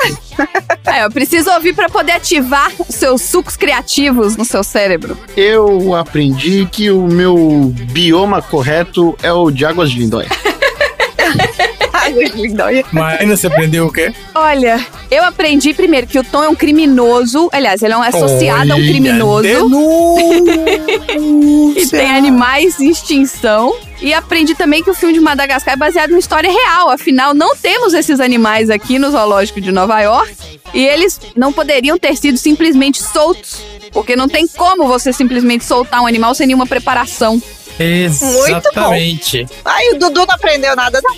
[0.86, 5.18] É, eu preciso ouvir pra poder ativar os seus sucos criativos no seu cérebro.
[5.36, 10.30] Eu aprendi que o meu bioma correto é o de águas de lindóia.
[12.12, 12.86] Águas de lindóia.
[12.92, 14.14] Marina, você aprendeu o quê?
[14.36, 17.50] Olha, eu aprendi primeiro que o Tom é um criminoso.
[17.52, 19.48] Aliás, ele é um associado a um Olha, criminoso.
[21.78, 23.76] e tem animais em extinção.
[24.02, 26.90] E aprendi também que o filme de Madagascar é baseado em uma história real.
[26.90, 30.34] Afinal, não temos esses animais aqui no zoológico de Nova York.
[30.74, 33.64] E eles não poderiam ter sido simplesmente soltos.
[33.92, 37.42] Porque não tem como você simplesmente soltar um animal sem nenhuma preparação.
[37.80, 39.46] Exatamente.
[39.66, 41.16] Ai, o Dudu não aprendeu nada, não.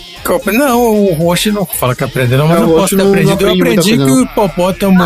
[0.54, 3.46] Não, o Roche não fala que aprendeu, não, mas É, eu posso ter não- aprendido.
[3.48, 5.04] Eu aprendi muito que o hipopótamo.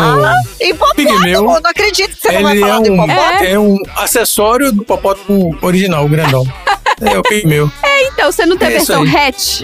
[0.60, 1.42] Hipopótamo, Pigmeu.
[1.42, 3.44] não acredito que você não vai ele é falar do um, hipopótamo.
[3.44, 6.44] é um acessório do hipopótamo original, o grandão.
[7.00, 7.70] É o pigmeu.
[7.82, 9.62] É, então, você não tem a É versão hatch.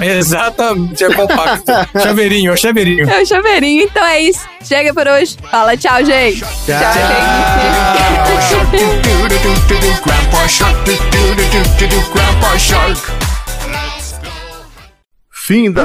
[0.00, 1.72] Exatamente, é compacto.
[2.02, 3.08] chaveirinho, é o chaveirinho.
[3.08, 3.82] É o chaveirinho.
[3.84, 4.46] Então é isso.
[4.62, 5.36] Chega por hoje.
[5.50, 6.40] Fala tchau, gente.
[6.40, 6.46] Tchau,
[12.12, 13.00] Grandpa Shark.
[15.30, 15.84] Fim da.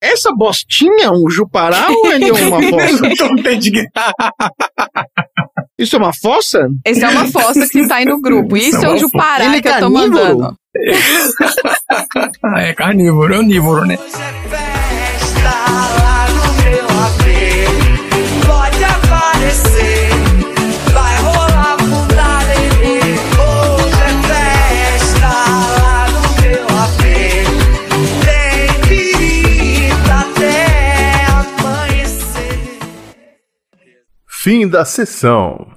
[0.00, 3.08] Essa bostinha é um jupará ou é uma fossa?
[5.78, 6.68] Isso é uma fossa?
[6.84, 8.56] Esse é uma fossa que sai no grupo.
[8.56, 10.38] Isso é o Jupará Ele é que eu tô carnívoro?
[10.38, 10.56] mandando.
[12.44, 13.96] Ah, é carnívoro, é onívoro, né?
[13.96, 14.14] Pode
[34.44, 35.68] Fim da sessão.